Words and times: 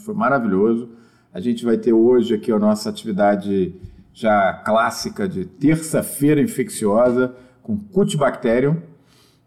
foi 0.00 0.14
maravilhoso. 0.14 0.88
A 1.32 1.40
gente 1.40 1.64
vai 1.64 1.76
ter 1.76 1.92
hoje 1.92 2.34
aqui 2.34 2.50
a 2.50 2.58
nossa 2.58 2.90
atividade 2.90 3.74
já 4.12 4.52
clássica 4.52 5.28
de 5.28 5.44
terça-feira 5.44 6.40
infecciosa 6.40 7.34
com 7.62 7.78
Cutibacterium. 7.78 8.76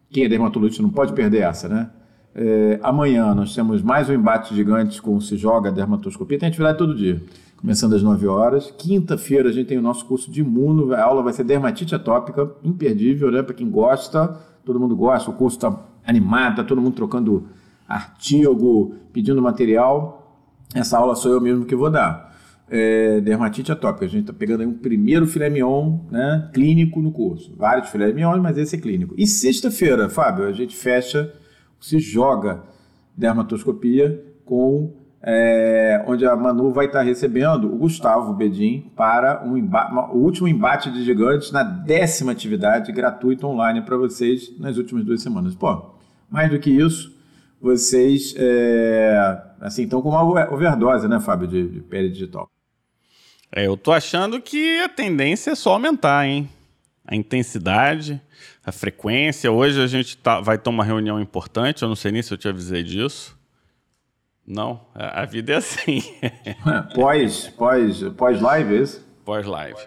Quem 0.10 0.24
é 0.26 0.30
dermatologista 0.30 0.82
não 0.82 0.90
pode 0.90 1.14
perder 1.14 1.42
essa, 1.42 1.68
né? 1.68 1.90
É, 2.36 2.80
amanhã 2.82 3.36
nós 3.36 3.54
temos 3.54 3.84
mais 3.84 4.10
um 4.10 4.14
embate 4.14 4.56
gigante 4.56 5.02
com 5.02 5.16
o 5.16 5.22
Se 5.22 5.38
Joga 5.38 5.72
Dermatoscopia. 5.72 6.40
Tem 6.40 6.50
atividade 6.50 6.78
todo 6.78 6.96
dia, 6.96 7.22
começando 7.58 7.94
às 7.94 8.02
9 8.02 8.26
horas. 8.28 8.72
Quinta-feira 8.78 9.50
a 9.50 9.52
gente 9.52 9.68
tem 9.68 9.78
o 9.78 9.82
nosso 9.82 10.06
curso 10.06 10.32
de 10.32 10.42
imuno. 10.42 10.94
A 10.94 11.04
aula 11.04 11.22
vai 11.22 11.34
ser 11.34 11.44
dermatite 11.44 11.94
atópica, 11.94 12.50
imperdível, 12.64 13.30
né? 13.32 13.44
Para 13.44 13.54
quem 13.54 13.70
gosta, 13.70 14.40
todo 14.66 14.80
mundo 14.80 14.96
gosta. 14.96 15.30
O 15.30 15.34
curso 15.34 15.58
está 15.58 15.80
animado, 16.06 16.52
está 16.52 16.64
todo 16.64 16.82
mundo 16.82 16.96
trocando 16.96 17.48
artigo, 17.88 18.96
pedindo 19.12 19.42
material. 19.42 20.23
Essa 20.74 20.98
aula 20.98 21.16
sou 21.16 21.32
eu 21.32 21.42
mesmo 21.42 21.66
que 21.66 21.76
vou 21.76 21.90
dar. 21.90 22.34
É, 22.70 23.22
dermatite 23.22 23.72
atópica. 23.72 24.06
A 24.06 24.10
gente 24.10 24.22
está 24.22 24.34
pegando 24.34 24.62
aí 24.62 24.68
um 24.68 24.74
primeiro 24.74 25.28
filé 25.28 25.50
mignon 25.50 26.00
né, 26.10 26.50
clínico 26.54 27.02
no 27.02 27.12
curso. 27.12 27.54
Vários 27.56 27.90
filé 27.90 28.12
mignon, 28.12 28.42
mas 28.42 28.58
esse 28.58 28.76
é 28.76 28.80
clínico. 28.80 29.14
E 29.18 29.28
sexta-feira, 29.28 30.10
Fábio, 30.10 30.46
a 30.46 30.52
gente 30.52 30.76
fecha 30.76 31.32
se 31.80 32.00
joga 32.00 32.64
dermatoscopia 33.16 34.24
com 34.46 34.94
é, 35.26 36.04
onde 36.06 36.26
a 36.26 36.36
Manu 36.36 36.72
vai 36.72 36.88
estar 36.88 37.02
recebendo 37.02 37.74
o 37.74 37.78
Gustavo 37.78 38.34
Bedin 38.34 38.92
para 38.94 39.42
um 39.46 39.58
o 40.14 40.18
último 40.18 40.50
embate 40.50 40.92
de 40.92 41.04
gigantes 41.04 41.52
na 41.52 41.64
décima 41.64 42.34
atividade 42.34 42.92
gratuita 42.92 43.48
online 43.48 43.82
para 43.82 43.96
vocês 43.96 44.52
nas 44.60 44.78
últimas 44.78 45.06
duas 45.06 45.22
semanas. 45.22 45.56
Pô, 45.56 45.94
mais 46.30 46.50
do 46.50 46.60
que 46.60 46.70
isso, 46.70 47.13
vocês 47.64 48.36
é, 48.38 49.42
assim 49.62 49.84
estão 49.84 50.02
com 50.02 50.10
uma 50.10 50.24
overdose, 50.54 51.08
né, 51.08 51.20
Fábio, 51.20 51.48
de, 51.48 51.68
de 51.68 51.80
pele 51.80 52.10
digital. 52.10 52.50
É, 53.52 53.66
eu 53.66 53.78
tô 53.78 53.92
achando 53.92 54.42
que 54.42 54.80
a 54.82 54.90
tendência 54.90 55.52
é 55.52 55.56
só 55.56 55.74
aumentar, 55.74 56.28
hein? 56.28 56.50
A 57.06 57.16
intensidade 57.16 58.22
a 58.66 58.72
frequência. 58.72 59.52
Hoje 59.52 59.82
a 59.82 59.88
gente 59.88 60.18
tá, 60.18 60.40
vai 60.40 60.58
ter 60.58 60.70
uma 60.70 60.84
reunião 60.84 61.20
importante, 61.20 61.84
eu 61.84 61.90
não 61.90 61.96
sei 61.96 62.12
nem 62.12 62.22
se 62.22 62.34
eu 62.34 62.38
te 62.38 62.48
avisei 62.48 62.84
disso. 62.84 63.38
Não, 64.46 64.82
a 64.94 65.24
vida 65.26 65.54
é 65.54 65.56
assim. 65.56 66.02
pós, 66.94 67.48
pós, 67.58 68.04
pós 68.18 68.42
live, 68.42 68.76
é 68.76 68.82
isso? 68.82 69.06
Pós 69.24 69.46
live. 69.46 69.80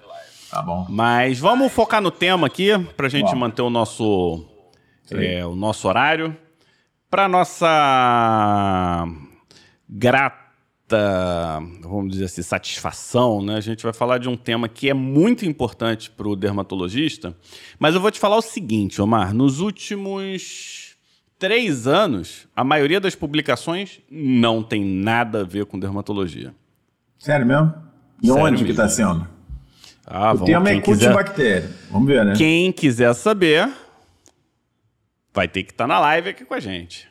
Tá 0.51 0.63
bom. 0.63 0.87
Mas 0.89 1.39
vamos 1.39 1.71
focar 1.73 2.01
no 2.01 2.11
tema 2.11 2.47
aqui 2.47 2.71
para 2.97 3.07
a 3.07 3.11
gente 3.11 3.31
bom. 3.33 3.37
manter 3.37 3.61
o 3.61 3.69
nosso, 3.69 4.47
é, 5.11 5.45
o 5.45 5.55
nosso 5.55 5.87
horário. 5.89 6.35
Para 7.17 7.31
nossa 7.31 9.09
grata 9.89 10.37
vamos 11.81 12.13
dizer 12.13 12.27
assim, 12.27 12.43
satisfação, 12.43 13.41
né? 13.41 13.57
A 13.57 13.61
gente 13.63 13.83
vai 13.83 13.95
falar 13.95 14.19
de 14.19 14.29
um 14.29 14.37
tema 14.37 14.69
que 14.69 14.91
é 14.91 14.93
muito 14.93 15.47
importante 15.47 16.11
para 16.11 16.29
o 16.29 16.37
dermatologista, 16.37 17.35
mas 17.79 17.95
eu 17.95 18.03
vou 18.03 18.11
te 18.11 18.21
falar 18.21 18.37
o 18.37 18.43
seguinte, 18.43 19.01
Omar, 19.01 19.33
nos 19.33 19.61
últimos 19.61 20.95
três 21.39 21.87
anos, 21.87 22.47
a 22.55 22.63
maioria 22.63 23.01
das 23.01 23.15
publicações 23.15 23.99
não 24.11 24.63
tem 24.63 24.85
nada 24.85 25.41
a 25.41 25.45
ver 25.45 25.65
com 25.65 25.79
dermatologia. 25.79 26.55
Sério 27.19 27.47
mesmo? 27.47 27.73
E 28.23 28.27
Sério 28.27 28.43
onde 28.43 28.51
mesmo. 28.51 28.67
que 28.67 28.73
está 28.73 28.91
sendo? 28.91 29.27
Ah, 30.07 30.35
o 30.35 30.35
vamos, 30.35 30.51
tema 30.51 30.69
é 30.69 30.81
cultibactéria. 30.83 31.71
Vamos 31.91 32.09
ver, 32.09 32.27
né? 32.27 32.35
Quem 32.37 32.71
quiser 32.71 33.15
saber, 33.15 33.73
vai 35.37 35.47
ter 35.47 35.65
que 35.65 35.73
estar 35.73 35.85
tá 35.85 35.89
na 35.89 36.01
live 36.01 36.31
aqui 36.31 36.47
com 36.47 36.55
a 36.55 36.61
gente. 36.61 37.07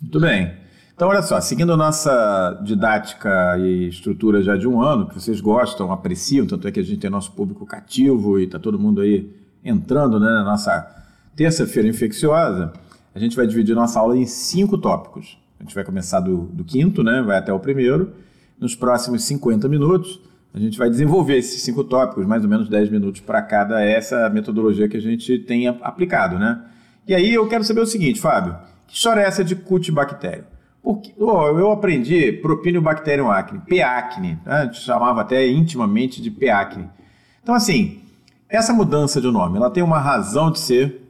Muito 0.00 0.20
bem. 0.20 0.52
Então, 0.94 1.08
olha 1.08 1.22
só, 1.22 1.40
seguindo 1.40 1.74
nossa 1.76 2.60
didática 2.62 3.56
e 3.58 3.88
estrutura 3.88 4.42
já 4.42 4.54
de 4.54 4.68
um 4.68 4.82
ano, 4.82 5.08
que 5.08 5.14
vocês 5.14 5.40
gostam, 5.40 5.90
apreciam, 5.90 6.46
tanto 6.46 6.68
é 6.68 6.72
que 6.72 6.80
a 6.80 6.82
gente 6.82 6.98
tem 6.98 7.08
nosso 7.08 7.32
público 7.32 7.64
cativo 7.64 8.38
e 8.38 8.44
está 8.44 8.58
todo 8.58 8.78
mundo 8.78 9.00
aí 9.00 9.32
entrando 9.64 10.20
né, 10.20 10.26
na 10.26 10.44
nossa 10.44 11.06
terça-feira 11.34 11.88
infecciosa, 11.88 12.72
a 13.14 13.18
gente 13.18 13.34
vai 13.34 13.46
dividir 13.46 13.74
nossa 13.74 13.98
aula 13.98 14.16
em 14.16 14.26
cinco 14.26 14.76
tópicos. 14.76 15.38
A 15.58 15.62
gente 15.62 15.74
vai 15.74 15.84
começar 15.84 16.20
do, 16.20 16.42
do 16.52 16.64
quinto, 16.64 17.02
né, 17.02 17.22
vai 17.22 17.38
até 17.38 17.52
o 17.52 17.58
primeiro. 17.58 18.12
Nos 18.60 18.74
próximos 18.74 19.22
50 19.24 19.68
minutos, 19.68 20.20
a 20.52 20.58
gente 20.58 20.76
vai 20.76 20.90
desenvolver 20.90 21.38
esses 21.38 21.62
cinco 21.62 21.84
tópicos, 21.84 22.26
mais 22.26 22.42
ou 22.42 22.50
menos 22.50 22.68
10 22.68 22.90
minutos 22.90 23.20
para 23.20 23.40
cada, 23.40 23.82
essa 23.82 24.28
metodologia 24.28 24.88
que 24.88 24.96
a 24.96 25.00
gente 25.00 25.38
tem 25.38 25.68
aplicado. 25.68 26.38
Né? 26.38 26.60
E 27.08 27.14
aí 27.14 27.32
eu 27.32 27.48
quero 27.48 27.64
saber 27.64 27.80
o 27.80 27.86
seguinte, 27.86 28.20
Fábio, 28.20 28.54
que 28.86 28.94
história 28.94 29.22
é 29.22 29.24
essa 29.24 29.42
de 29.42 29.56
cultibactério? 29.56 30.44
Porque, 30.82 31.14
oh, 31.18 31.46
eu 31.58 31.72
aprendi 31.72 32.32
Propinobacterium 32.32 33.30
acne, 33.30 33.60
P-acne, 33.60 34.38
né? 34.44 34.52
a 34.52 34.64
gente 34.66 34.80
chamava 34.80 35.22
até 35.22 35.48
intimamente 35.48 36.20
de 36.20 36.30
P-acne. 36.30 36.86
Então, 37.42 37.54
assim, 37.54 38.02
essa 38.46 38.74
mudança 38.74 39.22
de 39.22 39.30
nome, 39.30 39.56
ela 39.56 39.70
tem 39.70 39.82
uma 39.82 39.98
razão 39.98 40.50
de 40.50 40.58
ser, 40.58 41.00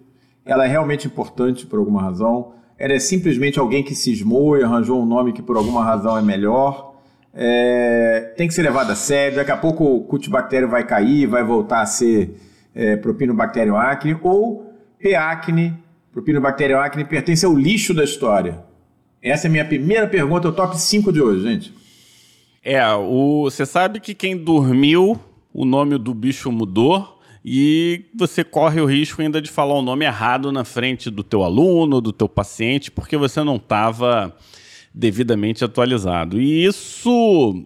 ela 0.47 0.65
é 0.65 0.69
realmente 0.69 1.09
importante 1.09 1.67
por 1.67 1.81
alguma 1.81 2.01
razão, 2.01 2.53
ela 2.79 2.93
é 2.93 3.01
simplesmente 3.01 3.59
alguém 3.59 3.83
que 3.83 3.93
cismou 3.93 4.57
e 4.57 4.63
arranjou 4.63 5.03
um 5.03 5.05
nome 5.05 5.33
que 5.33 5.43
por 5.43 5.57
alguma 5.57 5.83
razão 5.83 6.17
é 6.17 6.23
melhor, 6.23 6.95
é, 7.35 8.35
tem 8.37 8.47
que 8.47 8.55
ser 8.55 8.63
levado 8.63 8.93
a 8.93 8.95
sério, 8.95 9.39
daqui 9.39 9.51
a 9.51 9.57
pouco 9.57 9.85
o 9.85 10.05
cultibactério 10.05 10.69
vai 10.69 10.85
cair, 10.85 11.27
vai 11.27 11.43
voltar 11.43 11.81
a 11.81 11.87
ser 11.87 12.41
é, 12.73 12.97
Propinobacterium 12.97 13.77
acne, 13.77 14.17
ou 14.23 14.69
P-acne, 15.01 15.88
Propinobacterium 16.19 16.81
acne 16.81 17.05
pertence 17.05 17.47
ao 17.47 17.55
lixo 17.55 17.95
da 17.95 18.03
história. 18.03 18.65
Essa 19.23 19.47
é 19.47 19.49
a 19.49 19.53
minha 19.53 19.65
primeira 19.65 20.05
pergunta, 20.09 20.49
o 20.49 20.53
top 20.53 20.77
5 20.77 21.13
de 21.13 21.21
hoje, 21.21 21.43
gente. 21.43 21.73
É, 22.61 22.85
o, 22.93 23.45
você 23.45 23.65
sabe 23.65 24.01
que 24.01 24.15
quem 24.15 24.37
dormiu, 24.37 25.19
o 25.55 25.65
nome 25.65 25.97
do 25.97 26.13
bicho 26.13 26.51
mudou 26.51 27.21
e 27.45 28.07
você 28.17 28.43
corre 28.43 28.81
o 28.81 28.85
risco 28.85 29.23
ainda 29.23 29.41
de 29.41 29.49
falar 29.49 29.75
o 29.75 29.83
nome 29.83 30.05
errado 30.05 30.51
na 30.51 30.65
frente 30.65 31.09
do 31.09 31.23
teu 31.23 31.45
aluno, 31.45 32.01
do 32.01 32.13
teu 32.13 32.29
paciente, 32.29 32.91
porque 32.91 33.17
você 33.17 33.45
não 33.45 33.55
estava 33.55 34.37
devidamente 34.93 35.65
atualizado. 35.65 36.41
E 36.41 36.65
isso 36.65 37.65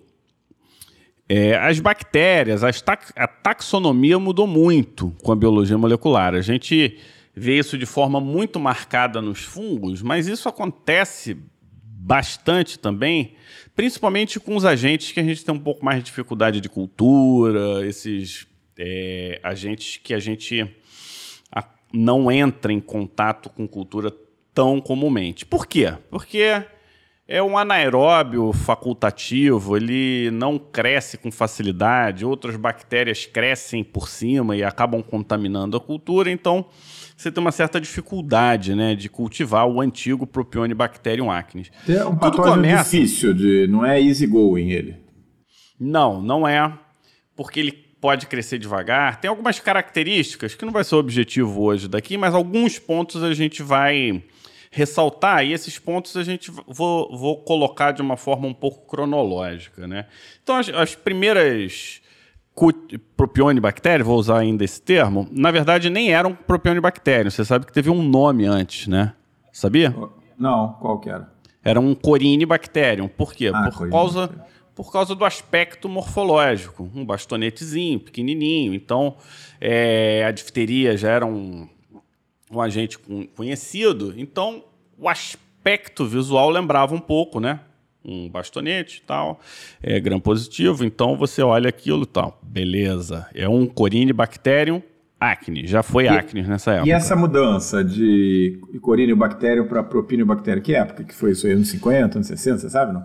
é, 1.27 1.57
as 1.57 1.81
bactérias, 1.81 2.63
as 2.63 2.83
tax, 2.83 3.15
a 3.17 3.27
taxonomia 3.27 4.19
mudou 4.19 4.47
muito 4.47 5.11
com 5.23 5.33
a 5.33 5.37
biologia 5.37 5.79
molecular. 5.79 6.35
A 6.35 6.43
gente 6.43 6.99
vê 7.35 7.59
isso 7.59 7.79
de 7.79 7.87
forma 7.87 8.21
muito 8.21 8.61
marcada 8.61 9.21
nos 9.21 9.41
fungos, 9.41 10.03
mas 10.03 10.27
isso 10.27 10.49
acontece 10.49 11.37
bastante 11.75 12.79
também, 12.79 13.35
principalmente 13.75 14.41
com 14.41 14.57
os 14.57 14.65
agentes 14.65 15.13
que 15.13 15.21
a 15.21 15.23
gente 15.23 15.45
tem 15.45 15.55
um 15.55 15.59
pouco 15.59 15.85
mais 15.85 15.99
de 15.99 16.05
dificuldade 16.05 16.61
de 16.61 16.69
cultura, 16.69 17.87
esses 17.87 18.47
é, 18.79 19.41
agentes 19.43 19.99
que 20.03 20.13
a 20.13 20.19
gente 20.19 20.69
não 21.93 22.33
entra 22.33 22.73
em 22.73 22.81
contato 22.81 23.51
com 23.51 23.69
cultura 23.69 24.13
tão 24.55 24.81
comumente. 24.81 25.45
Por 25.45 25.67
quê? 25.67 25.93
Porque 26.11 26.65
é 27.33 27.43
um 27.43 27.57
anaeróbio 27.57 28.53
facultativo, 28.53 29.75
ele 29.75 30.31
não 30.31 30.59
cresce 30.59 31.17
com 31.17 31.33
facilidade, 31.33 32.27
outras 32.27 32.57
bactérias 32.57 33.25
crescem 33.25 33.83
por 33.83 34.07
cima 34.07 34.55
e 34.55 34.63
acabam 34.63 35.03
contaminando 35.03 35.75
a 35.75 35.81
cultura, 35.81 36.31
então 36.31 36.67
você 37.17 37.33
tem 37.33 37.41
uma 37.41 37.51
certa 37.51 37.81
dificuldade, 37.81 38.75
né, 38.75 38.95
de 38.95 39.09
cultivar 39.09 39.67
o 39.67 39.81
antigo 39.81 40.27
Propionibacterium 40.27 41.31
acnes. 41.31 41.73
É 41.89 42.05
um 42.05 42.15
Tudo 42.17 42.43
começa... 42.43 42.85
difícil, 42.85 43.33
de, 43.33 43.67
não 43.67 43.83
é 43.83 43.99
easy 43.99 44.27
going 44.27 44.69
ele. 44.69 44.97
Não, 45.81 46.21
não 46.21 46.47
é, 46.47 46.71
porque 47.35 47.61
ele 47.61 47.73
pode 47.99 48.27
crescer 48.27 48.59
devagar. 48.59 49.19
Tem 49.19 49.31
algumas 49.31 49.59
características 49.59 50.55
que 50.55 50.67
não 50.67 50.73
vai 50.73 50.85
ser 50.85 50.97
o 50.97 50.99
objetivo 50.99 51.63
hoje 51.63 51.89
daqui, 51.89 52.19
mas 52.19 52.35
alguns 52.35 52.79
pontos 52.79 53.23
a 53.23 53.33
gente 53.33 53.63
vai 53.63 54.23
ressaltar 54.73 55.45
e 55.45 55.53
esses 55.53 55.79
pontos 55.79 56.17
a 56.17 56.25
gente 56.25 56.51
vou, 56.67 57.15
vou 57.15 57.37
colocar 57.43 57.93
de 57.93 58.01
uma 58.01 58.17
forma 58.17 58.49
um 58.49 58.55
pouco 58.55 58.87
cronológica, 58.87 59.87
né? 59.87 60.07
Então 60.43 60.57
as, 60.57 60.69
as 60.71 60.95
primeiras 60.95 62.01
propionibactéria, 63.17 64.05
vou 64.05 64.19
usar 64.19 64.39
ainda 64.39 64.65
esse 64.65 64.81
termo, 64.81 65.29
na 65.31 65.51
verdade 65.51 65.91
nem 65.91 66.13
eram 66.13 66.35
propionibactéria. 66.35 67.31
Você 67.31 67.45
sabe 67.45 67.67
que 67.67 67.73
teve 67.73 67.91
um 67.91 68.03
nome 68.03 68.47
antes, 68.47 68.89
né? 68.89 69.13
Sabia? 69.53 69.95
Não, 70.39 70.73
qual 70.81 70.99
que 70.99 71.11
era? 71.11 71.31
Era 71.63 71.79
um 71.79 71.95
corinibacterium. 71.95 73.09
Por 73.09 73.35
quê? 73.35 73.51
Ah, 73.55 73.71
por, 73.71 73.91
causa, 73.91 74.47
por 74.75 74.91
causa 74.91 75.15
do 75.15 75.25
aspecto 75.25 75.89
morfológico. 75.89 76.91
Um 76.95 77.05
bastonetezinho, 77.05 78.01
pequenininho. 78.01 78.75
Então, 78.75 79.17
é, 79.61 80.25
a 80.27 80.33
difteria 80.33 80.97
já 80.97 81.11
era 81.11 81.27
um, 81.27 81.69
um 82.53 82.61
agente 82.61 82.99
conhecido. 83.35 84.15
Então, 84.17 84.65
o 84.99 85.09
aspecto 85.09 86.05
visual 86.05 86.51
lembrava 86.51 86.95
um 86.95 87.01
pouco, 87.01 87.41
né? 87.41 87.61
um 88.05 88.29
bastonete 88.29 88.99
e 88.99 89.07
tal, 89.07 89.41
é 89.81 90.01
gram 90.01 90.19
positivo, 90.19 90.85
então 90.85 91.17
você 91.17 91.41
olha 91.43 91.69
aquilo 91.69 92.03
e 92.03 92.07
tal. 92.07 92.39
Beleza. 92.43 93.29
É 93.35 93.49
um 93.49 93.67
Corynebacterium 93.67 94.83
acne, 95.21 95.67
já 95.67 95.83
foi 95.83 96.05
e, 96.05 96.09
acne 96.09 96.43
nessa 96.43 96.73
época. 96.73 96.89
E 96.89 96.93
essa 96.93 97.15
mudança 97.15 97.85
de 97.85 98.61
Corynebacterium 98.81 99.67
para 99.69 99.83
Propinobacterium, 99.83 100.63
que 100.63 100.75
época 100.75 101.05
que 101.05 101.15
foi 101.15 101.31
isso 101.33 101.47
aí? 101.47 101.53
Anos 101.53 101.69
50, 101.69 102.19
anos 102.19 102.27
60, 102.27 102.59
você 102.59 102.71
sabe 102.71 102.93
não? 102.93 103.05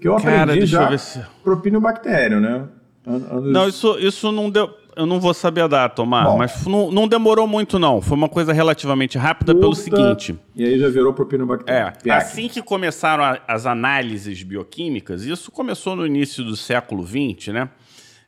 Que 0.00 0.06
eu 0.06 0.16
Cara, 0.16 0.52
aprendi 0.52 0.66
já 0.66 0.92
eu 0.92 0.98
se... 0.98 1.20
propinobactério, 1.42 2.40
né? 2.40 2.68
Anos... 3.04 3.52
Não, 3.52 3.68
isso, 3.68 3.98
isso 3.98 4.30
não 4.30 4.48
deu. 4.48 4.70
Eu 4.94 5.06
não 5.06 5.18
vou 5.18 5.32
saber 5.32 5.62
a 5.62 5.66
data, 5.66 5.94
Tomar, 5.94 6.24
Bom, 6.24 6.38
mas 6.38 6.66
não, 6.66 6.90
não, 6.90 7.08
demorou 7.08 7.46
muito, 7.46 7.78
não. 7.78 8.02
Foi 8.02 8.16
uma 8.16 8.28
coisa 8.28 8.52
relativamente 8.52 9.16
rápida 9.16 9.54
pelo 9.54 9.74
seguinte. 9.74 10.38
E 10.54 10.64
aí 10.64 10.78
já 10.78 10.88
virou 10.88 11.14
propinobactéria. 11.14 11.94
É, 12.04 12.10
assim 12.10 12.48
que 12.48 12.60
começaram 12.62 13.24
a, 13.24 13.40
as 13.48 13.64
análises 13.64 14.42
bioquímicas, 14.42 15.24
isso 15.24 15.50
começou 15.50 15.96
no 15.96 16.06
início 16.06 16.44
do 16.44 16.56
século 16.56 17.06
XX, 17.06 17.48
né? 17.48 17.70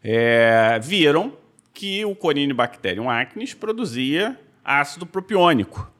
É, 0.02 0.78
viram 0.82 1.32
que 1.72 2.04
o 2.04 2.14
Corynebacterium 2.14 3.10
acnes 3.10 3.52
produzia 3.52 4.38
ácido 4.64 5.04
propiônico. 5.04 5.90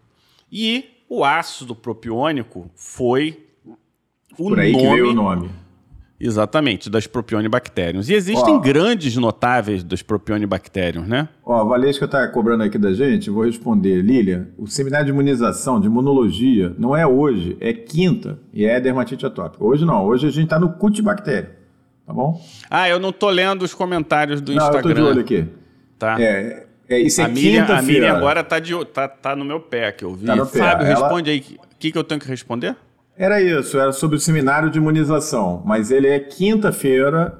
E 0.51 1.03
o 1.09 1.25
ácido 1.25 1.75
propiônico 1.75 2.71
foi 2.75 3.45
o 4.39 4.49
Por 4.49 4.61
aí 4.61 4.73
nome... 4.73 4.85
que 4.85 4.91
veio 4.91 5.11
o 5.11 5.15
nome 5.15 5.64
Exatamente, 6.19 6.89
das 6.89 7.07
propionibactériums. 7.07 8.09
E 8.09 8.15
existem 8.15 8.55
ó, 8.55 8.59
grandes 8.59 9.17
notáveis 9.17 9.83
dos 9.83 10.01
propionibactériums, 10.01 11.09
né? 11.09 11.29
Ó, 11.45 11.61
a 11.61 11.65
Valesca 11.65 12.05
está 12.05 12.27
cobrando 12.29 12.63
aqui 12.63 12.79
da 12.79 12.93
gente, 12.93 13.31
vou 13.31 13.45
responder. 13.45 14.01
Lília, 14.01 14.49
o 14.57 14.67
seminário 14.67 15.07
de 15.07 15.11
imunização, 15.11 15.81
de 15.81 15.87
imunologia, 15.87 16.75
não 16.79 16.97
é 16.97 17.07
hoje, 17.07 17.57
é 17.61 17.73
quinta, 17.73 18.39
e 18.53 18.65
é 18.65 18.81
dermatite 18.81 19.27
atópica. 19.27 19.65
Hoje 19.65 19.85
não, 19.85 20.05
hoje 20.05 20.27
a 20.27 20.31
gente 20.31 20.45
está 20.45 20.59
no 20.59 20.75
cutibactério, 20.75 21.51
tá 22.07 22.13
bom? 22.13 22.41
Ah, 22.71 22.89
eu 22.89 23.01
não 23.01 23.13
tô 23.13 23.29
lendo 23.29 23.63
os 23.63 23.75
comentários 23.75 24.41
do 24.41 24.55
não, 24.55 24.63
Instagram. 24.63 24.91
eu 24.91 24.95
tô 24.95 25.03
de 25.03 25.07
olho 25.09 25.21
aqui. 25.21 25.49
Tá. 25.99 26.21
É, 26.21 26.67
é 26.89 26.99
isso 26.99 27.21
é 27.21 27.25
a 27.25 27.29
quinta-feira. 27.29 27.79
A 27.79 27.83
Miriam 27.83 28.17
agora 28.17 28.45
tá, 28.45 28.61
de, 28.61 28.73
tá, 28.87 29.09
tá 29.09 29.35
no 29.35 29.45
meu 29.45 29.61
pé, 29.61 29.91
que 29.91 30.05
eu 30.05 30.15
vi. 30.15 30.27
Tá. 30.27 30.47
Fábio, 30.47 30.87
Ela... 30.87 31.01
responde 31.01 31.31
aí. 31.31 31.41
O 31.41 31.77
que, 31.79 31.91
que 31.91 31.99
eu 31.99 32.05
tenho 32.05 32.21
que 32.21 32.29
responder? 32.29 32.77
Era 33.17 33.41
isso, 33.41 33.79
era 33.79 33.93
sobre 33.93 34.17
o 34.17 34.21
seminário 34.21 34.71
de 34.71 34.79
imunização, 34.79 35.63
mas 35.65 35.91
ele 35.91 36.09
é 36.09 36.19
quinta-feira, 36.19 37.39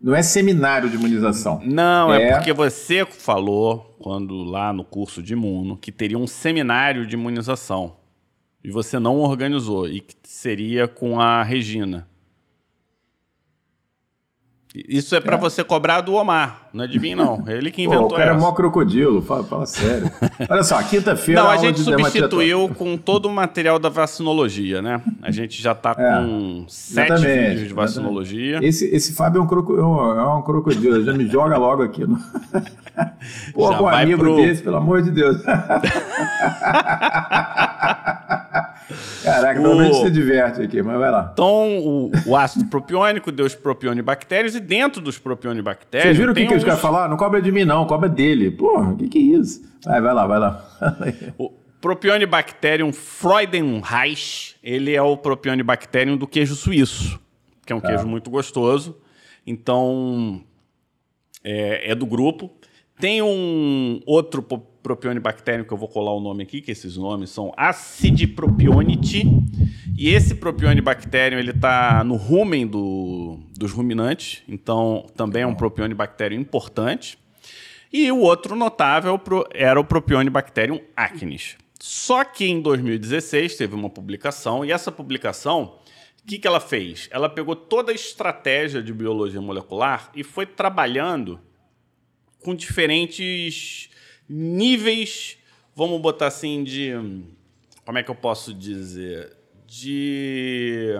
não 0.00 0.14
é 0.14 0.22
seminário 0.22 0.88
de 0.88 0.96
imunização. 0.96 1.60
Não, 1.64 2.12
é... 2.12 2.22
é... 2.22 2.34
porque 2.34 2.52
você 2.52 3.04
falou, 3.04 3.94
quando 3.98 4.42
lá 4.42 4.72
no 4.72 4.82
curso 4.82 5.22
de 5.22 5.34
imuno, 5.34 5.76
que 5.76 5.92
teria 5.92 6.18
um 6.18 6.26
seminário 6.26 7.06
de 7.06 7.14
imunização. 7.14 7.96
E 8.64 8.70
você 8.70 8.98
não 8.98 9.18
organizou, 9.18 9.88
e 9.88 10.00
que 10.00 10.14
seria 10.24 10.88
com 10.88 11.20
a 11.20 11.42
Regina. 11.42 12.06
Isso 14.72 15.16
é 15.16 15.20
para 15.20 15.36
é. 15.36 15.40
você 15.40 15.64
cobrar 15.64 16.00
do 16.00 16.14
Omar, 16.14 16.68
não 16.72 16.84
é 16.84 16.86
de 16.86 17.00
mim, 17.00 17.16
não. 17.16 17.42
É 17.44 17.56
ele 17.56 17.72
que 17.72 17.82
inventou 17.82 18.08
Pô, 18.08 18.14
o 18.14 18.16
cara 18.16 18.30
essa. 18.30 18.38
é 18.38 18.40
mó 18.40 18.52
crocodilo, 18.52 19.20
fala, 19.20 19.42
fala 19.42 19.66
sério. 19.66 20.08
Olha 20.48 20.62
só, 20.62 20.80
quinta-feira... 20.80 21.42
Não, 21.42 21.50
a 21.50 21.56
gente 21.56 21.80
substituiu 21.80 22.68
com 22.68 22.96
todo 22.96 23.26
o 23.26 23.32
material 23.32 23.80
da 23.80 23.88
vacinologia, 23.88 24.80
né? 24.80 25.02
A 25.20 25.32
gente 25.32 25.60
já 25.60 25.72
está 25.72 25.96
é, 25.98 26.22
com 26.22 26.64
sete 26.68 27.20
vídeos 27.20 27.68
de 27.68 27.74
vacinologia. 27.74 28.60
Esse, 28.62 28.84
esse 28.94 29.12
Fábio 29.12 29.40
é 29.40 29.42
um, 29.42 29.46
croco, 29.46 29.76
é 29.76 29.82
um 29.82 30.38
é 30.38 30.42
crocodilo, 30.42 31.04
já 31.04 31.12
me 31.12 31.26
joga 31.26 31.58
logo 31.58 31.82
aqui. 31.82 32.06
No... 32.06 32.16
Pô, 33.52 33.72
já 33.72 33.82
um 33.82 33.88
amigo 33.88 34.22
pro... 34.22 34.36
desse, 34.36 34.62
pelo 34.62 34.76
amor 34.76 35.02
de 35.02 35.10
Deus. 35.10 35.42
Caraca, 39.22 39.60
pelo 39.60 39.76
menos 39.76 39.98
se 39.98 40.10
diverte 40.10 40.62
aqui, 40.62 40.82
mas 40.82 40.98
vai 40.98 41.10
lá. 41.10 41.30
Então, 41.32 41.78
o, 41.78 42.10
o 42.26 42.36
ácido 42.36 42.66
propiônico 42.66 43.30
deu 43.30 43.46
os 43.46 43.54
propionibactérios 43.54 44.54
e 44.54 44.60
dentro 44.60 45.00
dos 45.00 45.18
propionibactérios. 45.18 46.08
Vocês 46.08 46.18
viram 46.18 46.32
o 46.32 46.34
que, 46.34 46.46
que 46.46 46.52
eles 46.52 46.64
querem 46.64 46.78
falar? 46.78 47.08
Não 47.08 47.16
cobra 47.16 47.40
de 47.40 47.52
mim, 47.52 47.64
não, 47.64 47.86
cobra 47.86 48.08
dele. 48.08 48.50
Porra, 48.50 48.90
o 48.90 48.96
que, 48.96 49.08
que 49.08 49.18
é 49.18 49.38
isso? 49.38 49.62
Vai, 49.84 50.00
vai 50.00 50.14
lá, 50.14 50.26
vai 50.26 50.38
lá. 50.38 50.64
o 51.38 51.50
Propionibacterium 51.80 52.92
Freudenreich, 52.92 54.56
ele 54.62 54.94
é 54.94 55.02
o 55.02 55.16
Propionibacterium 55.16 56.16
do 56.16 56.26
queijo 56.26 56.54
suíço, 56.54 57.18
que 57.64 57.72
é 57.72 57.76
um 57.76 57.80
tá. 57.80 57.88
queijo 57.88 58.06
muito 58.06 58.30
gostoso. 58.30 58.96
Então, 59.46 60.42
é, 61.42 61.92
é 61.92 61.94
do 61.94 62.04
grupo. 62.04 62.50
Tem 62.98 63.22
um 63.22 64.00
outro 64.04 64.42
propionibacterium 64.82 65.64
que 65.64 65.72
eu 65.72 65.78
vou 65.78 65.88
colar 65.88 66.12
o 66.12 66.20
nome 66.20 66.42
aqui, 66.42 66.60
que 66.60 66.70
esses 66.70 66.96
nomes 66.96 67.30
são 67.30 67.52
Acidipropionite. 67.56 69.24
E 69.96 70.08
esse 70.08 70.34
propionibacterium 70.34 71.38
ele 71.38 71.50
está 71.50 72.02
no 72.04 72.16
rumen 72.16 72.66
do, 72.66 73.38
dos 73.56 73.72
ruminantes, 73.72 74.42
então 74.48 75.06
também 75.14 75.42
é 75.42 75.46
um 75.46 75.54
propionibacterium 75.54 76.40
importante. 76.40 77.18
E 77.92 78.10
o 78.10 78.18
outro 78.18 78.54
notável 78.54 79.20
era 79.52 79.78
o 79.78 79.84
propionibacterium 79.84 80.80
acnes. 80.96 81.56
Só 81.78 82.24
que 82.24 82.46
em 82.46 82.60
2016 82.60 83.56
teve 83.56 83.74
uma 83.74 83.90
publicação, 83.90 84.64
e 84.64 84.70
essa 84.70 84.92
publicação, 84.92 85.78
o 86.22 86.26
que, 86.26 86.38
que 86.38 86.46
ela 86.46 86.60
fez? 86.60 87.08
Ela 87.10 87.28
pegou 87.28 87.56
toda 87.56 87.90
a 87.90 87.94
estratégia 87.94 88.82
de 88.82 88.92
biologia 88.92 89.40
molecular 89.40 90.10
e 90.14 90.22
foi 90.22 90.46
trabalhando 90.46 91.40
com 92.42 92.54
diferentes 92.54 93.90
níveis, 94.32 95.36
vamos 95.74 96.00
botar 96.00 96.28
assim, 96.28 96.62
de. 96.62 96.92
Como 97.84 97.98
é 97.98 98.02
que 98.04 98.10
eu 98.10 98.14
posso 98.14 98.54
dizer? 98.54 99.36
De. 99.66 100.94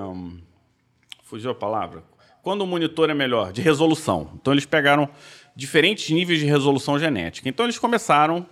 Fugiu 1.22 1.52
a 1.52 1.54
palavra? 1.54 2.02
Quando 2.42 2.62
o 2.62 2.66
monitor 2.66 3.08
é 3.08 3.14
melhor, 3.14 3.52
de 3.52 3.60
resolução. 3.62 4.32
Então 4.34 4.52
eles 4.52 4.66
pegaram 4.66 5.08
diferentes 5.54 6.10
níveis 6.10 6.40
de 6.40 6.46
resolução 6.46 6.98
genética. 6.98 7.48
Então 7.48 7.66
eles 7.66 7.78
começaram 7.78 8.44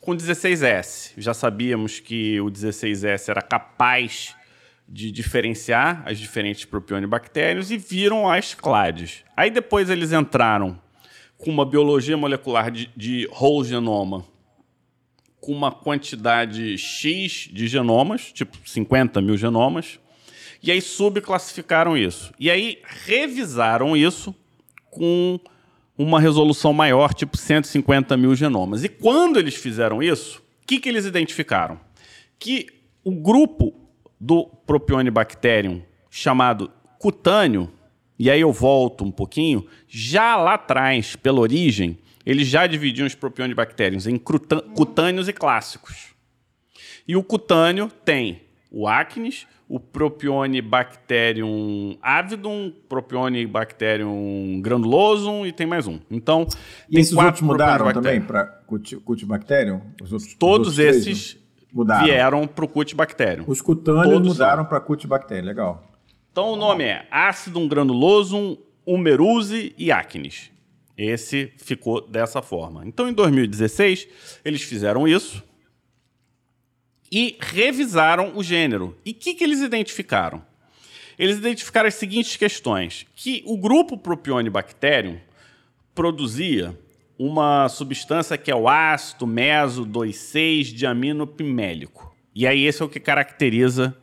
com 0.00 0.16
16S. 0.16 1.12
Já 1.18 1.34
sabíamos 1.34 2.00
que 2.00 2.40
o 2.40 2.46
16S 2.46 3.28
era 3.28 3.42
capaz 3.42 4.34
de 4.88 5.10
diferenciar 5.10 6.02
as 6.06 6.18
diferentes 6.18 6.64
propionibactérios 6.64 7.70
e 7.70 7.76
viram 7.76 8.30
as 8.30 8.54
clades. 8.54 9.24
Aí 9.36 9.50
depois 9.50 9.90
eles 9.90 10.12
entraram 10.12 10.80
com 11.42 11.50
uma 11.50 11.66
biologia 11.66 12.16
molecular 12.16 12.70
de, 12.70 12.88
de 12.96 13.28
whole 13.28 13.66
genoma 13.66 14.24
com 15.40 15.50
uma 15.50 15.72
quantidade 15.72 16.78
X 16.78 17.48
de 17.52 17.66
genomas, 17.66 18.30
tipo 18.32 18.56
50 18.64 19.20
mil 19.20 19.36
genomas, 19.36 19.98
e 20.62 20.70
aí 20.70 20.80
subclassificaram 20.80 21.98
isso. 21.98 22.32
E 22.38 22.48
aí 22.48 22.78
revisaram 23.04 23.96
isso 23.96 24.32
com 24.88 25.40
uma 25.98 26.20
resolução 26.20 26.72
maior, 26.72 27.12
tipo 27.12 27.36
150 27.36 28.16
mil 28.16 28.36
genomas. 28.36 28.84
E 28.84 28.88
quando 28.88 29.36
eles 29.36 29.56
fizeram 29.56 30.00
isso, 30.00 30.38
o 30.62 30.66
que, 30.66 30.78
que 30.78 30.88
eles 30.88 31.06
identificaram? 31.06 31.80
Que 32.38 32.68
o 33.02 33.10
grupo 33.10 33.74
do 34.20 34.44
Propionibacterium 34.64 35.82
chamado 36.08 36.70
cutâneo 37.00 37.68
e 38.18 38.30
aí 38.30 38.40
eu 38.40 38.52
volto 38.52 39.04
um 39.04 39.10
pouquinho, 39.10 39.66
já 39.88 40.36
lá 40.36 40.54
atrás, 40.54 41.16
pela 41.16 41.40
origem, 41.40 41.98
eles 42.24 42.46
já 42.46 42.66
dividiam 42.66 43.06
os 43.06 43.14
propionibactérios 43.14 44.06
em 44.06 44.18
cutâneos 44.18 45.28
e 45.28 45.32
clássicos. 45.32 46.12
E 47.06 47.16
o 47.16 47.22
cutâneo 47.22 47.90
tem 48.04 48.42
o 48.70 48.86
acnes, 48.86 49.46
o 49.68 49.80
Propionibacterium 49.80 51.96
avidum, 52.00 52.72
Propionibacterium 52.88 54.60
granulosum 54.62 55.46
e 55.46 55.52
tem 55.52 55.66
mais 55.66 55.86
um. 55.86 55.98
Então, 56.10 56.46
e 56.90 57.00
esses 57.00 57.16
outros 57.16 57.40
mudaram 57.40 57.92
também 57.92 58.20
para 58.20 58.44
Cutibacterium? 59.04 59.80
Todos 60.38 60.68
os 60.68 60.78
esses 60.78 61.38
mudaram. 61.72 62.04
vieram 62.04 62.46
para 62.46 62.64
o 62.64 62.68
Cutibacterium. 62.68 63.44
Os 63.46 63.60
cutâneos 63.60 64.08
Todos 64.08 64.28
mudaram 64.28 64.64
para 64.64 64.80
Cutibacterium, 64.80 65.46
legal. 65.46 65.91
Então 66.32 66.52
o 66.52 66.56
nome 66.56 66.84
é 66.84 67.06
Acidum 67.10 67.68
granulosum, 67.68 68.56
Humeruse 68.86 69.74
e 69.76 69.92
Acnes. 69.92 70.50
Esse 70.96 71.52
ficou 71.58 72.00
dessa 72.00 72.40
forma. 72.40 72.86
Então 72.86 73.06
em 73.06 73.12
2016 73.12 74.08
eles 74.42 74.62
fizeram 74.62 75.06
isso 75.06 75.44
e 77.10 77.36
revisaram 77.38 78.32
o 78.34 78.42
gênero. 78.42 78.96
E 79.04 79.10
o 79.10 79.14
que, 79.14 79.34
que 79.34 79.44
eles 79.44 79.60
identificaram? 79.60 80.42
Eles 81.18 81.36
identificaram 81.36 81.88
as 81.88 81.96
seguintes 81.96 82.34
questões: 82.36 83.06
que 83.14 83.42
o 83.44 83.58
grupo 83.58 83.98
Propionibacterium 83.98 85.20
produzia 85.94 86.78
uma 87.18 87.68
substância 87.68 88.38
que 88.38 88.50
é 88.50 88.56
o 88.56 88.66
ácido 88.66 89.26
meso 89.26 89.84
2,6 89.84 90.72
diaminopimélico. 90.74 92.16
E 92.34 92.46
aí 92.46 92.64
esse 92.64 92.80
é 92.80 92.84
o 92.86 92.88
que 92.88 92.98
caracteriza 92.98 93.94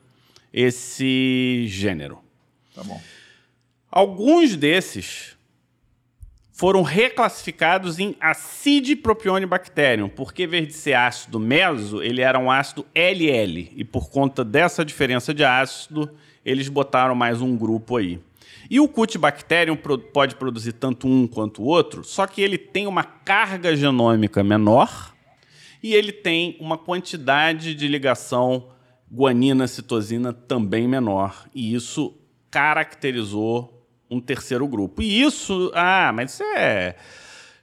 esse 0.54 1.66
gênero. 1.68 2.20
Tá 2.74 2.84
bom. 2.84 3.02
Alguns 3.92 4.56
desses 4.56 5.38
foram 6.52 6.82
reclassificados 6.82 8.00
em 8.00 8.16
Acidipropionibacterium, 8.20 10.10
porque, 10.10 10.44
em 10.44 10.48
vez 10.48 10.68
de 10.68 10.74
ser 10.74 10.94
ácido 10.94 11.40
meso, 11.40 12.04
ele 12.04 12.22
era 12.22 12.38
um 12.38 12.52
ácido 12.52 12.86
LL. 12.94 13.72
E 13.76 13.84
por 13.86 14.10
conta 14.10 14.44
dessa 14.44 14.84
diferença 14.84 15.34
de 15.34 15.44
ácido, 15.44 16.10
eles 16.46 16.68
botaram 16.68 17.16
mais 17.16 17.42
um 17.42 17.56
grupo 17.56 17.96
aí. 17.96 18.20
E 18.70 18.80
o 18.80 18.88
Cutibacterium 18.88 19.78
pode 20.14 20.36
produzir 20.36 20.74
tanto 20.74 21.08
um 21.08 21.26
quanto 21.26 21.64
o 21.64 21.66
outro, 21.66 22.04
só 22.04 22.28
que 22.28 22.42
ele 22.42 22.58
tem 22.58 22.86
uma 22.86 23.04
carga 23.04 23.76
genômica 23.76 24.44
menor 24.44 25.16
e 25.82 25.96
ele 25.96 26.12
tem 26.12 26.56
uma 26.60 26.78
quantidade 26.78 27.74
de 27.74 27.88
ligação 27.88 28.68
guanina, 29.12 29.68
citosina 29.68 30.34
também 30.34 30.88
menor. 30.88 31.48
E 31.54 31.74
isso 31.74 32.16
caracterizou 32.50 33.88
um 34.10 34.20
terceiro 34.20 34.68
grupo. 34.68 35.02
E 35.02 35.22
isso, 35.22 35.72
ah, 35.76 36.12
mas 36.14 36.34
isso 36.34 36.44
é 36.44 36.96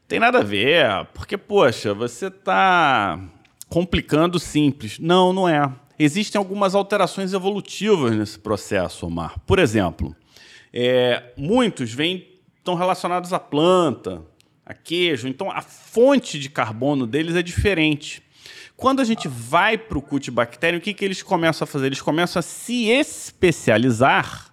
tem 0.08 0.20
nada 0.20 0.38
a 0.38 0.42
ver, 0.42 0.86
porque 1.12 1.36
poxa, 1.36 1.92
você 1.92 2.28
está 2.28 3.18
complicando 3.68 4.38
simples. 4.38 4.98
Não, 5.00 5.32
não 5.32 5.48
é. 5.48 5.72
Existem 5.98 6.38
algumas 6.38 6.74
alterações 6.74 7.32
evolutivas 7.32 8.14
nesse 8.14 8.38
processo, 8.38 9.06
Omar. 9.06 9.38
Por 9.40 9.58
exemplo, 9.58 10.14
é, 10.72 11.32
muitos 11.36 11.92
vêm 11.92 12.28
estão 12.58 12.74
relacionados 12.74 13.32
à 13.32 13.38
planta, 13.40 14.22
a 14.64 14.74
queijo, 14.74 15.28
então 15.28 15.50
a 15.50 15.62
fonte 15.62 16.38
de 16.38 16.50
carbono 16.50 17.06
deles 17.06 17.34
é 17.34 17.42
diferente. 17.42 18.22
Quando 18.76 19.00
a 19.00 19.04
gente 19.04 19.26
vai 19.26 19.78
para 19.78 19.96
o 19.96 20.02
cultibactério, 20.02 20.78
o 20.78 20.82
que, 20.82 20.92
que 20.92 21.04
eles 21.04 21.22
começam 21.22 21.64
a 21.64 21.66
fazer? 21.66 21.86
Eles 21.86 22.02
começam 22.02 22.40
a 22.40 22.42
se 22.42 22.88
especializar 22.88 24.52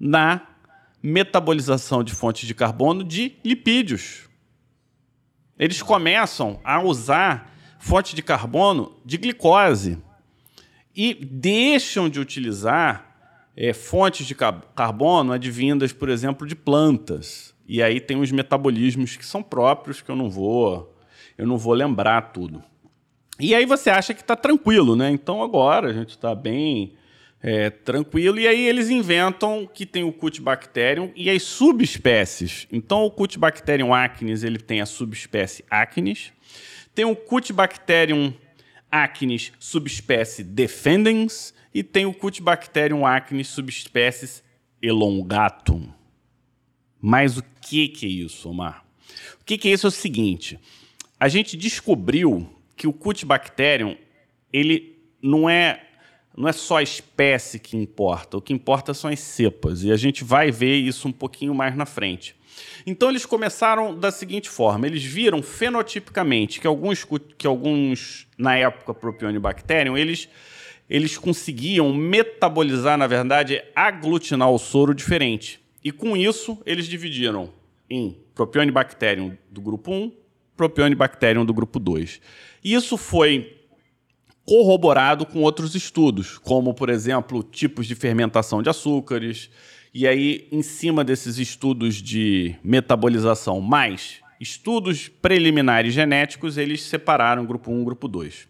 na 0.00 0.40
metabolização 1.02 2.02
de 2.02 2.14
fontes 2.14 2.46
de 2.46 2.54
carbono 2.54 3.04
de 3.04 3.36
lipídios. 3.44 4.28
Eles 5.58 5.82
começam 5.82 6.58
a 6.64 6.80
usar 6.80 7.52
fonte 7.78 8.16
de 8.16 8.22
carbono 8.22 8.96
de 9.04 9.18
glicose 9.18 9.98
e 10.96 11.14
deixam 11.14 12.08
de 12.08 12.18
utilizar 12.18 13.14
é, 13.54 13.74
fontes 13.74 14.26
de 14.26 14.34
carbono 14.34 15.32
advindas, 15.32 15.92
por 15.92 16.08
exemplo, 16.08 16.46
de 16.46 16.56
plantas. 16.56 17.54
E 17.66 17.82
aí 17.82 18.00
tem 18.00 18.18
os 18.18 18.32
metabolismos 18.32 19.16
que 19.16 19.26
são 19.26 19.42
próprios 19.42 20.00
que 20.00 20.10
eu 20.10 20.16
não 20.16 20.30
vou, 20.30 20.96
eu 21.36 21.46
não 21.46 21.58
vou 21.58 21.74
lembrar 21.74 22.32
tudo. 22.32 22.62
E 23.40 23.54
aí 23.54 23.64
você 23.64 23.88
acha 23.90 24.12
que 24.12 24.20
está 24.20 24.34
tranquilo, 24.34 24.96
né? 24.96 25.10
Então 25.10 25.42
agora 25.42 25.90
a 25.90 25.92
gente 25.92 26.10
está 26.10 26.34
bem 26.34 26.94
é, 27.40 27.70
tranquilo. 27.70 28.38
E 28.38 28.48
aí 28.48 28.66
eles 28.66 28.90
inventam 28.90 29.68
que 29.72 29.86
tem 29.86 30.02
o 30.02 30.12
Cutibacterium 30.12 31.12
e 31.14 31.30
as 31.30 31.42
subespécies. 31.42 32.66
Então 32.72 33.04
o 33.04 33.10
Cutibacterium 33.10 33.94
acnes 33.94 34.42
ele 34.42 34.58
tem 34.58 34.80
a 34.80 34.86
subespécie 34.86 35.64
acnes. 35.70 36.32
Tem 36.94 37.04
o 37.04 37.14
Cutibacterium 37.14 38.34
acnes 38.90 39.52
subespécie 39.58 40.42
defendens 40.42 41.54
e 41.72 41.82
tem 41.82 42.06
o 42.06 42.14
Cutibacterium 42.14 43.06
acnes 43.06 43.48
subespécies 43.48 44.42
elongatum. 44.82 45.88
Mas 47.00 47.36
o 47.36 47.44
que, 47.60 47.88
que 47.88 48.06
é 48.06 48.08
isso, 48.08 48.50
Omar? 48.50 48.84
O 49.40 49.44
que, 49.44 49.56
que 49.56 49.68
é 49.68 49.72
isso 49.72 49.86
é 49.86 49.88
o 49.88 49.92
seguinte: 49.92 50.58
a 51.20 51.28
gente 51.28 51.56
descobriu 51.56 52.57
que 52.78 52.86
o 52.86 52.92
Cutibacterium 52.92 53.96
ele 54.52 54.96
não 55.20 55.50
é 55.50 55.84
não 56.36 56.48
é 56.48 56.52
só 56.52 56.76
a 56.76 56.82
espécie 56.84 57.58
que 57.58 57.76
importa, 57.76 58.36
o 58.36 58.40
que 58.40 58.52
importa 58.52 58.94
são 58.94 59.10
as 59.10 59.18
cepas, 59.18 59.82
e 59.82 59.90
a 59.90 59.96
gente 59.96 60.22
vai 60.22 60.52
ver 60.52 60.76
isso 60.76 61.08
um 61.08 61.12
pouquinho 61.12 61.52
mais 61.52 61.74
na 61.74 61.84
frente. 61.84 62.36
Então 62.86 63.10
eles 63.10 63.26
começaram 63.26 63.98
da 63.98 64.12
seguinte 64.12 64.48
forma: 64.48 64.86
eles 64.86 65.02
viram 65.02 65.42
fenotipicamente 65.42 66.60
que 66.60 66.66
alguns, 66.66 67.04
que 67.36 67.46
alguns 67.46 68.28
na 68.38 68.56
época 68.56 68.94
Propionibacterium, 68.94 69.98
eles, 69.98 70.28
eles 70.88 71.18
conseguiam 71.18 71.92
metabolizar, 71.92 72.96
na 72.96 73.08
verdade, 73.08 73.60
aglutinar 73.74 74.50
o 74.50 74.58
soro 74.58 74.94
diferente. 74.94 75.60
E 75.82 75.90
com 75.90 76.16
isso, 76.16 76.62
eles 76.64 76.86
dividiram 76.86 77.50
em 77.90 78.16
Propionibacterium 78.32 79.36
do 79.50 79.60
grupo 79.60 79.90
1, 79.90 80.12
Propionibacterium 80.58 81.46
do 81.46 81.54
grupo 81.54 81.78
2. 81.78 82.20
Isso 82.62 82.98
foi 82.98 83.56
corroborado 84.44 85.24
com 85.24 85.40
outros 85.42 85.74
estudos, 85.76 86.36
como, 86.36 86.74
por 86.74 86.90
exemplo, 86.90 87.44
tipos 87.44 87.86
de 87.86 87.94
fermentação 87.94 88.60
de 88.60 88.68
açúcares, 88.68 89.48
e 89.94 90.06
aí, 90.06 90.48
em 90.50 90.62
cima 90.62 91.04
desses 91.04 91.38
estudos 91.38 92.02
de 92.02 92.56
metabolização 92.62 93.60
mais 93.60 94.20
estudos 94.40 95.08
preliminares 95.08 95.94
genéticos, 95.94 96.58
eles 96.58 96.82
separaram 96.82 97.46
grupo 97.46 97.70
1 97.70 97.80
e 97.80 97.84
grupo 97.84 98.08
2. 98.08 98.48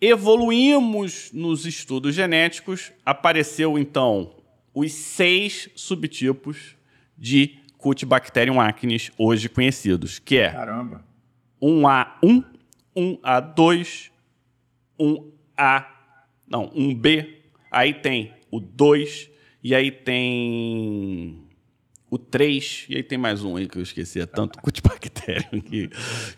Evoluímos 0.00 1.30
nos 1.32 1.66
estudos 1.66 2.14
genéticos, 2.14 2.92
apareceu 3.04 3.78
então 3.78 4.34
os 4.74 4.92
seis 4.92 5.68
subtipos 5.74 6.74
de 7.16 7.58
Cutibacterium 7.80 8.60
acnes 8.60 9.10
hoje 9.16 9.48
conhecidos, 9.48 10.18
que 10.18 10.36
é 10.36 10.50
Caramba. 10.50 11.02
1A1, 11.62 12.44
1A2, 12.96 14.10
1A, 15.00 15.86
não, 16.46 16.68
1B, 16.70 17.36
aí 17.70 17.94
tem 17.94 18.34
o 18.50 18.60
2, 18.60 19.30
e 19.62 19.74
aí 19.74 19.90
tem 19.90 21.46
o 22.10 22.18
3, 22.18 22.86
e 22.90 22.96
aí 22.96 23.02
tem 23.02 23.16
mais 23.16 23.42
um 23.44 23.56
aí 23.56 23.66
que 23.66 23.78
eu 23.78 23.82
esqueci, 23.82 24.20
é 24.20 24.26
tanto 24.26 24.60
Cutibacterium 24.60 25.60
que, 25.62 25.90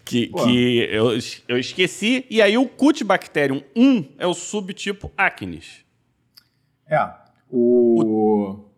que, 0.05 0.27
que 0.29 0.79
eu, 0.91 1.19
eu 1.49 1.59
esqueci. 1.59 2.25
E 2.31 2.41
aí 2.41 2.57
o 2.57 2.69
Cutibacterium 2.69 3.63
1 3.75 4.15
é 4.19 4.27
o 4.27 4.35
subtipo 4.35 5.11
Acnes. 5.17 5.85
É, 6.87 7.03
o... 7.51 8.03
o... 8.05 8.72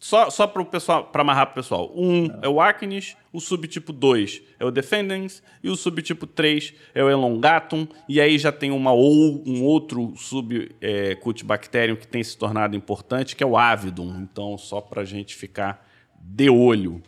Só, 0.00 0.30
só 0.30 0.46
para 0.46 0.64
pessoal, 0.64 1.04
para 1.04 1.20
amarrar 1.20 1.50
o 1.50 1.54
pessoal. 1.54 1.92
Um 1.94 2.26
é. 2.40 2.48
o 2.48 2.58
Acnes, 2.58 3.14
o 3.30 3.38
subtipo 3.38 3.92
2 3.92 4.40
é 4.58 4.64
o 4.64 4.70
Defendens 4.70 5.42
e 5.62 5.68
o 5.68 5.76
subtipo 5.76 6.26
3 6.26 6.72
é 6.94 7.04
o 7.04 7.10
Elongatum. 7.10 7.86
E 8.08 8.18
aí 8.18 8.38
já 8.38 8.50
tem 8.50 8.70
uma 8.70 8.92
ou 8.92 9.46
um 9.46 9.62
outro 9.62 10.14
subcultibacterium 10.16 11.96
é, 11.96 11.98
que 11.98 12.08
tem 12.08 12.24
se 12.24 12.36
tornado 12.38 12.74
importante, 12.74 13.36
que 13.36 13.44
é 13.44 13.46
o 13.46 13.58
Avidum. 13.58 14.20
Então, 14.22 14.56
só 14.56 14.80
para 14.80 15.02
a 15.02 15.04
gente 15.04 15.36
ficar 15.36 15.86
de 16.18 16.48
olho. 16.48 17.02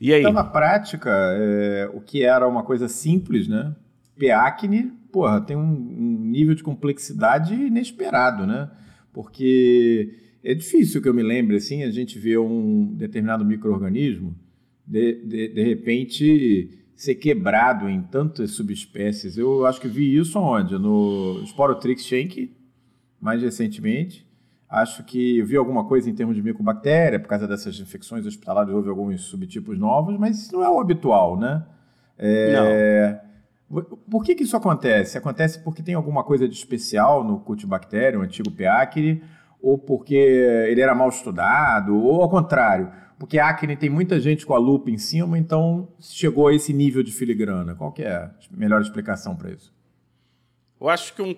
E 0.00 0.14
aí? 0.14 0.20
Então, 0.20 0.32
na 0.32 0.44
prática, 0.44 1.10
é, 1.10 1.90
o 1.92 2.00
que 2.00 2.22
era 2.22 2.46
uma 2.46 2.62
coisa 2.62 2.86
simples, 2.86 3.48
né? 3.48 3.74
Peacne, 4.16 4.84
porra, 5.10 5.40
tem 5.40 5.56
um, 5.56 5.62
um 5.62 6.18
nível 6.20 6.54
de 6.54 6.62
complexidade 6.62 7.54
inesperado, 7.54 8.46
né? 8.46 8.70
Porque 9.12 10.23
é 10.44 10.54
difícil 10.54 11.00
que 11.00 11.08
eu 11.08 11.14
me 11.14 11.22
lembre, 11.22 11.56
assim, 11.56 11.82
a 11.82 11.90
gente 11.90 12.18
vê 12.18 12.36
um 12.36 12.94
determinado 12.94 13.44
microorganismo 13.44 14.36
de, 14.86 15.24
de, 15.24 15.48
de 15.48 15.62
repente 15.62 16.78
ser 16.94 17.14
quebrado 17.14 17.88
em 17.88 18.02
tantas 18.02 18.52
subespécies. 18.52 19.36
Eu 19.36 19.66
acho 19.66 19.80
que 19.80 19.88
vi 19.88 20.16
isso 20.16 20.38
onde? 20.38 20.78
No 20.78 21.42
Sporotrix 21.46 22.04
shank, 22.04 22.54
mais 23.20 23.42
recentemente. 23.42 24.26
Acho 24.68 25.04
que 25.04 25.42
vi 25.42 25.56
alguma 25.56 25.84
coisa 25.84 26.10
em 26.10 26.14
termos 26.14 26.36
de 26.36 26.42
micobactéria, 26.42 27.18
por 27.18 27.28
causa 27.28 27.46
dessas 27.46 27.78
infecções 27.80 28.26
hospitalares, 28.26 28.72
houve 28.72 28.88
alguns 28.88 29.22
subtipos 29.22 29.78
novos, 29.78 30.18
mas 30.18 30.38
isso 30.38 30.54
não 30.54 30.64
é 30.64 30.68
o 30.68 30.78
habitual, 30.78 31.38
né? 31.38 31.64
É... 32.18 33.20
Não. 33.70 33.82
Por 34.10 34.22
que, 34.22 34.34
que 34.34 34.44
isso 34.44 34.56
acontece? 34.56 35.16
Acontece 35.16 35.58
porque 35.58 35.82
tem 35.82 35.94
alguma 35.94 36.22
coisa 36.22 36.46
de 36.46 36.54
especial 36.54 37.24
no 37.24 37.40
Cutibacterium, 37.40 38.20
o 38.20 38.22
antigo 38.22 38.50
Peacri, 38.50 39.22
ou 39.64 39.78
porque 39.78 40.14
ele 40.14 40.82
era 40.82 40.94
mal 40.94 41.08
estudado, 41.08 41.96
ou 41.96 42.20
ao 42.20 42.28
contrário, 42.28 42.92
porque 43.18 43.38
a 43.38 43.48
acne 43.48 43.74
tem 43.74 43.88
muita 43.88 44.20
gente 44.20 44.44
com 44.44 44.52
a 44.52 44.58
lupa 44.58 44.90
em 44.90 44.98
cima, 44.98 45.38
então 45.38 45.88
chegou 45.98 46.48
a 46.48 46.54
esse 46.54 46.70
nível 46.74 47.02
de 47.02 47.10
filigrana. 47.10 47.74
Qual 47.74 47.90
que 47.90 48.02
é 48.02 48.14
a 48.14 48.30
melhor 48.50 48.82
explicação 48.82 49.34
para 49.34 49.50
isso? 49.50 49.72
Eu 50.78 50.90
acho 50.90 51.14
que 51.14 51.22
um 51.22 51.34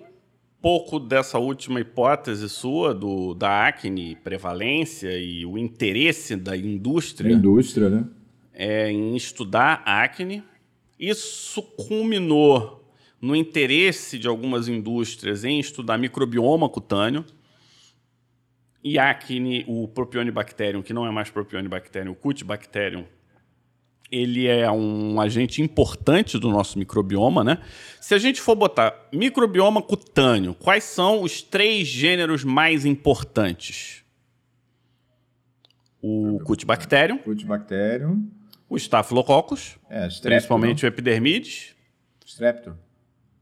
pouco 0.61 0.99
dessa 0.99 1.39
última 1.39 1.79
hipótese 1.79 2.49
sua 2.49 2.93
do, 2.93 3.33
da 3.33 3.65
acne 3.65 4.17
prevalência 4.17 5.17
e 5.17 5.45
o 5.45 5.57
interesse 5.57 6.35
da 6.35 6.57
indústria, 6.57 7.33
a 7.33 7.37
indústria, 7.37 7.89
né? 7.89 8.05
É, 8.53 8.91
em 8.91 9.15
estudar 9.15 9.83
acne. 9.85 10.43
Isso 10.99 11.61
culminou 11.61 12.91
no 13.21 13.35
interesse 13.35 14.19
de 14.19 14.27
algumas 14.27 14.67
indústrias 14.67 15.45
em 15.45 15.59
estudar 15.59 15.97
microbioma 15.97 16.67
cutâneo 16.67 17.23
e 18.89 18.97
acne, 18.97 19.65
o 19.67 19.85
Propionibacterium, 19.85 20.81
que 20.81 20.93
não 20.93 21.05
é 21.05 21.11
mais 21.11 21.29
Propionibacterium, 21.29 22.13
o 22.13 22.15
Cutibacterium, 22.15 23.05
ele 24.09 24.47
é 24.47 24.71
um 24.71 25.19
agente 25.19 25.61
importante 25.61 26.39
do 26.39 26.49
nosso 26.49 26.79
microbioma, 26.79 27.43
né? 27.43 27.57
Se 27.99 28.15
a 28.15 28.17
gente 28.17 28.39
for 28.39 28.55
botar 28.55 28.95
microbioma 29.11 29.81
cutâneo, 29.81 30.53
quais 30.53 30.85
são 30.85 31.21
os 31.21 31.41
três 31.41 31.85
gêneros 31.85 32.45
mais 32.45 32.85
importantes? 32.85 34.05
O 36.01 36.39
Cutibacterium. 36.45 37.17
Cutibacterium. 37.17 38.25
O 38.69 38.77
Staphylococcus. 38.77 39.77
É, 39.89 40.07
principalmente 40.21 40.85
o 40.85 40.87
Epidermides. 40.87 41.75
Strepto. 42.25 42.77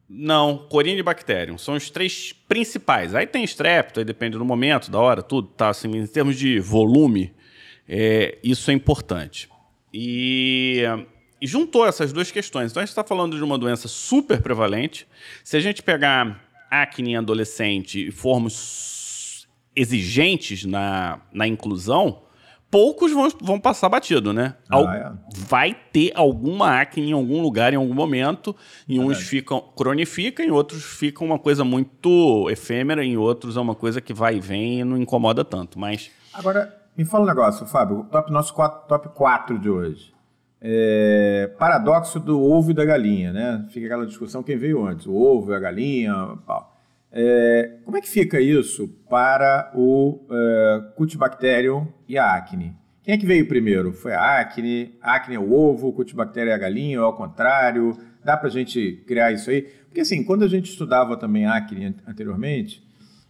Não, 0.08 0.58
Corynebacterium. 0.70 1.58
São 1.58 1.76
os 1.76 1.90
três 1.90 2.32
principais. 2.48 3.16
Aí 3.16 3.26
tem 3.26 3.44
estrepto, 3.44 4.00
aí 4.00 4.06
depende 4.06 4.38
do 4.38 4.46
momento, 4.46 4.92
da 4.92 5.00
hora, 5.00 5.22
tudo. 5.24 5.48
Tá, 5.48 5.70
assim, 5.70 5.90
em 5.90 6.06
termos 6.06 6.38
de 6.38 6.60
volume, 6.60 7.34
é, 7.88 8.38
isso 8.44 8.70
é 8.70 8.74
importante. 8.74 9.50
E, 9.94 10.84
e, 11.42 11.48
juntou 11.48 11.88
essas 11.88 12.14
duas 12.14 12.32
questões. 12.32 12.72
Então 12.72 12.82
a 12.82 12.86
gente 12.86 12.92
está 12.92 13.04
falando 13.04 13.36
de 13.36 13.44
uma 13.44 13.58
doença 13.58 13.88
super 13.88 14.42
prevalente. 14.42 15.08
Se 15.44 15.58
a 15.58 15.60
gente 15.60 15.82
pegar 15.82 16.44
acne 16.70 17.12
em 17.12 17.16
adolescente 17.16 18.08
e 18.08 18.12
formos 18.12 19.48
exigentes 19.76 20.66
na, 20.66 21.22
na 21.34 21.48
inclusão, 21.48 22.22
poucos 22.72 23.12
vão, 23.12 23.30
vão 23.42 23.60
passar 23.60 23.88
batido, 23.90 24.34
né? 24.34 24.56
Ah, 24.70 24.76
Al- 24.76 24.90
é. 24.92 25.14
Vai 25.36 25.74
ter 25.92 26.12
alguma 26.16 26.82
acne 26.82 27.10
em 27.10 27.14
algum 27.14 27.42
lugar, 27.42 27.74
em 27.74 27.78
algum 27.78 27.94
momento. 27.94 28.56
Em 28.88 29.00
uns 29.00 29.08
Verdade. 29.08 29.26
ficam 29.26 29.62
cronifica, 29.76 30.44
em 30.44 30.52
outros 30.52 30.84
fica 30.84 31.24
uma 31.24 31.40
coisa 31.40 31.64
muito 31.64 32.50
efêmera, 32.50 33.04
em 33.04 33.16
outros 33.18 33.56
é 33.58 33.60
uma 33.60 33.76
coisa 33.76 34.02
que 34.02 34.14
vai 34.14 34.38
e 34.38 34.40
vem 34.42 34.80
e 34.82 34.84
não 34.84 34.98
incomoda 34.98 35.44
tanto. 35.46 35.80
Mas 35.80 36.12
Agora, 36.34 36.76
me 36.98 37.06
fala 37.06 37.24
um 37.24 37.28
negócio, 37.28 37.66
Fábio. 37.66 38.06
Top, 38.12 38.32
nosso 38.32 38.54
quatro- 38.54 38.88
top 38.88 39.10
4 39.16 39.58
de 39.58 39.70
hoje. 39.70 40.14
É, 40.68 41.52
paradoxo 41.60 42.20
do 42.20 42.42
ovo 42.42 42.72
e 42.72 42.74
da 42.74 42.84
galinha, 42.84 43.32
né? 43.32 43.66
Fica 43.70 43.86
aquela 43.86 44.06
discussão 44.06 44.42
quem 44.42 44.58
veio 44.58 44.84
antes, 44.86 45.06
o 45.06 45.14
ovo 45.14 45.52
e 45.52 45.56
a 45.56 45.60
galinha. 45.60 46.14
pau. 46.46 46.75
É, 47.18 47.78
como 47.86 47.96
é 47.96 48.02
que 48.02 48.10
fica 48.10 48.42
isso 48.42 48.90
para 49.10 49.72
o 49.74 50.28
é, 50.30 50.82
Cutibacterium 50.98 51.88
e 52.10 52.18
a 52.18 52.34
acne? 52.36 52.76
Quem 53.02 53.14
é 53.14 53.18
que 53.18 53.26
veio 53.26 53.48
primeiro? 53.48 53.94
Foi 53.94 54.12
a 54.14 54.40
acne? 54.42 54.96
A 55.02 55.16
acne 55.16 55.36
é 55.36 55.40
o 55.40 55.54
ovo, 55.54 55.94
Cutibacterium 55.94 56.52
é 56.52 56.56
a 56.56 56.58
galinha, 56.58 57.00
ou 57.00 57.06
ao 57.06 57.16
contrário? 57.16 57.98
Dá 58.24 58.36
pra 58.36 58.50
gente 58.50 59.04
criar 59.08 59.32
isso 59.32 59.50
aí? 59.50 59.62
Porque 59.62 60.02
assim, 60.02 60.24
quando 60.26 60.44
a 60.44 60.48
gente 60.50 60.70
estudava 60.70 61.16
também 61.16 61.46
acne 61.46 61.86
an- 61.86 61.94
anteriormente, 62.06 62.84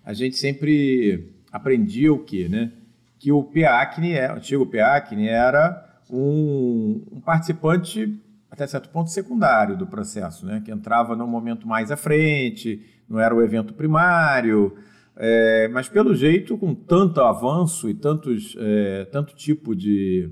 a 0.03 0.13
gente 0.13 0.35
sempre 0.37 1.33
aprendia 1.51 2.11
o 2.11 2.17
quê, 2.23 2.47
né? 2.49 2.71
Que 3.19 3.31
o 3.31 3.43
PACNE, 3.43 4.13
é, 4.13 4.31
o 4.31 4.37
antigo 4.37 4.65
PACNE, 4.65 5.27
era 5.27 5.99
um, 6.09 7.03
um 7.11 7.21
participante, 7.21 8.19
até 8.55 8.65
certo 8.65 8.89
ponto, 8.89 9.11
secundário 9.11 9.77
do 9.77 9.85
processo, 9.85 10.45
né? 10.45 10.61
Que 10.63 10.71
entrava 10.71 11.15
num 11.15 11.27
momento 11.27 11.67
mais 11.67 11.91
à 11.91 11.97
frente, 11.97 12.81
não 13.07 13.19
era 13.19 13.35
o 13.35 13.41
evento 13.41 13.73
primário, 13.73 14.75
é, 15.15 15.67
mas 15.67 15.87
pelo 15.87 16.15
jeito, 16.15 16.57
com 16.57 16.73
tanto 16.73 17.21
avanço 17.21 17.89
e 17.89 17.93
tantos, 17.93 18.55
é, 18.57 19.05
tanto 19.11 19.35
tipo 19.35 19.75
de 19.75 20.29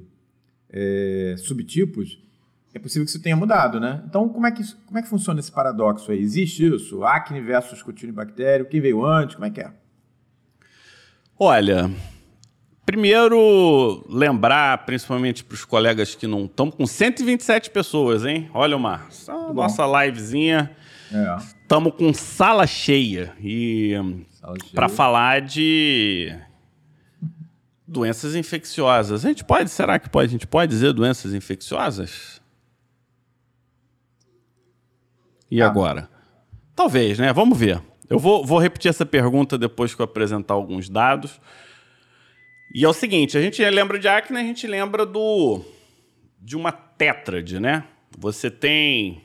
é, 0.70 1.36
subtipos, 1.38 2.22
é 2.74 2.80
possível 2.80 3.06
que 3.06 3.12
isso 3.12 3.22
tenha 3.22 3.36
mudado, 3.36 3.80
né? 3.80 4.02
Então, 4.08 4.28
como 4.28 4.48
é 4.48 4.52
que, 4.52 4.64
como 4.86 4.98
é 4.98 5.02
que 5.02 5.08
funciona 5.08 5.40
esse 5.40 5.52
paradoxo 5.52 6.12
aí? 6.12 6.20
Existe 6.20 6.66
isso? 6.66 7.04
Acne 7.04 7.40
versus 7.40 7.84
cutinibactério? 7.84 8.66
Quem 8.66 8.82
veio 8.82 9.06
antes? 9.06 9.36
Como 9.36 9.46
é 9.46 9.52
que 9.52 9.62
é? 9.62 9.72
Olha, 11.38 11.92
primeiro 12.86 14.06
lembrar, 14.10 14.86
principalmente 14.86 15.44
para 15.44 15.56
os 15.56 15.66
colegas 15.66 16.16
que 16.16 16.28
não 16.28 16.46
estão 16.46 16.70
com 16.70 16.86
127 16.86 17.70
pessoas, 17.70 18.26
hein? 18.26 18.50
Olha, 18.54 18.78
Mar, 18.78 19.08
só 19.12 19.32
a 19.32 19.48
bom. 19.48 19.54
nossa 19.54 19.86
livezinha, 19.86 20.76
É. 21.12 21.38
estamos 21.38 21.94
com 21.96 22.14
sala 22.14 22.68
cheia 22.68 23.34
e 23.40 23.94
para 24.74 24.90
falar 24.90 25.42
de 25.42 26.36
doenças 27.88 28.36
infecciosas. 28.36 29.24
A 29.24 29.28
gente 29.30 29.44
pode, 29.44 29.70
será 29.70 29.98
que 30.00 30.10
pode? 30.10 30.28
A 30.28 30.32
gente 30.32 30.48
pode 30.48 30.70
dizer 30.72 30.92
doenças 30.94 31.34
infecciosas? 31.34 32.42
E 35.50 35.62
Ah. 35.62 35.68
agora? 35.68 36.10
Talvez, 36.76 37.20
né? 37.20 37.32
Vamos 37.32 37.58
ver. 37.58 37.82
Eu 38.10 38.18
vou, 38.20 38.44
vou 38.46 38.60
repetir 38.60 38.90
essa 38.90 39.06
pergunta 39.06 39.58
depois 39.58 39.94
que 39.94 40.02
eu 40.02 40.04
apresentar 40.06 40.54
alguns 40.56 40.90
dados. 40.90 41.40
E 42.74 42.84
é 42.84 42.90
o 42.90 42.94
seguinte, 42.94 43.38
a 43.38 43.42
gente 43.42 43.64
lembra 43.70 44.00
de 44.00 44.08
acne, 44.08 44.40
a 44.40 44.44
gente 44.44 44.66
lembra 44.66 45.06
do 45.06 45.62
de 46.42 46.58
uma 46.58 46.72
tétrade, 46.72 47.60
né? 47.60 47.84
Você 48.18 48.50
tem 48.50 49.22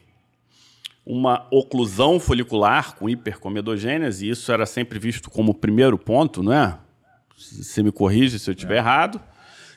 uma 1.04 1.48
oclusão 1.50 2.20
folicular 2.20 2.94
com 2.94 3.08
hipercomedogênese, 3.08 4.26
e 4.26 4.30
isso 4.30 4.52
era 4.52 4.66
sempre 4.66 4.98
visto 4.98 5.30
como 5.30 5.52
o 5.52 5.54
primeiro 5.54 5.96
ponto, 5.96 6.42
não 6.42 6.52
é? 6.52 6.78
Você 7.38 7.82
me 7.82 7.90
corrige 7.90 8.38
se 8.38 8.50
eu 8.50 8.54
estiver 8.54 8.76
errado. 8.76 9.18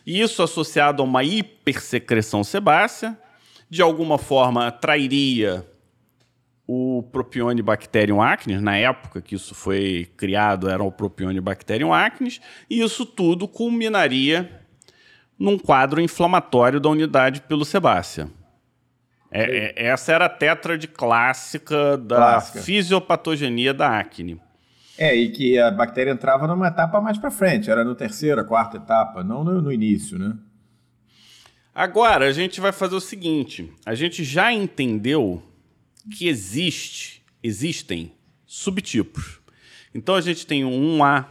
E 0.05 0.19
isso 0.19 0.43
associado 0.43 1.01
a 1.01 1.05
uma 1.05 1.23
hipersecreção 1.23 2.43
sebácea, 2.43 3.17
de 3.69 3.81
alguma 3.81 4.17
forma 4.17 4.67
atrairia 4.67 5.65
o 6.74 7.03
Propionibacterium 7.03 8.22
acnes, 8.22 8.62
na 8.62 8.77
época 8.77 9.22
que 9.22 9.36
isso 9.36 9.53
foi 9.53 10.10
criado 10.16 10.70
era 10.70 10.81
o 10.81 10.90
Propionibacterium 10.90 11.94
acnes, 11.94 12.40
e 12.70 12.81
isso 12.81 13.05
tudo 13.05 13.46
culminaria 13.46 14.62
num 15.38 15.57
quadro 15.57 16.00
inflamatório 16.00 16.79
da 16.79 16.88
unidade 16.88 17.42
pilosebácea. 17.42 18.29
É, 19.29 19.84
é- 19.84 19.88
essa 19.88 20.14
era 20.14 20.25
a 20.27 20.29
tétrade 20.29 20.88
clássica 20.88 21.98
da 21.98 22.40
fisiopatogenia 22.40 23.74
da 23.74 24.00
acne. 24.00 24.40
É, 24.98 25.14
e 25.14 25.29
que 25.29 25.60
a 25.60 25.72
bactéria 25.72 26.12
entrava 26.12 26.48
numa 26.48 26.70
etapa 26.70 27.01
mais 27.01 27.18
para 27.18 27.31
frente, 27.31 27.70
era 27.70 27.84
no 27.84 27.96
terceira, 27.96 28.46
quarta 28.46 28.77
etapa, 28.77 29.25
não 29.25 29.44
no, 29.44 29.62
no 29.62 29.74
início, 29.74 30.18
né? 30.18 30.38
Agora 31.75 32.29
a 32.29 32.31
gente 32.31 32.62
vai 32.62 32.72
fazer 32.72 32.96
o 32.96 33.01
seguinte: 33.01 33.74
a 33.86 33.94
gente 33.94 34.24
já 34.24 34.53
entendeu 34.53 35.50
que 36.09 36.27
existe, 36.27 37.24
existem 37.44 38.14
subtipos. 38.46 39.40
Então 39.94 40.16
a 40.16 40.22
gente 40.22 40.46
tem 40.46 40.64
o 40.64 40.70
1A, 40.70 41.27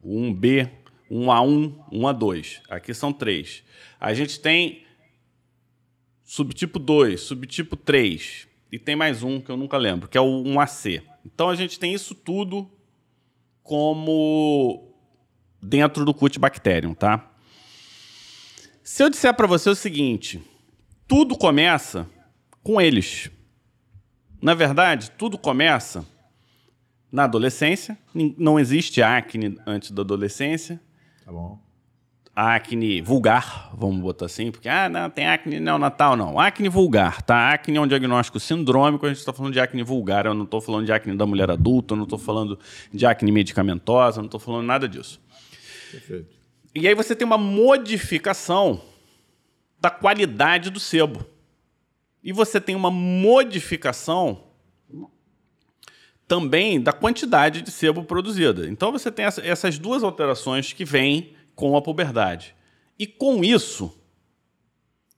o 0.00 0.16
1B, 0.16 0.70
1A1, 1.10 1.74
1A2. 1.92 2.60
Aqui 2.68 2.94
são 2.94 3.12
três. 3.12 3.62
A 4.00 4.14
gente 4.14 4.40
tem 4.40 4.84
subtipo 6.24 6.78
2, 6.78 7.20
subtipo 7.20 7.76
3 7.76 8.48
e 8.70 8.78
tem 8.78 8.96
mais 8.96 9.22
um 9.22 9.40
que 9.40 9.50
eu 9.50 9.56
nunca 9.56 9.76
lembro, 9.76 10.08
que 10.08 10.16
é 10.16 10.20
o 10.20 10.42
1AC. 10.44 11.02
Então 11.26 11.50
a 11.50 11.54
gente 11.54 11.78
tem 11.78 11.92
isso 11.92 12.14
tudo 12.14 12.70
como 13.62 14.92
dentro 15.60 16.04
do 16.04 16.14
Cutibacterium, 16.14 16.94
tá? 16.94 17.30
Se 18.82 19.02
eu 19.02 19.10
disser 19.10 19.34
para 19.34 19.46
você 19.46 19.70
o 19.70 19.74
seguinte, 19.74 20.42
tudo 21.06 21.36
começa 21.36 22.08
com 22.62 22.80
eles. 22.80 23.30
Na 24.42 24.54
verdade, 24.54 25.12
tudo 25.12 25.38
começa 25.38 26.04
na 27.12 27.24
adolescência. 27.24 27.96
Não 28.36 28.58
existe 28.58 29.00
acne 29.00 29.56
antes 29.64 29.92
da 29.92 30.02
adolescência. 30.02 30.80
Tá 31.24 31.30
bom. 31.30 31.60
A 32.34 32.56
acne 32.56 33.00
vulgar, 33.02 33.70
vamos 33.76 34.00
botar 34.00 34.24
assim, 34.24 34.50
porque 34.50 34.68
ah, 34.68 34.88
não, 34.88 35.10
tem 35.10 35.26
acne 35.28 35.60
neonatal, 35.60 36.16
não. 36.16 36.40
Acne 36.40 36.68
vulgar, 36.68 37.20
tá? 37.22 37.52
Acne 37.52 37.76
é 37.76 37.80
um 37.80 37.86
diagnóstico 37.86 38.40
sindrômico, 38.40 39.04
a 39.04 39.10
gente 39.10 39.18
está 39.18 39.34
falando 39.34 39.52
de 39.52 39.60
acne 39.60 39.82
vulgar, 39.82 40.24
eu 40.24 40.32
não 40.32 40.44
estou 40.44 40.60
falando 40.60 40.86
de 40.86 40.92
acne 40.92 41.14
da 41.14 41.26
mulher 41.26 41.50
adulta, 41.50 41.92
eu 41.92 41.96
não 41.96 42.04
estou 42.04 42.18
falando 42.18 42.58
de 42.90 43.04
acne 43.04 43.30
medicamentosa, 43.30 44.18
eu 44.18 44.22
não 44.22 44.28
estou 44.28 44.40
falando 44.40 44.64
nada 44.64 44.88
disso. 44.88 45.20
Perfeito. 45.90 46.34
E 46.74 46.88
aí 46.88 46.94
você 46.94 47.14
tem 47.14 47.26
uma 47.26 47.36
modificação 47.36 48.80
da 49.78 49.90
qualidade 49.90 50.70
do 50.70 50.80
sebo. 50.80 51.26
E 52.22 52.32
você 52.32 52.60
tem 52.60 52.74
uma 52.74 52.90
modificação 52.90 54.44
também 56.26 56.80
da 56.80 56.92
quantidade 56.92 57.62
de 57.62 57.70
sebo 57.70 58.04
produzida. 58.04 58.68
Então 58.68 58.92
você 58.92 59.10
tem 59.10 59.24
essa- 59.24 59.44
essas 59.44 59.78
duas 59.78 60.02
alterações 60.02 60.72
que 60.72 60.84
vêm 60.84 61.34
com 61.54 61.76
a 61.76 61.82
puberdade. 61.82 62.54
E 62.98 63.06
com 63.06 63.42
isso, 63.44 63.94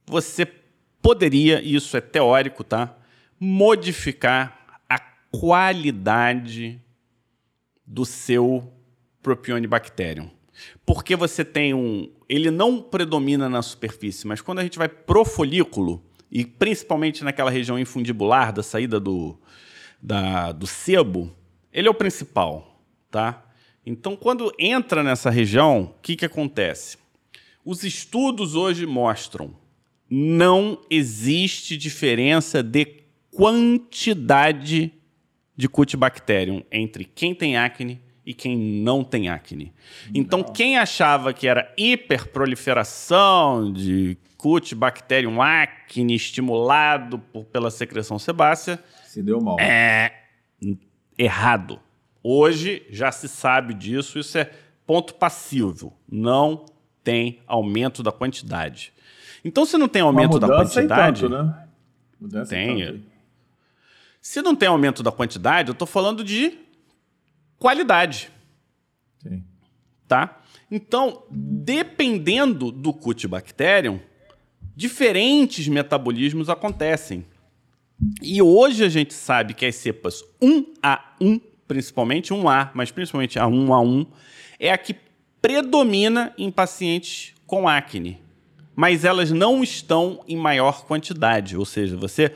você 0.07 0.47
poderia, 1.01 1.61
e 1.63 1.75
isso 1.75 1.97
é 1.97 2.01
teórico, 2.01 2.65
tá? 2.65 2.97
Modificar 3.39 4.79
a 4.89 4.99
qualidade 5.31 6.81
do 7.87 8.05
seu 8.05 8.73
Propionibacterium. 9.23 10.31
Porque 10.85 11.17
você 11.17 11.45
tem 11.45 11.73
um. 11.73 12.13
Ele 12.29 12.51
não 12.51 12.81
predomina 12.81 13.49
na 13.49 13.63
superfície, 13.63 14.27
mas 14.27 14.41
quando 14.41 14.59
a 14.59 14.63
gente 14.63 14.79
vai 14.79 14.89
pro 14.89 15.25
folículo, 15.25 16.05
e 16.35 16.45
principalmente 16.45 17.23
naquela 17.23 17.51
região 17.51 17.79
infundibular 17.79 18.53
da 18.53 18.61
saída 18.63 18.99
do, 18.99 19.39
da, 20.03 20.51
do 20.51 20.67
sebo, 20.67 21.33
ele 21.73 21.87
é 21.87 21.91
o 21.91 21.95
principal, 21.95 22.83
tá? 23.09 23.45
Então, 23.87 24.17
quando 24.17 24.53
entra 24.59 25.05
nessa 25.05 25.31
região, 25.31 25.95
o 25.97 26.03
que, 26.03 26.17
que 26.17 26.25
acontece? 26.25 26.99
Os 27.65 27.85
estudos 27.85 28.57
hoje 28.57 28.85
mostram 28.85 29.55
não 30.11 30.81
existe 30.91 31.77
diferença 31.77 32.63
de 32.63 32.87
quantidade 33.31 34.93
de 35.57 35.69
Cutibacterium 35.69 36.63
entre 36.71 37.05
quem 37.05 37.35
tem 37.35 37.57
acne 37.57 38.01
e 38.25 38.33
quem 38.35 38.57
não 38.57 39.05
tem 39.05 39.29
acne. 39.29 39.73
Então, 40.15 40.43
quem 40.43 40.79
achava 40.79 41.33
que 41.33 41.47
era 41.47 41.73
hiperproliferação 41.77 43.73
de 43.73 44.17
Cutibacterium 44.45 45.41
acne 45.41 46.15
estimulado 46.15 47.19
por- 47.19 47.47
pela 47.47 47.71
secreção 47.71 48.19
sebácea, 48.19 48.79
Se 49.07 49.23
deu 49.23 49.41
mal. 49.41 49.59
é 49.59 50.13
errado. 51.17 51.81
Hoje 52.23 52.85
já 52.91 53.11
se 53.11 53.27
sabe 53.27 53.73
disso, 53.73 54.19
isso 54.19 54.37
é 54.37 54.51
ponto 54.87 55.15
passivo. 55.15 55.97
Não 56.07 56.67
tem 57.03 57.41
aumento 57.47 58.03
da 58.03 58.13
quantidade. 58.13 58.93
Então, 59.43 59.65
se 59.65 59.79
não 59.79 59.89
tem 59.89 60.03
aumento 60.03 60.39
da 60.39 60.47
quantidade. 60.47 61.23
tanto, 61.23 61.33
né? 61.35 61.67
Mudança 62.21 62.55
em 62.55 62.77
Tem. 62.77 62.87
tanto. 62.87 63.05
Se 64.21 64.43
não 64.43 64.55
tem 64.55 64.69
aumento 64.69 65.03
da 65.03 65.11
quantidade, 65.11 65.71
eu 65.71 65.73
estou 65.73 65.89
falando 65.89 66.23
de 66.23 66.59
qualidade. 67.59 68.31
Sim. 69.23 69.43
tá? 70.07 70.39
Então, 70.71 71.23
dependendo 71.31 72.71
do 72.71 72.93
Cutibacterium, 72.93 73.99
diferentes 74.75 75.69
metabolismos 75.69 76.49
acontecem. 76.49 77.25
E 78.21 78.43
hoje 78.43 78.85
a 78.85 78.89
gente 78.89 79.15
sabe 79.15 79.55
que 79.55 79.65
as 79.65 79.77
cepas 79.77 80.25
1A1, 80.43 81.41
principalmente 81.67 82.33
1A, 82.33 82.71
mas 82.75 82.91
principalmente 82.91 83.39
a 83.39 83.47
1A1, 83.47 84.07
é 84.59 84.73
a 84.73 84.79
que 84.79 84.97
predomina 85.41 86.35
em 86.37 86.51
pacientes 86.51 87.35
com 87.47 87.69
acne. 87.69 88.19
Mas 88.75 89.05
elas 89.05 89.31
não 89.31 89.63
estão 89.63 90.25
em 90.27 90.37
maior 90.37 90.85
quantidade, 90.85 91.57
ou 91.57 91.65
seja, 91.65 91.97
você 91.97 92.33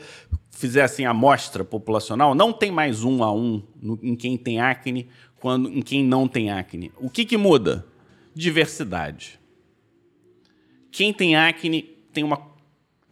fizer 0.49 0.83
assim 0.83 1.05
a 1.05 1.11
amostra 1.11 1.63
populacional, 1.63 2.33
não 2.33 2.53
tem 2.53 2.71
mais 2.71 3.03
um 3.03 3.23
a 3.23 3.31
um 3.31 3.63
no, 3.81 3.99
em 4.01 4.15
quem 4.15 4.37
tem 4.37 4.59
acne 4.59 5.07
quando 5.39 5.69
em 5.69 5.81
quem 5.81 6.03
não 6.03 6.27
tem 6.27 6.51
acne. 6.51 6.91
O 6.97 7.09
que, 7.09 7.25
que 7.25 7.37
muda? 7.37 7.85
Diversidade. 8.33 9.39
Quem 10.91 11.13
tem 11.13 11.35
acne 11.35 11.98
tem 12.19 12.23
uma 12.23 12.49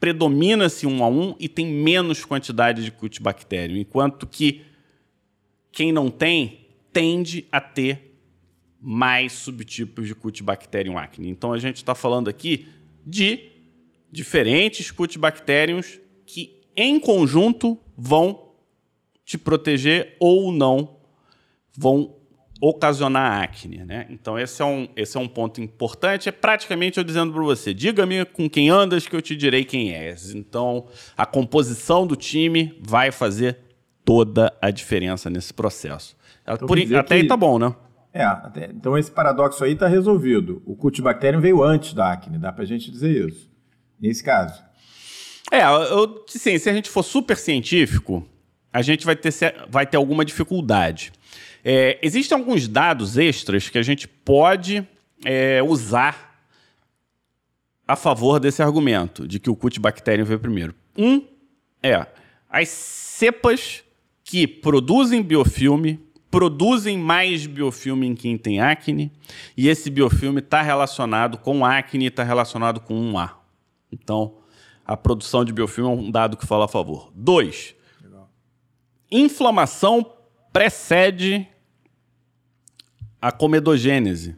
predomina-se 0.02 0.86
um 0.86 1.02
a 1.04 1.08
um 1.08 1.34
e 1.40 1.48
tem 1.48 1.66
menos 1.66 2.26
quantidade 2.26 2.84
de 2.84 2.92
cutibactério, 2.92 3.78
enquanto 3.78 4.28
que 4.28 4.66
quem 5.72 5.94
não 5.94 6.12
tem 6.12 6.68
tende 6.92 7.48
a 7.52 7.62
ter 7.62 8.20
mais 8.80 9.32
subtipos 9.34 10.08
de 10.08 10.14
Cutibacterium 10.14 10.98
acne. 10.98 11.30
Então 11.30 11.54
a 11.54 11.58
gente 11.58 11.78
está 11.78 11.96
falando 11.96 12.30
aqui 12.30 12.68
de 13.06 13.50
diferentes 14.12 14.92
Cutibacteriums 14.92 16.00
que 16.26 16.62
em 16.76 17.00
conjunto 17.00 17.78
vão 17.98 18.52
te 19.24 19.38
proteger 19.38 20.16
ou 20.20 20.52
não 20.52 20.98
vão 21.76 22.17
ocasionar 22.62 23.44
acne, 23.44 23.84
né? 23.86 24.08
Então 24.10 24.38
esse 24.38 24.62
é 24.62 24.66
um, 24.66 24.88
esse 24.96 25.18
é 25.18 25.20
um 25.20 25.28
ponto 25.28 25.62
importante. 25.62 26.28
É 26.30 26.32
praticamente 26.32 26.98
eu 26.98 27.04
dizendo 27.04 27.32
para 27.34 27.44
você, 27.44 27.74
diga-me 27.74 28.26
com 28.26 28.50
quem 28.50 28.70
andas 28.70 29.08
que 29.08 29.16
eu 29.16 29.22
te 29.22 29.36
direi 29.36 29.64
quem 29.64 29.94
és. 29.94 30.34
Então 30.34 30.88
a 31.16 31.26
composição 31.26 32.06
do 32.08 32.16
time 32.16 32.78
vai 32.82 33.12
fazer 33.12 33.58
toda 34.04 34.54
a 34.62 34.72
diferença 34.72 35.30
nesse 35.30 35.54
processo. 35.54 36.16
Então, 36.44 36.68
Por, 36.68 36.80
até 36.80 37.04
que... 37.04 37.14
aí 37.14 37.28
tá 37.28 37.38
bom, 37.38 37.60
né? 37.60 37.76
É, 38.14 38.24
até, 38.24 38.66
então 38.66 38.98
esse 38.98 39.12
paradoxo 39.12 39.64
aí 39.64 39.74
está 39.74 39.88
resolvido. 39.88 40.62
O 40.66 40.76
Cutibacterium 40.76 41.42
veio 41.42 41.62
antes 41.62 41.94
da 41.94 42.14
acne, 42.14 42.40
dá 42.40 42.52
para 42.52 42.64
a 42.64 42.68
gente 42.68 42.90
dizer 42.90 43.28
isso. 43.28 43.52
Nesse 44.00 44.24
caso. 44.24 44.64
É, 45.52 45.64
eu, 45.64 46.24
sim, 46.28 46.58
se 46.58 46.70
a 46.70 46.74
gente 46.74 46.90
for 46.90 47.04
super 47.04 47.38
científico, 47.38 48.28
a 48.72 48.82
gente 48.82 49.06
vai 49.06 49.16
ter, 49.16 49.32
vai 49.70 49.86
ter 49.86 49.98
alguma 49.98 50.26
dificuldade. 50.26 51.12
É, 51.70 52.00
existem 52.02 52.38
alguns 52.38 52.66
dados 52.66 53.18
extras 53.18 53.68
que 53.68 53.78
a 53.78 53.82
gente 53.82 54.08
pode 54.08 54.88
é, 55.26 55.62
usar 55.62 56.42
a 57.86 57.94
favor 57.94 58.40
desse 58.40 58.64
argumento 58.64 59.28
de 59.28 59.38
que 59.38 59.50
o 59.50 59.56
Cutibacterium 59.56 60.24
veio 60.24 60.40
primeiro. 60.40 60.74
Um 60.98 61.28
é 61.84 62.08
as 62.50 62.70
cepas 62.70 63.84
que 64.24 64.48
produzem 64.48 65.22
biofilme 65.22 66.00
produzem 66.32 66.98
mais 66.98 67.46
biofilme 67.46 68.08
em 68.08 68.16
quem 68.16 68.38
tem 68.38 68.62
acne, 68.62 69.12
e 69.56 69.68
esse 69.68 69.90
biofilme 69.90 70.40
está 70.40 70.62
relacionado 70.62 71.38
com 71.38 71.66
acne 71.66 72.06
está 72.06 72.24
relacionado 72.24 72.80
com 72.80 72.96
um 72.96 73.20
A. 73.20 73.42
Então, 73.92 74.38
a 74.86 74.96
produção 74.96 75.44
de 75.44 75.52
biofilme 75.52 75.90
é 75.90 75.94
um 75.94 76.12
dado 76.12 76.38
que 76.38 76.46
fala 76.46 76.64
a 76.64 76.70
favor. 76.70 77.12
Dois, 77.14 77.76
Legal. 78.02 78.30
inflamação 79.12 80.14
precede 80.54 81.46
a 83.28 83.32
comedogênese. 83.32 84.38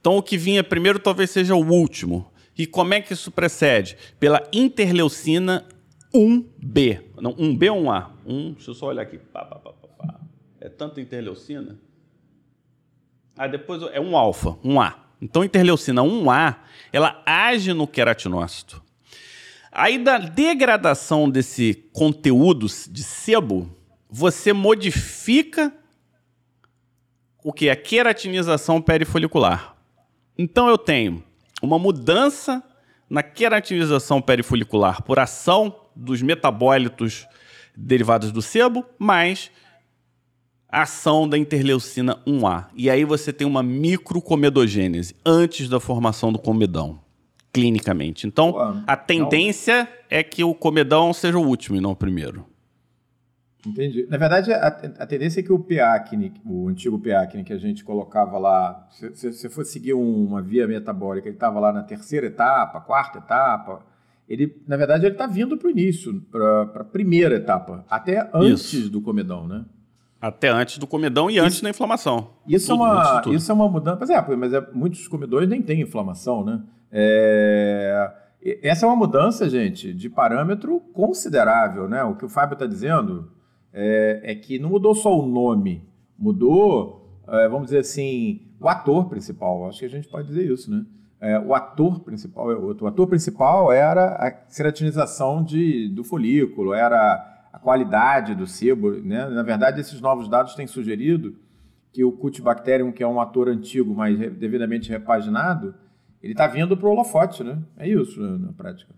Então, 0.00 0.16
o 0.16 0.22
que 0.22 0.38
vinha 0.38 0.62
primeiro 0.62 0.98
talvez 0.98 1.30
seja 1.30 1.54
o 1.54 1.66
último. 1.66 2.30
E 2.56 2.66
como 2.66 2.94
é 2.94 3.00
que 3.00 3.12
isso 3.12 3.30
precede? 3.30 3.96
Pela 4.18 4.48
interleucina 4.52 5.66
1B. 6.14 7.00
Não, 7.20 7.34
1B 7.34 7.72
ou 7.72 7.82
1A? 7.84 8.10
1, 8.24 8.52
deixa 8.52 8.70
eu 8.70 8.74
só 8.74 8.86
olhar 8.86 9.02
aqui. 9.02 9.18
Pá, 9.18 9.44
pá, 9.44 9.58
pá, 9.58 10.20
é 10.60 10.68
tanta 10.68 11.00
interleucina. 11.00 11.78
Ah, 13.36 13.46
depois 13.46 13.82
é 13.92 14.00
um 14.00 14.16
alfa, 14.16 14.56
um 14.64 14.80
A. 14.80 15.04
Então, 15.20 15.42
interleucina 15.42 16.02
1A, 16.02 16.56
ela 16.92 17.22
age 17.26 17.72
no 17.72 17.88
queratinócito. 17.88 18.80
Aí, 19.70 19.98
da 19.98 20.18
degradação 20.18 21.28
desse 21.28 21.74
conteúdo 21.92 22.66
de 22.66 23.02
sebo, 23.02 23.68
você 24.08 24.52
modifica 24.52 25.72
o 27.42 27.52
que? 27.52 27.70
A 27.70 27.76
queratinização 27.76 28.80
perifolicular. 28.80 29.76
Então, 30.36 30.68
eu 30.68 30.78
tenho 30.78 31.22
uma 31.62 31.78
mudança 31.78 32.62
na 33.08 33.22
queratinização 33.22 34.20
perifolicular 34.20 35.02
por 35.02 35.18
ação 35.18 35.74
dos 35.94 36.22
metabólitos 36.22 37.26
derivados 37.76 38.32
do 38.32 38.42
sebo, 38.42 38.84
mais 38.98 39.50
ação 40.68 41.28
da 41.28 41.38
interleucina 41.38 42.20
1A. 42.26 42.66
E 42.74 42.90
aí 42.90 43.04
você 43.04 43.32
tem 43.32 43.46
uma 43.46 43.62
microcomedogênese 43.62 45.16
antes 45.24 45.68
da 45.68 45.80
formação 45.80 46.32
do 46.32 46.38
comedão, 46.38 47.00
clinicamente. 47.52 48.26
Então, 48.26 48.82
a 48.86 48.96
tendência 48.96 49.84
não. 49.84 49.88
é 50.10 50.22
que 50.22 50.44
o 50.44 50.54
comedão 50.54 51.12
seja 51.12 51.38
o 51.38 51.46
último 51.46 51.78
e 51.78 51.80
não 51.80 51.92
o 51.92 51.96
primeiro. 51.96 52.44
Entendi. 53.66 54.06
Na 54.08 54.16
verdade, 54.16 54.52
a, 54.52 54.66
a 54.66 55.06
tendência 55.06 55.40
é 55.40 55.42
que 55.42 55.52
o 55.52 55.58
PACNE, 55.58 56.32
o 56.44 56.68
antigo 56.68 56.98
PACNE 56.98 57.42
que 57.42 57.52
a 57.52 57.58
gente 57.58 57.84
colocava 57.84 58.38
lá, 58.38 58.86
se 58.90 59.32
você 59.32 59.48
for 59.48 59.64
seguir 59.64 59.94
um, 59.94 60.26
uma 60.26 60.40
via 60.40 60.66
metabólica, 60.66 61.28
ele 61.28 61.36
estava 61.36 61.58
lá 61.58 61.72
na 61.72 61.82
terceira 61.82 62.26
etapa, 62.26 62.80
quarta 62.80 63.18
etapa, 63.18 63.82
ele, 64.28 64.62
na 64.66 64.76
verdade, 64.76 65.06
ele 65.06 65.14
está 65.14 65.26
vindo 65.26 65.56
para 65.56 65.68
o 65.68 65.70
início, 65.70 66.20
para 66.30 66.62
a 66.62 66.84
primeira 66.84 67.36
etapa, 67.36 67.84
até 67.88 68.30
antes 68.32 68.72
Isso. 68.72 68.90
do 68.90 69.00
comedão, 69.00 69.48
né? 69.48 69.64
Até 70.20 70.48
antes 70.48 70.78
do 70.78 70.86
comedão 70.86 71.30
e 71.30 71.36
isso, 71.36 71.44
antes 71.44 71.60
da 71.60 71.70
inflamação. 71.70 72.30
Isso, 72.46 72.72
é 72.72 72.76
tudo, 72.76 72.84
é 72.84 72.90
uma, 72.90 73.22
isso 73.36 73.52
é 73.52 73.54
uma 73.54 73.68
mudança. 73.68 73.98
Mas 74.00 74.10
é, 74.10 74.36
mas 74.36 74.52
é, 74.52 74.66
muitos 74.72 75.06
comedores 75.06 75.48
nem 75.48 75.62
têm 75.62 75.80
inflamação, 75.80 76.44
né? 76.44 76.60
É, 76.90 78.12
essa 78.60 78.84
é 78.84 78.88
uma 78.88 78.96
mudança, 78.96 79.48
gente, 79.48 79.94
de 79.94 80.10
parâmetro 80.10 80.80
considerável, 80.92 81.88
né? 81.88 82.02
O 82.02 82.16
que 82.16 82.24
o 82.24 82.28
Fábio 82.28 82.54
está 82.54 82.66
dizendo 82.66 83.30
é, 83.80 84.32
é, 84.32 84.34
que 84.34 84.58
não 84.58 84.70
mudou 84.70 84.92
só 84.92 85.16
o 85.16 85.24
nome, 85.24 85.88
mudou, 86.18 87.22
é, 87.28 87.48
vamos 87.48 87.66
dizer 87.66 87.78
assim, 87.78 88.40
o 88.60 88.68
ator 88.68 89.08
principal. 89.08 89.68
Acho 89.68 89.78
que 89.78 89.84
a 89.84 89.90
gente 89.90 90.08
pode 90.08 90.26
dizer 90.26 90.50
isso, 90.50 90.68
né? 90.68 90.84
É, 91.20 91.38
o 91.38 91.54
ator 91.54 92.00
principal 92.00 92.50
é 92.50 92.56
outro. 92.56 92.86
O 92.86 92.88
ator 92.88 93.06
principal 93.06 93.72
era 93.72 94.16
a 94.16 94.32
ceratinização 94.48 95.44
de, 95.44 95.88
do 95.90 96.02
folículo, 96.02 96.74
era 96.74 97.46
a 97.52 97.58
qualidade 97.58 98.34
do 98.34 98.48
sebo. 98.48 98.90
Né? 98.90 99.28
Na 99.28 99.44
verdade, 99.44 99.80
esses 99.80 100.00
novos 100.00 100.28
dados 100.28 100.56
têm 100.56 100.66
sugerido 100.66 101.36
que 101.92 102.04
o 102.04 102.10
Cutibacterium, 102.10 102.90
que 102.90 103.02
é 103.02 103.06
um 103.06 103.20
ator 103.20 103.48
antigo, 103.48 103.94
mas 103.94 104.18
devidamente 104.18 104.90
repaginado, 104.90 105.74
ele 106.20 106.32
está 106.32 106.48
vindo 106.48 106.76
para 106.76 106.88
o 106.88 106.92
holofote. 106.92 107.44
Né? 107.44 107.58
É 107.76 107.88
isso 107.88 108.20
né, 108.20 108.38
na 108.46 108.52
prática. 108.52 108.92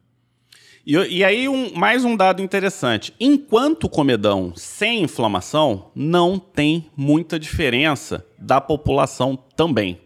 E, 0.86 0.94
e 0.94 1.24
aí, 1.24 1.48
um, 1.48 1.74
mais 1.74 2.04
um 2.04 2.16
dado 2.16 2.42
interessante. 2.42 3.12
Enquanto 3.20 3.88
comedão 3.88 4.52
sem 4.56 5.02
inflamação, 5.02 5.90
não 5.94 6.38
tem 6.38 6.86
muita 6.96 7.38
diferença 7.38 8.26
da 8.38 8.60
população 8.60 9.36
também. 9.56 10.00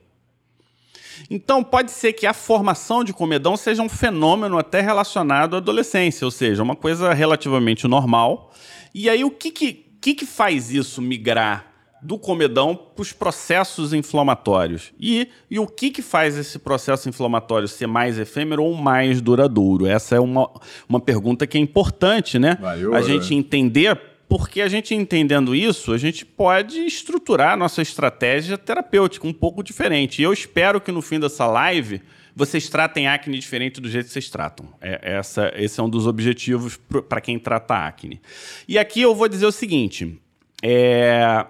Então, 1.30 1.62
pode 1.62 1.90
ser 1.90 2.12
que 2.12 2.26
a 2.26 2.34
formação 2.34 3.04
de 3.04 3.12
comedão 3.12 3.56
seja 3.56 3.82
um 3.82 3.88
fenômeno 3.88 4.58
até 4.58 4.80
relacionado 4.80 5.54
à 5.54 5.58
adolescência, 5.58 6.24
ou 6.24 6.30
seja, 6.30 6.62
uma 6.62 6.76
coisa 6.76 7.14
relativamente 7.14 7.86
normal. 7.86 8.52
E 8.92 9.08
aí, 9.08 9.24
o 9.24 9.30
que, 9.30 9.50
que, 9.52 9.72
que, 10.00 10.14
que 10.14 10.26
faz 10.26 10.70
isso 10.70 11.00
migrar 11.00 11.73
do 12.04 12.18
comedão 12.18 12.76
para 12.76 13.00
os 13.00 13.14
processos 13.14 13.94
inflamatórios. 13.94 14.92
E, 15.00 15.26
e 15.50 15.58
o 15.58 15.66
que, 15.66 15.90
que 15.90 16.02
faz 16.02 16.36
esse 16.36 16.58
processo 16.58 17.08
inflamatório 17.08 17.66
ser 17.66 17.86
mais 17.86 18.18
efêmero 18.18 18.62
ou 18.62 18.74
mais 18.74 19.22
duradouro? 19.22 19.86
Essa 19.86 20.16
é 20.16 20.20
uma, 20.20 20.50
uma 20.86 21.00
pergunta 21.00 21.46
que 21.46 21.56
é 21.56 21.60
importante, 21.60 22.38
né? 22.38 22.58
a 22.94 23.00
gente 23.00 23.34
entender 23.34 23.98
porque 24.28 24.60
a 24.60 24.68
gente 24.68 24.94
entendendo 24.94 25.54
isso, 25.54 25.92
a 25.92 25.98
gente 25.98 26.26
pode 26.26 26.78
estruturar 26.80 27.52
a 27.52 27.56
nossa 27.56 27.80
estratégia 27.80 28.58
terapêutica 28.58 29.26
um 29.26 29.32
pouco 29.32 29.62
diferente. 29.62 30.20
E 30.20 30.24
eu 30.24 30.32
espero 30.32 30.82
que 30.82 30.92
no 30.92 31.00
fim 31.00 31.18
dessa 31.18 31.46
live 31.46 32.02
vocês 32.36 32.68
tratem 32.68 33.06
acne 33.06 33.38
diferente 33.38 33.80
do 33.80 33.88
jeito 33.88 34.06
que 34.06 34.12
vocês 34.12 34.28
tratam. 34.28 34.68
É, 34.80 35.16
essa, 35.16 35.52
esse 35.56 35.80
é 35.80 35.82
um 35.82 35.88
dos 35.88 36.06
objetivos 36.06 36.78
para 37.08 37.20
quem 37.20 37.38
trata 37.38 37.86
acne. 37.86 38.20
E 38.68 38.78
aqui 38.78 39.00
eu 39.00 39.14
vou 39.14 39.28
dizer 39.28 39.46
o 39.46 39.52
seguinte: 39.52 40.18
é, 40.62 41.46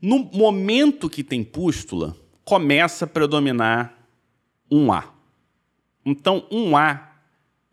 no 0.00 0.18
momento 0.32 1.10
que 1.10 1.22
tem 1.22 1.44
pústula, 1.44 2.16
começa 2.44 3.04
a 3.04 3.08
predominar 3.08 3.96
um 4.70 4.92
A. 4.92 5.12
Então, 6.04 6.46
um 6.50 6.76
A 6.76 7.12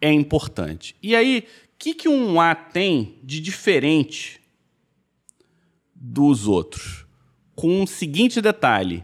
é 0.02 0.12
importante. 0.12 0.96
E 1.02 1.16
aí, 1.16 1.46
que, 1.78 1.94
que 1.94 2.10
um 2.10 2.40
A 2.40 2.56
tem 2.56 3.20
de 3.24 3.40
diferente 3.40 4.42
dos 5.96 6.48
outros? 6.48 7.06
Com 7.56 7.84
o 7.84 7.88
seguinte 7.88 8.42
detalhe: 8.42 9.04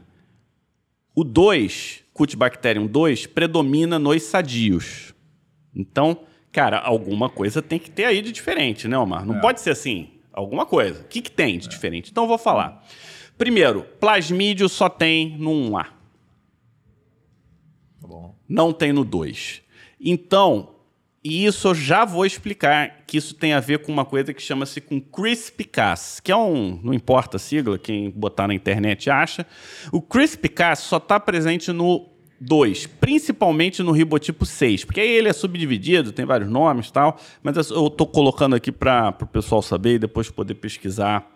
O 1.16 1.24
2, 1.24 2.04
Cutibacterium 2.14 2.88
2, 2.88 3.28
predomina 3.28 3.98
nos 4.00 4.24
sadios. 4.24 5.14
Então, 5.76 6.20
cara, 6.52 6.80
alguma 6.80 7.30
coisa 7.30 7.62
tem 7.62 7.80
que 7.80 7.90
ter 7.90 8.06
aí 8.06 8.22
de 8.22 8.32
diferente, 8.32 8.88
né, 8.88 8.98
Omar? 8.98 9.26
Não 9.26 9.38
é. 9.38 9.42
pode 9.42 9.62
ser 9.62 9.72
assim. 9.72 10.10
Alguma 10.32 10.66
coisa. 10.66 11.02
O 11.02 11.08
que, 11.08 11.22
que 11.22 11.32
tem 11.32 11.60
de 11.60 11.68
é. 11.68 11.70
diferente? 11.70 12.10
Então, 12.12 12.24
eu 12.24 12.28
vou 12.28 12.40
falar. 12.40 12.84
Primeiro, 13.38 13.84
plasmídio 14.00 14.70
só 14.70 14.90
tem 14.90 15.38
no 15.38 15.52
1A. 15.52 15.86
Tá 18.02 18.08
bom. 18.08 18.36
Não 18.48 18.72
tem 18.72 18.94
no 18.94 19.04
2. 19.04 19.62
Então, 20.00 20.74
e 21.24 21.46
isso 21.46 21.70
eu 21.70 21.76
já 21.76 22.04
vou 22.04 22.26
explicar 22.26 23.04
que 23.08 23.18
isso 23.18 23.34
tem 23.34 23.54
a 23.54 23.60
ver 23.62 23.80
com 23.80 23.92
uma 23.92 24.04
coisa 24.04 24.34
que 24.34 24.42
chama-se 24.42 24.82
com 24.82 25.00
CRISPR-Cas, 25.00 26.20
que 26.20 26.32
é 26.32 26.36
um, 26.36 26.80
não 26.84 26.94
importa 26.94 27.38
a 27.38 27.40
sigla, 27.40 27.80
quem 27.80 28.10
botar 28.10 28.48
na 28.48 28.54
internet 28.54 29.10
acha. 29.10 29.46
O 29.92 30.02
CRISPR-Cas 30.02 30.80
só 30.80 30.98
está 30.98 31.20
presente 31.20 31.72
no 31.72 32.10
2, 32.42 32.88
principalmente 32.88 33.82
no 33.82 33.94
ribotipo 33.94 34.46
6, 34.46 34.84
porque 34.84 35.00
aí 35.00 35.10
ele 35.10 35.30
é 35.30 35.34
subdividido, 35.34 36.12
tem 36.12 36.26
vários 36.26 36.50
nomes 36.50 36.90
e 36.90 36.94
tal, 36.94 37.18
mas 37.42 37.70
eu 37.70 37.88
estou 37.88 38.06
colocando 38.06 38.54
aqui 38.54 38.72
para 38.72 39.16
o 39.22 39.26
pessoal 39.26 39.62
saber 39.62 39.96
e 39.96 40.00
depois 40.00 40.30
poder 40.30 40.56
pesquisar 40.56 41.33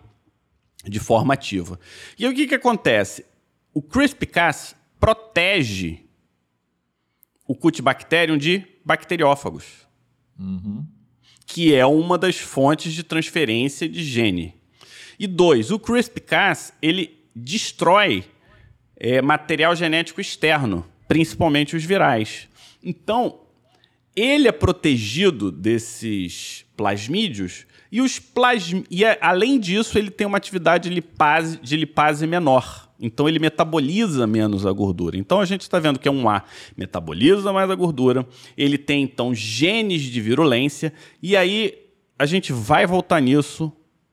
de 0.84 0.98
forma 0.98 1.34
ativa. 1.34 1.78
E 2.18 2.24
aí, 2.24 2.32
o 2.32 2.34
que, 2.34 2.46
que 2.46 2.54
acontece? 2.54 3.24
O 3.72 3.82
CRISPR-Cas 3.82 4.76
protege 4.98 6.00
o 7.46 7.54
Cutibacterium 7.54 8.36
de 8.36 8.64
bacteriófagos, 8.84 9.86
uhum. 10.38 10.84
que 11.46 11.74
é 11.74 11.86
uma 11.86 12.18
das 12.18 12.38
fontes 12.38 12.92
de 12.92 13.02
transferência 13.02 13.88
de 13.88 14.02
gene. 14.04 14.54
E 15.18 15.26
dois, 15.26 15.70
o 15.70 15.78
CRISPR-Cas 15.78 16.74
ele 16.80 17.18
destrói 17.34 18.24
é, 18.96 19.22
material 19.22 19.74
genético 19.74 20.20
externo, 20.20 20.84
principalmente 21.06 21.76
os 21.76 21.84
virais. 21.84 22.48
Então, 22.82 23.40
ele 24.14 24.48
é 24.48 24.52
protegido 24.52 25.50
desses 25.50 26.64
plasmídios 26.76 27.66
e 27.90 28.00
os 28.00 28.18
plasm... 28.18 28.82
e 28.90 29.04
além 29.20 29.58
disso 29.58 29.98
ele 29.98 30.10
tem 30.10 30.26
uma 30.26 30.36
atividade 30.36 30.88
de 30.88 30.94
lipase, 30.94 31.58
de 31.58 31.76
lipase 31.76 32.26
menor. 32.26 32.88
Então 33.00 33.28
ele 33.28 33.38
metaboliza 33.38 34.26
menos 34.26 34.66
a 34.66 34.72
gordura. 34.72 35.16
Então 35.16 35.40
a 35.40 35.44
gente 35.44 35.62
está 35.62 35.78
vendo 35.78 35.98
que 35.98 36.08
é 36.08 36.10
um 36.10 36.28
A 36.28 36.42
metaboliza 36.76 37.52
mais 37.52 37.70
a 37.70 37.74
gordura. 37.74 38.26
Ele 38.56 38.76
tem 38.76 39.02
então 39.02 39.32
genes 39.32 40.02
de 40.02 40.20
virulência 40.20 40.92
e 41.22 41.36
aí 41.36 41.74
a 42.18 42.26
gente 42.26 42.52
vai 42.52 42.86
voltar 42.86 43.20
nisso 43.20 43.72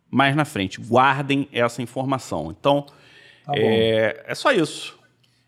mais 0.10 0.36
na 0.36 0.46
frente. 0.46 0.80
Guardem 0.80 1.48
essa 1.52 1.82
informação. 1.82 2.56
Então 2.58 2.86
tá 3.44 3.54
é, 3.56 4.24
é 4.28 4.36
só 4.36 4.52
isso. 4.52 4.96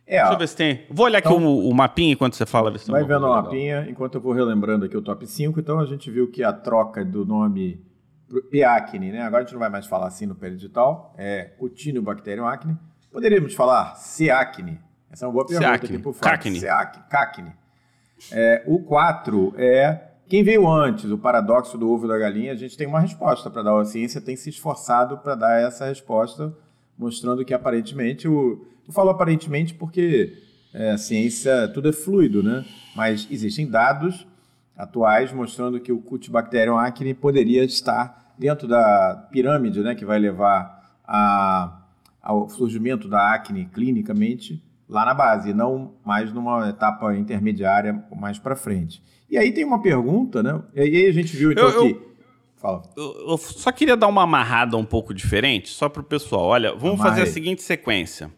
É, 0.08 0.20
Deixa 0.20 0.34
eu 0.34 0.38
ver 0.38 0.48
se 0.48 0.56
tem. 0.56 0.86
Vou 0.90 1.06
olhar 1.06 1.20
então, 1.20 1.34
aqui 1.34 1.44
o, 1.44 1.70
o, 1.70 1.74
mapinha 1.76 2.14
enquanto 2.14 2.36
você 2.36 2.46
fala. 2.46 2.72
Ver 2.72 2.80
se 2.80 2.90
vai 2.90 3.04
vendo 3.04 3.26
o 3.26 3.30
mapinha 3.30 3.86
enquanto 3.90 4.16
eu 4.16 4.22
vou 4.22 4.32
relembrando 4.32 4.86
aqui 4.86 4.96
o 4.96 5.02
top 5.02 5.28
5. 5.28 5.60
Então 5.60 5.80
a 5.80 5.86
gente 5.86 6.10
viu 6.10 6.32
que 6.32 6.44
a 6.44 6.54
troca 6.54 7.04
do 7.04 7.26
nome 7.26 7.80
Piacne, 8.50 9.12
né? 9.12 9.22
Agora 9.22 9.44
a 9.44 9.46
gente 9.46 9.54
não 9.54 9.60
vai 9.60 9.70
mais 9.70 9.86
falar 9.86 10.08
assim 10.08 10.26
no 10.26 10.36
peridital, 10.36 11.14
é 11.18 11.46
Cutinobacterium 11.58 12.46
acne. 12.46 12.78
Poderíamos 13.12 13.54
falar 13.54 13.96
Seacne. 13.96 14.80
Essa 15.10 15.26
é 15.26 15.28
uma 15.28 15.34
boa 15.34 15.46
pergunta 15.46 15.70
aqui 15.70 15.98
por 15.98 16.14
favor. 16.14 16.38
Cacne. 16.38 16.62
Cacne. 17.10 17.54
É, 18.32 18.64
o 18.66 18.80
4 18.80 19.54
é 19.58 20.08
quem 20.28 20.44
veio 20.44 20.68
antes, 20.70 21.10
o 21.10 21.18
paradoxo 21.18 21.78
do 21.78 21.90
ovo 21.90 22.06
e 22.06 22.10
da 22.10 22.18
galinha. 22.18 22.52
A 22.52 22.56
gente 22.56 22.76
tem 22.76 22.86
uma 22.86 23.00
resposta 23.00 23.50
para 23.50 23.64
dar. 23.64 23.80
A 23.80 23.86
ciência 23.86 24.20
tem 24.20 24.36
se 24.36 24.50
esforçado 24.50 25.18
para 25.20 25.36
dar 25.36 25.62
essa 25.62 25.86
resposta, 25.86 26.54
mostrando 26.98 27.46
que 27.46 27.54
aparentemente 27.54 28.28
o. 28.28 28.68
Eu 28.86 28.94
falo 28.94 29.10
aparentemente 29.10 29.74
porque 29.74 30.34
é, 30.74 30.92
a 30.92 30.98
ciência, 30.98 31.70
tudo 31.70 31.90
é 31.90 31.94
fluido, 31.94 32.44
né? 32.44 32.66
Mas 32.96 33.28
existem 33.32 33.70
dados 33.70 34.28
atuais 34.78 35.34
mostrando 35.34 35.80
que 35.80 35.92
o 35.92 36.00
Cutibacterium 36.00 36.78
acne 36.78 37.14
poderia 37.14 37.64
estar 37.64 38.34
dentro 38.38 38.68
da 38.68 39.28
pirâmide, 39.32 39.82
né, 39.82 39.96
que 39.96 40.06
vai 40.06 40.20
levar 40.20 40.98
a 41.04 41.84
ao 42.28 42.50
surgimento 42.50 43.08
da 43.08 43.34
acne 43.34 43.70
clinicamente 43.74 44.62
lá 44.90 45.06
na 45.06 45.14
base, 45.14 45.54
não 45.54 45.94
mais 46.04 46.34
numa 46.34 46.68
etapa 46.68 47.16
intermediária 47.16 48.04
mais 48.14 48.38
para 48.38 48.54
frente. 48.54 49.02
E 49.30 49.38
aí 49.38 49.54
tem 49.54 49.64
uma 49.64 49.82
pergunta, 49.82 50.44
né? 50.44 50.62
E 50.76 50.82
aí 50.82 51.06
a 51.08 51.12
gente 51.14 51.36
viu 51.36 51.54
então 51.54 51.70
eu, 51.70 51.82
que. 51.84 52.02
Fala. 52.58 52.84
Eu, 52.98 53.30
eu, 53.30 53.38
só 53.38 53.72
queria 53.72 53.96
dar 53.96 54.08
uma 54.08 54.24
amarrada 54.24 54.76
um 54.76 54.84
pouco 54.84 55.14
diferente, 55.14 55.70
só 55.70 55.88
para 55.88 56.02
o 56.02 56.04
pessoal. 56.04 56.44
Olha, 56.48 56.76
vamos 56.76 57.00
fazer 57.00 57.22
a 57.22 57.26
seguinte 57.28 57.62
sequência. 57.62 58.30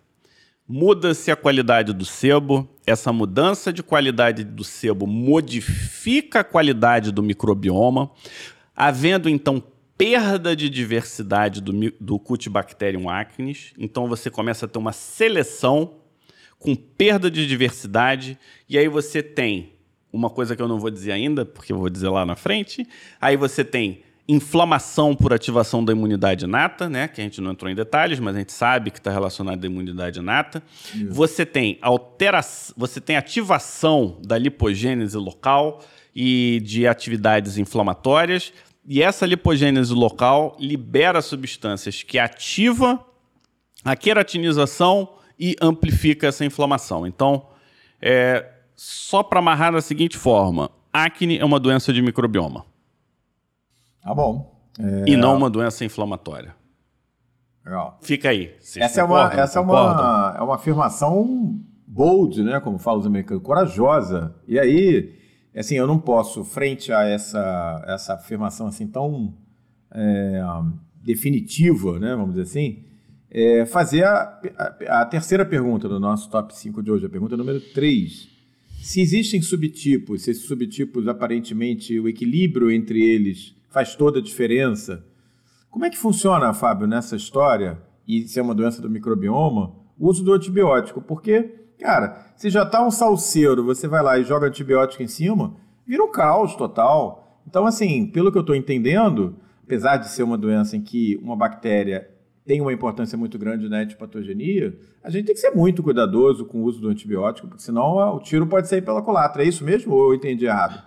Muda-se 0.72 1.32
a 1.32 1.36
qualidade 1.36 1.94
do 1.94 2.06
sebo. 2.06 2.70
Essa 2.86 3.12
mudança 3.12 3.74
de 3.74 3.82
qualidade 3.82 4.44
do 4.44 4.64
sebo 4.64 5.08
modifica 5.08 6.42
a 6.42 6.44
qualidade 6.44 7.12
do 7.12 7.24
microbioma, 7.24 8.12
havendo 8.76 9.28
então 9.28 9.64
perda 9.98 10.56
de 10.56 10.70
diversidade 10.70 11.60
do, 11.60 11.74
do 12.00 12.20
Cutibacterium 12.20 13.10
acnes. 13.10 13.74
Então 13.80 14.08
você 14.08 14.30
começa 14.30 14.68
a 14.68 14.70
ter 14.70 14.78
uma 14.78 14.94
seleção 14.94 15.96
com 16.60 16.76
perda 16.76 17.32
de 17.32 17.48
diversidade, 17.48 18.38
e 18.70 18.78
aí 18.78 18.88
você 18.88 19.24
tem 19.24 19.74
uma 20.14 20.30
coisa 20.30 20.56
que 20.56 20.62
eu 20.62 20.68
não 20.68 20.80
vou 20.80 20.92
dizer 20.92 21.14
ainda, 21.14 21.46
porque 21.46 21.74
eu 21.74 21.80
vou 21.80 21.90
dizer 21.90 22.10
lá 22.10 22.28
na 22.28 22.36
frente. 22.36 22.88
Aí 23.20 23.36
você 23.36 23.64
tem 23.64 24.04
inflamação 24.32 25.16
por 25.16 25.34
ativação 25.34 25.84
da 25.84 25.92
imunidade 25.92 26.46
inata, 26.46 26.88
né? 26.88 27.08
Que 27.08 27.20
a 27.20 27.24
gente 27.24 27.42
não 27.42 27.52
entrou 27.52 27.72
em 27.72 27.74
detalhes, 27.74 28.20
mas 28.20 28.36
a 28.36 28.38
gente 28.38 28.54
sabe 28.54 28.92
que 28.92 29.00
está 29.00 29.12
relacionado 29.12 29.64
à 29.64 29.68
imunidade 29.68 30.20
inata. 30.20 30.62
Isso. 30.94 31.12
Você 31.12 31.48
tem 31.48 31.80
alteração, 31.82 32.76
você 32.78 33.02
tem 33.02 33.18
ativação 33.18 34.20
da 34.24 34.38
lipogênese 34.38 35.18
local 35.18 35.84
e 36.16 36.62
de 36.64 36.86
atividades 36.86 37.58
inflamatórias. 37.58 38.54
E 38.88 39.02
essa 39.02 39.26
lipogênese 39.26 39.94
local 39.94 40.56
libera 40.60 41.24
substâncias 41.24 42.04
que 42.04 42.20
ativa 42.20 43.04
a 43.84 43.96
queratinização 43.96 45.10
e 45.40 45.56
amplifica 45.60 46.28
essa 46.28 46.46
inflamação. 46.46 47.08
Então, 47.08 47.48
é, 48.00 48.46
só 48.76 49.24
para 49.24 49.40
amarrar 49.40 49.74
da 49.74 49.82
seguinte 49.82 50.20
forma: 50.20 50.70
acne 50.94 51.40
é 51.40 51.46
uma 51.46 51.60
doença 51.60 51.92
de 51.92 52.00
microbioma. 52.00 52.69
Tá 54.02 54.14
bom. 54.14 54.60
É... 54.80 55.10
E 55.10 55.18
não 55.18 55.36
uma 55.36 55.50
doença 55.50 55.84
inflamatória. 55.84 56.56
Legal. 57.66 58.00
Fica 58.02 58.30
aí. 58.30 58.56
Essa, 58.78 59.02
é 59.02 59.04
uma, 59.04 59.34
essa 59.34 59.60
é, 59.60 59.62
uma, 59.62 60.36
é 60.38 60.42
uma 60.42 60.56
afirmação 60.56 61.60
bold, 61.86 62.42
né? 62.44 62.60
Como 62.60 62.78
falam 62.78 63.00
os 63.00 63.06
americanos, 63.06 63.44
corajosa. 63.44 64.36
E 64.48 64.58
aí, 64.60 65.14
assim, 65.56 65.76
eu 65.76 65.86
não 65.86 66.00
posso, 66.00 66.44
frente 66.44 66.92
a 66.92 67.04
essa, 67.04 67.84
essa 67.88 68.14
afirmação 68.14 68.68
assim 68.68 68.88
tão 68.88 69.34
é, 69.92 70.42
definitiva, 71.04 72.00
né, 72.00 72.16
vamos 72.16 72.36
dizer 72.36 72.44
assim, 72.44 72.84
é, 73.32 73.66
fazer 73.66 74.04
a, 74.04 74.40
a, 74.58 75.02
a, 75.02 75.06
terceira 75.06 75.46
pergunta 75.46 75.88
do 75.88 76.00
nosso 76.00 76.30
top 76.30 76.56
5 76.56 76.82
de 76.82 76.92
hoje, 76.92 77.06
a 77.06 77.10
pergunta 77.10 77.38
número 77.38 77.60
3. 77.60 78.28
Se 78.82 79.02
existem 79.02 79.42
subtipos, 79.42 80.24
se 80.24 80.32
esses 80.32 80.44
subtipos, 80.44 81.08
aparentemente, 81.08 82.00
o 82.00 82.08
equilíbrio 82.08 82.72
entre 82.72 83.04
eles 83.04 83.56
faz 83.70 83.96
toda 83.96 84.20
a 84.20 84.22
diferença, 84.22 85.06
como 85.70 85.86
é 85.86 85.90
que 85.90 85.98
funciona, 85.98 86.54
Fábio, 86.54 86.88
nessa 86.88 87.16
história, 87.16 87.82
e 88.08 88.28
se 88.28 88.40
é 88.40 88.42
uma 88.42 88.56
doença 88.56 88.82
do 88.82 88.90
microbioma, 88.90 89.74
o 89.98 90.10
uso 90.10 90.24
do 90.24 90.34
antibiótico? 90.34 91.02
Porque 91.02 91.60
Cara, 91.80 92.34
se 92.36 92.50
já 92.50 92.66
tá 92.66 92.86
um 92.86 92.92
salseiro, 92.92 93.64
você 93.64 93.88
vai 93.88 94.04
lá 94.04 94.20
e 94.20 94.24
joga 94.26 94.48
antibiótico 94.48 95.02
em 95.02 95.08
cima, 95.08 95.56
vira 95.88 96.04
um 96.04 96.12
caos 96.12 96.54
total. 96.56 97.42
Então, 97.48 97.66
assim, 97.66 98.06
pelo 98.06 98.32
que 98.32 98.38
eu 98.38 98.42
estou 98.42 98.56
entendendo, 98.56 99.38
apesar 99.64 99.96
de 99.96 100.10
ser 100.10 100.24
uma 100.24 100.38
doença 100.38 100.76
em 100.76 100.82
que 100.82 101.18
uma 101.24 101.38
bactéria 101.38 102.10
tem 102.46 102.60
uma 102.60 102.74
importância 102.74 103.18
muito 103.18 103.38
grande 103.40 103.70
na 103.70 103.84
etipatogenia, 103.84 104.78
a 105.02 105.10
gente 105.10 105.26
tem 105.26 105.36
que 105.36 105.40
ser 105.40 105.52
muito 105.52 105.82
cuidadoso 105.82 106.46
com 106.46 106.60
o 106.60 106.64
uso 106.64 106.82
do 106.82 106.90
antibiótico, 106.90 107.48
porque 107.48 107.64
senão 107.64 107.96
o 108.16 108.20
tiro 108.20 108.46
pode 108.46 108.68
sair 108.68 108.82
pela 108.82 109.02
culatra. 109.02 109.44
É 109.44 109.48
isso 109.48 109.64
mesmo 109.64 109.94
ou 109.94 110.10
eu 110.10 110.16
entendi 110.16 110.46
errado? 110.46 110.84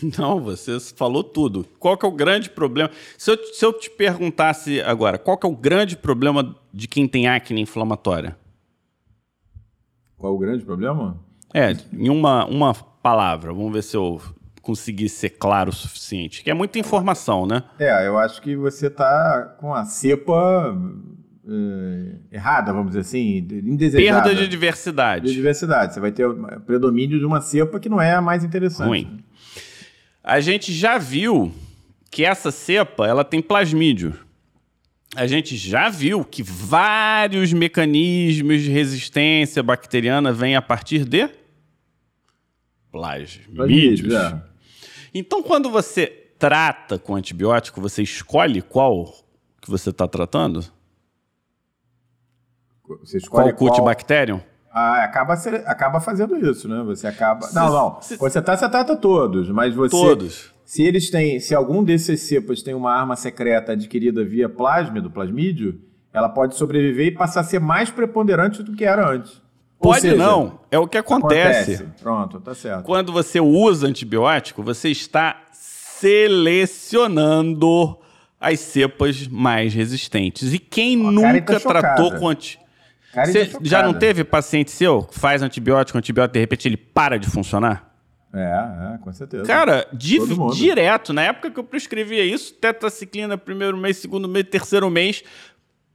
Não, 0.18 0.40
você 0.40 0.78
falou 0.80 1.22
tudo. 1.22 1.66
Qual 1.78 1.96
que 1.96 2.04
é 2.04 2.08
o 2.08 2.12
grande 2.12 2.50
problema? 2.50 2.90
Se 3.18 3.30
eu, 3.30 3.36
se 3.52 3.64
eu 3.64 3.72
te 3.72 3.90
perguntasse 3.90 4.80
agora, 4.80 5.18
qual 5.18 5.36
que 5.36 5.46
é 5.46 5.48
o 5.48 5.56
grande 5.56 5.96
problema 5.96 6.54
de 6.72 6.88
quem 6.88 7.06
tem 7.06 7.28
acne 7.28 7.60
inflamatória? 7.60 8.36
Qual 10.16 10.34
o 10.34 10.38
grande 10.38 10.64
problema? 10.64 11.18
É, 11.52 11.76
em 11.92 12.08
uma, 12.08 12.46
uma 12.46 12.74
palavra, 12.74 13.52
vamos 13.52 13.72
ver 13.72 13.82
se 13.82 13.96
eu 13.96 14.20
consegui 14.62 15.08
ser 15.08 15.30
claro 15.30 15.70
o 15.70 15.72
suficiente. 15.72 16.42
Que 16.42 16.50
é 16.50 16.54
muita 16.54 16.78
informação, 16.78 17.46
né? 17.46 17.64
É, 17.78 18.06
eu 18.06 18.16
acho 18.16 18.40
que 18.40 18.56
você 18.56 18.86
está 18.86 19.56
com 19.58 19.74
a 19.74 19.84
cepa 19.84 20.74
é, 21.46 22.36
errada, 22.36 22.72
vamos 22.72 22.88
dizer 22.88 23.00
assim, 23.00 23.38
indesejada. 23.38 24.22
Perda 24.22 24.40
de 24.40 24.48
diversidade. 24.48 25.26
De 25.26 25.34
diversidade. 25.34 25.94
Você 25.94 26.00
vai 26.00 26.12
ter 26.12 26.24
o 26.24 26.60
predomínio 26.60 27.18
de 27.18 27.24
uma 27.24 27.40
cepa 27.40 27.80
que 27.80 27.88
não 27.88 28.00
é 28.00 28.14
a 28.14 28.22
mais 28.22 28.44
interessante. 28.44 28.86
Ruim. 28.86 29.24
A 30.22 30.40
gente 30.40 30.72
já 30.72 30.98
viu 30.98 31.52
que 32.10 32.24
essa 32.24 32.50
cepa 32.50 33.06
ela 33.06 33.24
tem 33.24 33.42
plasmídio. 33.42 34.18
a 35.14 35.26
gente 35.26 35.56
já 35.56 35.88
viu 35.88 36.24
que 36.24 36.42
vários 36.42 37.52
mecanismos 37.52 38.62
de 38.62 38.70
resistência 38.70 39.62
bacteriana 39.62 40.32
vêm 40.32 40.56
a 40.56 40.62
partir 40.62 41.04
de 41.04 41.28
plasmídeos. 42.90 44.14
É. 44.14 44.42
Então, 45.12 45.42
quando 45.42 45.70
você 45.70 46.06
trata 46.38 46.98
com 46.98 47.14
antibiótico, 47.14 47.80
você 47.80 48.02
escolhe 48.02 48.62
qual 48.62 49.12
que 49.60 49.70
você 49.70 49.90
está 49.90 50.08
tratando? 50.08 50.64
Você 53.00 53.18
escolhe 53.18 53.52
qual 53.52 53.70
Cutibacterium? 53.70 54.40
Ah, 54.74 55.04
acaba, 55.04 55.36
ser, 55.36 55.62
acaba 55.66 56.00
fazendo 56.00 56.34
isso, 56.48 56.66
né? 56.66 56.82
Você 56.84 57.06
acaba. 57.06 57.46
não, 57.52 57.70
não. 57.70 58.00
Se, 58.00 58.16
você, 58.16 58.40
tá, 58.40 58.56
você 58.56 58.66
trata 58.68 58.96
todos, 58.96 59.50
mas 59.50 59.74
você. 59.74 59.90
Todos. 59.90 60.50
Se 60.64 60.82
eles 60.82 61.10
têm. 61.10 61.38
Se 61.40 61.54
algum 61.54 61.84
desses 61.84 62.22
cepas 62.22 62.62
tem 62.62 62.72
uma 62.72 62.90
arma 62.90 63.14
secreta 63.14 63.72
adquirida 63.72 64.24
via 64.24 64.48
plasmídio, 64.48 65.10
plasmídio, 65.10 65.78
ela 66.12 66.28
pode 66.28 66.56
sobreviver 66.56 67.08
e 67.08 67.10
passar 67.10 67.40
a 67.40 67.44
ser 67.44 67.58
mais 67.58 67.90
preponderante 67.90 68.62
do 68.62 68.72
que 68.74 68.84
era 68.84 69.04
antes. 69.06 69.42
Pode 69.78 70.02
seja, 70.02 70.16
não. 70.16 70.60
É 70.70 70.78
o 70.78 70.86
que 70.86 70.96
acontece. 70.96 71.74
acontece. 71.74 72.00
Pronto, 72.00 72.40
tá 72.40 72.54
certo. 72.54 72.84
Quando 72.84 73.12
você 73.12 73.40
usa 73.40 73.88
antibiótico, 73.88 74.62
você 74.62 74.90
está 74.90 75.42
selecionando 75.50 77.98
as 78.40 78.60
cepas 78.60 79.26
mais 79.26 79.74
resistentes. 79.74 80.54
E 80.54 80.58
quem 80.58 80.96
nunca 80.96 81.60
tá 81.60 81.68
tratou 81.68 82.16
com 82.18 82.28
anti... 82.28 82.61
Você 83.12 83.46
tá 83.46 83.58
já 83.62 83.82
não 83.82 83.94
teve 83.94 84.24
paciente 84.24 84.70
seu 84.70 85.02
que 85.02 85.18
faz 85.18 85.42
antibiótico, 85.42 85.98
antibiótico, 85.98 86.32
de 86.32 86.40
repente 86.40 86.66
ele 86.66 86.76
para 86.76 87.18
de 87.18 87.28
funcionar? 87.28 87.92
É, 88.34 88.94
é, 88.94 88.98
com 88.98 89.12
certeza. 89.12 89.44
Cara, 89.44 89.86
di 89.92 90.18
direto, 90.54 91.12
na 91.12 91.22
época 91.22 91.50
que 91.50 91.60
eu 91.60 91.64
prescrevia 91.64 92.24
isso, 92.24 92.54
tetraciclina, 92.54 93.36
primeiro 93.36 93.76
mês, 93.76 93.98
segundo 93.98 94.26
mês, 94.26 94.46
terceiro 94.48 94.88
mês, 94.88 95.22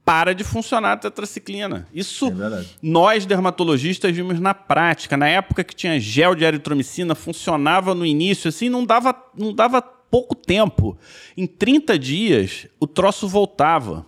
para 0.06 0.34
de 0.34 0.44
funcionar 0.44 0.94
a 0.94 0.98
tetraciclina. 0.98 1.88
Isso 1.92 2.28
é 2.28 2.66
nós, 2.82 3.26
dermatologistas, 3.26 4.16
vimos 4.16 4.40
na 4.40 4.54
prática. 4.54 5.18
Na 5.18 5.28
época 5.28 5.64
que 5.64 5.76
tinha 5.76 6.00
gel 6.00 6.36
de 6.36 6.46
eritromicina, 6.46 7.16
funcionava 7.16 7.96
no 7.96 8.06
início, 8.06 8.50
assim, 8.50 8.70
não 8.70 8.86
dava, 8.86 9.14
não 9.36 9.54
dava 9.54 9.82
pouco 9.82 10.36
tempo. 10.36 10.98
Em 11.36 11.48
30 11.48 11.98
dias, 11.98 12.68
o 12.80 12.86
troço 12.86 13.28
voltava. 13.28 14.06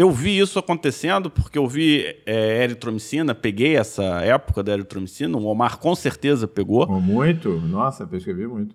Eu 0.00 0.10
vi 0.10 0.38
isso 0.38 0.58
acontecendo 0.58 1.28
porque 1.28 1.58
eu 1.58 1.68
vi 1.68 2.06
é, 2.24 2.64
eritromicina, 2.64 3.34
peguei 3.34 3.76
essa 3.76 4.02
época 4.22 4.62
da 4.62 4.72
eritromicina, 4.72 5.36
o 5.36 5.44
Omar 5.44 5.76
com 5.76 5.94
certeza 5.94 6.48
pegou. 6.48 6.88
Muito? 6.88 7.60
Nossa, 7.60 8.06
prescrevi 8.06 8.46
muito. 8.46 8.74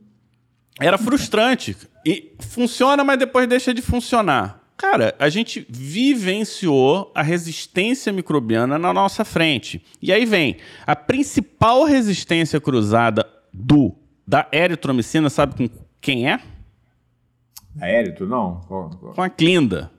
Era 0.80 1.00
frustrante. 1.00 1.76
E 2.06 2.36
funciona, 2.42 3.04
mas 3.04 3.18
depois 3.18 3.48
deixa 3.48 3.74
de 3.74 3.82
funcionar. 3.82 4.62
Cara, 4.78 5.16
a 5.18 5.28
gente 5.28 5.66
vivenciou 5.68 7.12
a 7.16 7.24
resistência 7.24 8.14
microbiana 8.14 8.78
na 8.78 8.94
nossa 8.94 9.26
frente. 9.26 9.84
E 10.00 10.14
aí 10.14 10.28
vem 10.28 10.58
a 10.86 10.96
principal 10.96 11.86
resistência 11.86 12.62
cruzada 12.62 13.28
do 13.52 13.96
da 14.28 14.48
eritromicina, 14.54 15.28
sabe 15.32 15.56
com 15.56 15.76
quem 16.00 16.30
é? 16.30 16.40
A 17.82 17.88
érito, 17.88 18.28
não? 18.28 18.62
Com 19.16 19.24
a 19.24 19.28
clinda 19.28 19.95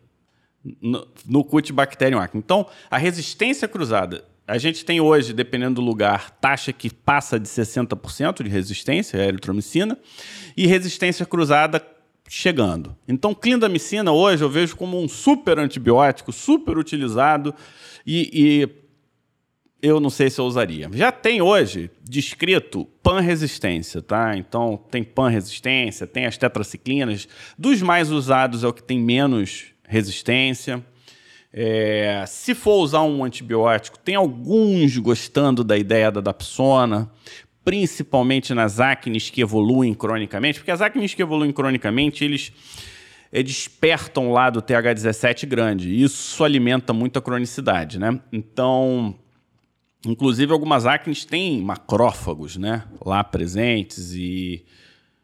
no, 0.81 1.07
no 1.27 1.45
Cutibacterium 1.45 2.19
acne. 2.19 2.41
Então, 2.45 2.67
a 2.91 2.99
resistência 2.99 3.69
cruzada, 3.69 4.25
a 4.47 4.59
gente 4.59 4.85
tem 4.85 5.01
hoje, 5.01 5.33
dependendo 5.33 5.77
do 5.77 5.81
lugar, 5.81 6.31
taxa 6.31 6.73
que 6.73 6.89
passa 6.89 7.39
de 7.39 7.49
60% 7.49 8.43
de 8.43 8.49
resistência, 8.49 9.21
a 9.21 9.27
eritromicina, 9.27 9.99
e 10.57 10.67
resistência 10.67 11.27
cruzada 11.27 11.85
chegando. 12.29 12.97
Então, 13.09 13.35
clindamicina 13.35 14.13
hoje 14.13 14.43
eu 14.43 14.51
vejo 14.51 14.77
como 14.77 15.01
um 15.01 15.09
super 15.09 15.59
antibiótico, 15.59 16.33
super 16.33 16.79
utilizado 16.79 17.55
e, 18.07 18.31
e 18.33 18.87
eu 19.83 20.01
não 20.01 20.11
sei 20.11 20.31
se 20.31 20.41
eu 20.41 20.45
usaria. 20.45 20.89
Já 20.93 21.13
tem 21.13 21.41
hoje 21.41 21.91
descrito 22.03 22.87
pan-resistência, 23.03 24.03
tá? 24.03 24.37
Então, 24.37 24.81
tem 24.91 25.05
pan-resistência, 25.05 26.07
tem 26.07 26.27
as 26.27 26.37
tetraciclinas. 26.37 27.29
Dos 27.59 27.83
mais 27.83 28.11
usados 28.11 28.65
é 28.65 28.69
o 28.69 28.73
que 28.73 28.83
tem 28.83 28.99
menos 28.99 29.67
resistência. 29.89 30.85
É, 31.53 32.25
se 32.27 32.55
for 32.55 32.83
usar 32.83 33.03
um 33.03 33.25
antibiótico, 33.25 33.99
tem 33.99 34.15
alguns 34.15 34.97
gostando 34.99 35.65
da 35.65 35.79
ideia 35.79 36.11
da 36.11 36.21
dapsona, 36.21 37.11
principalmente 37.65 38.53
nas 38.55 38.79
acnes 38.79 39.31
que 39.31 39.41
evoluem 39.41 39.95
cronicamente, 39.95 40.61
porque 40.61 40.71
as 40.71 40.81
acnes 40.81 41.15
que 41.15 41.23
evoluem 41.23 41.53
cronicamente, 41.53 42.25
eles 42.25 42.53
é, 43.33 43.43
despertam 43.43 44.31
lá 44.31 44.51
do 44.51 44.63
TH17 44.63 45.47
grande, 45.47 45.89
e 45.89 46.03
isso 46.03 46.45
alimenta 46.45 46.93
muito 46.93 47.19
a 47.19 47.23
cronicidade, 47.23 47.99
né? 47.99 48.21
Então, 48.33 49.17
inclusive 50.07 50.53
algumas 50.53 50.87
acnes 50.87 51.25
têm 51.25 51.61
macrófagos, 51.61 52.57
né, 52.57 52.85
lá 53.05 53.25
presentes 53.25 54.13
e, 54.13 54.65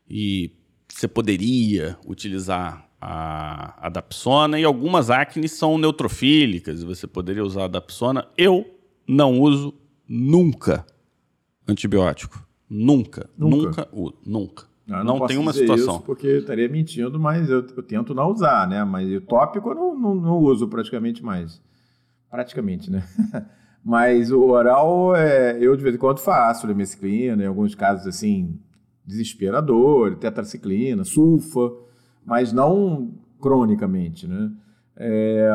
e 0.09 0.51
você 0.89 1.07
poderia 1.07 1.97
utilizar 2.07 2.89
a, 3.05 3.87
a 3.87 3.89
Dapsona 3.89 4.61
e 4.61 4.65
algumas 4.65 5.11
acnes 5.11 5.51
são 5.51 5.77
neutrofílicas, 5.77 6.85
você 6.85 7.05
poderia 7.05 7.45
usar 7.45 7.65
a 7.65 7.69
Dapsona. 7.69 8.29
Eu 8.39 8.65
não 9.09 9.41
uso 9.41 9.75
nunca 10.09 10.87
antibiótico. 11.67 12.47
Nunca. 12.71 13.29
Nunca. 13.37 13.89
Nunca. 13.93 14.17
nunca. 14.25 14.65
não, 14.87 15.05
não 15.05 15.27
tem 15.27 15.37
uma 15.37 15.53
situação. 15.53 15.97
Isso 15.97 16.05
porque 16.05 16.29
estaria 16.29 16.69
mentindo, 16.69 17.19
mas 17.19 17.51
eu, 17.51 17.67
eu, 17.77 17.83
tento 17.83 18.15
não 18.15 18.31
usar, 18.31 18.69
né? 18.69 18.85
Mas 18.85 19.13
o 19.13 19.21
tópico 19.21 19.71
eu 19.71 19.75
não, 19.75 19.99
não, 19.99 20.15
não 20.15 20.39
uso 20.39 20.69
praticamente 20.69 21.25
mais. 21.25 21.61
Praticamente, 22.31 22.89
né? 22.89 23.05
mas 23.85 24.31
o 24.31 24.45
oral, 24.45 25.17
é, 25.17 25.59
eu 25.61 25.75
de 25.75 25.83
vez 25.83 25.97
em 25.97 25.99
quando 25.99 26.21
faço 26.21 26.69
lemesclina, 26.69 27.43
em 27.43 27.47
alguns 27.47 27.75
casos 27.75 28.07
assim, 28.07 28.61
desesperador, 29.05 30.15
tetraciclina, 30.15 31.03
sulfa 31.03 31.83
mas 32.25 32.53
não 32.53 33.13
cronicamente, 33.41 34.27
né? 34.27 34.51
É, 34.97 35.51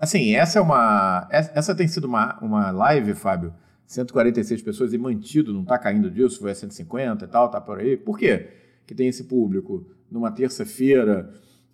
assim, 0.00 0.34
essa 0.34 0.58
é 0.58 0.62
uma. 0.62 1.28
Essa 1.30 1.74
tem 1.74 1.86
sido 1.86 2.04
uma, 2.04 2.38
uma 2.40 2.70
live, 2.70 3.14
Fábio. 3.14 3.52
146 3.86 4.60
pessoas 4.60 4.92
e 4.92 4.98
mantido, 4.98 5.52
não 5.52 5.62
está 5.62 5.78
caindo 5.78 6.10
disso, 6.10 6.46
a 6.46 6.54
150 6.54 7.24
e 7.24 7.28
tal, 7.28 7.48
tá 7.48 7.60
por 7.60 7.78
aí. 7.78 7.96
Por 7.96 8.18
quê 8.18 8.48
que 8.86 8.94
tem 8.94 9.08
esse 9.08 9.24
público 9.24 9.86
numa 10.10 10.30
terça-feira, 10.30 11.30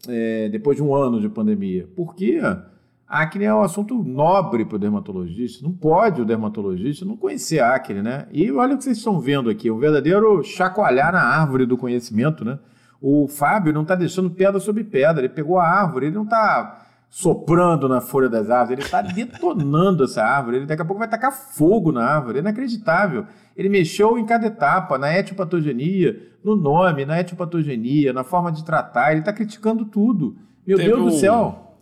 é, 0.09 0.49
depois 0.49 0.77
de 0.77 0.83
um 0.83 0.95
ano 0.95 1.21
de 1.21 1.29
pandemia? 1.29 1.89
Porque 1.97 2.41
a 2.41 3.23
acne 3.23 3.45
é 3.45 3.55
um 3.55 3.63
assunto 3.63 4.03
nobre 4.05 4.65
para 4.65 4.77
o 4.77 4.79
dermatologista. 4.79 5.65
Não 5.65 5.73
pode 5.73 6.23
o 6.23 6.25
dermatologista 6.25 7.05
não 7.05 7.17
conhecer 7.17 7.59
a 7.59 7.75
acne, 7.75 8.01
né? 8.01 8.29
E 8.31 8.51
olha 8.53 8.75
o 8.75 8.79
que 8.79 8.85
vocês 8.85 8.99
estão 8.99 9.19
vendo 9.19 9.51
aqui, 9.51 9.69
um 9.71 9.79
verdadeiro 9.79 10.43
chacoalhar 10.45 11.13
na 11.13 11.23
árvore 11.23 11.67
do 11.67 11.77
conhecimento, 11.77 12.45
né? 12.45 12.61
O 13.07 13.29
Fábio 13.29 13.71
não 13.71 13.83
está 13.83 13.95
deixando 13.95 14.31
pedra 14.31 14.59
sobre 14.59 14.83
pedra. 14.83 15.21
Ele 15.21 15.29
pegou 15.29 15.59
a 15.59 15.69
árvore, 15.69 16.07
ele 16.07 16.15
não 16.15 16.23
está 16.23 16.87
soprando 17.11 17.87
na 17.87 18.01
folha 18.01 18.31
das 18.31 18.49
árvores, 18.49 18.79
ele 18.79 18.87
está 18.87 19.03
detonando 19.03 20.05
essa 20.05 20.25
árvore. 20.25 20.57
Ele 20.57 20.65
daqui 20.65 20.81
a 20.81 20.87
pouco 20.87 21.01
vai 21.01 21.09
tacar 21.09 21.31
fogo 21.31 21.93
na 21.93 22.03
árvore. 22.03 22.39
É 22.39 22.41
inacreditável. 22.41 23.27
Ele 23.55 23.69
mexeu 23.69 24.17
em 24.17 24.25
cada 24.25 24.47
etapa, 24.47 24.97
na 24.97 25.15
etiopatogenia, 25.15 26.19
no 26.43 26.57
nome, 26.57 27.05
na 27.05 27.21
etiopatogenia, 27.21 28.11
na 28.11 28.25
forma 28.25 28.51
de 28.51 28.65
tratar. 28.65 29.11
Ele 29.11 29.21
está 29.21 29.35
criticando 29.35 29.85
tudo. 29.85 30.39
Meu 30.67 30.79
Teve 30.79 30.89
Deus 30.89 31.01
um... 31.03 31.05
do 31.05 31.13
céu. 31.13 31.77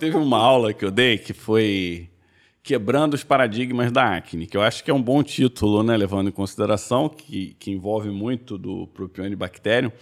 Teve 0.00 0.16
uma 0.16 0.38
aula 0.38 0.72
que 0.72 0.84
eu 0.84 0.90
dei 0.90 1.16
que 1.16 1.32
foi 1.32 2.10
Quebrando 2.66 3.14
os 3.14 3.22
Paradigmas 3.22 3.92
da 3.92 4.16
Acne, 4.16 4.44
que 4.44 4.56
eu 4.56 4.60
acho 4.60 4.82
que 4.82 4.90
é 4.90 4.94
um 4.94 5.00
bom 5.00 5.22
título, 5.22 5.84
né, 5.84 5.96
levando 5.96 6.30
em 6.30 6.32
consideração 6.32 7.08
que, 7.08 7.54
que 7.60 7.70
envolve 7.70 8.10
muito 8.10 8.58
do 8.58 8.88
Propionibacterium. 8.88 9.92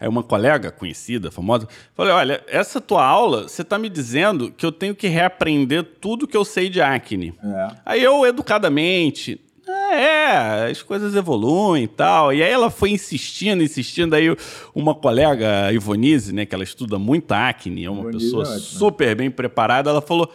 Aí 0.00 0.08
uma 0.08 0.22
colega 0.22 0.70
conhecida, 0.70 1.30
famosa, 1.30 1.68
falou: 1.94 2.14
Olha, 2.14 2.42
essa 2.48 2.80
tua 2.80 3.04
aula, 3.04 3.42
você 3.42 3.60
está 3.60 3.78
me 3.78 3.90
dizendo 3.90 4.50
que 4.50 4.64
eu 4.64 4.72
tenho 4.72 4.94
que 4.94 5.08
reaprender 5.08 5.84
tudo 6.00 6.26
que 6.26 6.34
eu 6.34 6.42
sei 6.42 6.70
de 6.70 6.80
acne. 6.80 7.34
É. 7.44 7.68
Aí 7.84 8.02
eu, 8.02 8.24
educadamente, 8.24 9.38
é, 9.68 10.70
as 10.70 10.80
coisas 10.80 11.14
evoluem 11.14 11.84
e 11.84 11.88
tal. 11.88 12.32
E 12.32 12.42
aí 12.42 12.50
ela 12.50 12.70
foi 12.70 12.92
insistindo, 12.92 13.62
insistindo. 13.62 14.14
Aí 14.14 14.34
uma 14.74 14.94
colega, 14.94 15.70
Ivonise, 15.70 16.32
né, 16.32 16.46
que 16.46 16.54
ela 16.54 16.64
estuda 16.64 16.98
muito 16.98 17.32
acne, 17.32 17.84
é 17.84 17.90
uma 17.90 18.08
Ivonise 18.08 18.24
pessoa 18.24 18.56
é 18.56 18.58
super 18.58 19.14
bem 19.14 19.30
preparada, 19.30 19.90
ela 19.90 20.00
falou: 20.00 20.32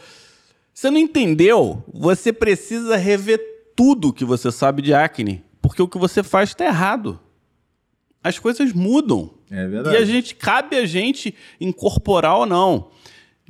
você 0.73 0.89
não 0.89 0.97
entendeu? 0.97 1.83
Você 1.93 2.31
precisa 2.31 2.95
rever 2.95 3.39
tudo 3.75 4.13
que 4.13 4.25
você 4.25 4.51
sabe 4.51 4.81
de 4.81 4.93
acne, 4.93 5.43
porque 5.61 5.81
o 5.81 5.87
que 5.87 5.97
você 5.97 6.23
faz 6.23 6.49
está 6.49 6.65
errado. 6.65 7.19
As 8.23 8.37
coisas 8.37 8.71
mudam. 8.71 9.31
É 9.49 9.67
verdade. 9.67 9.95
E 9.95 9.99
a 9.99 10.05
gente 10.05 10.35
cabe 10.35 10.75
a 10.75 10.85
gente 10.85 11.33
incorporar 11.59 12.37
ou 12.37 12.45
não. 12.45 12.91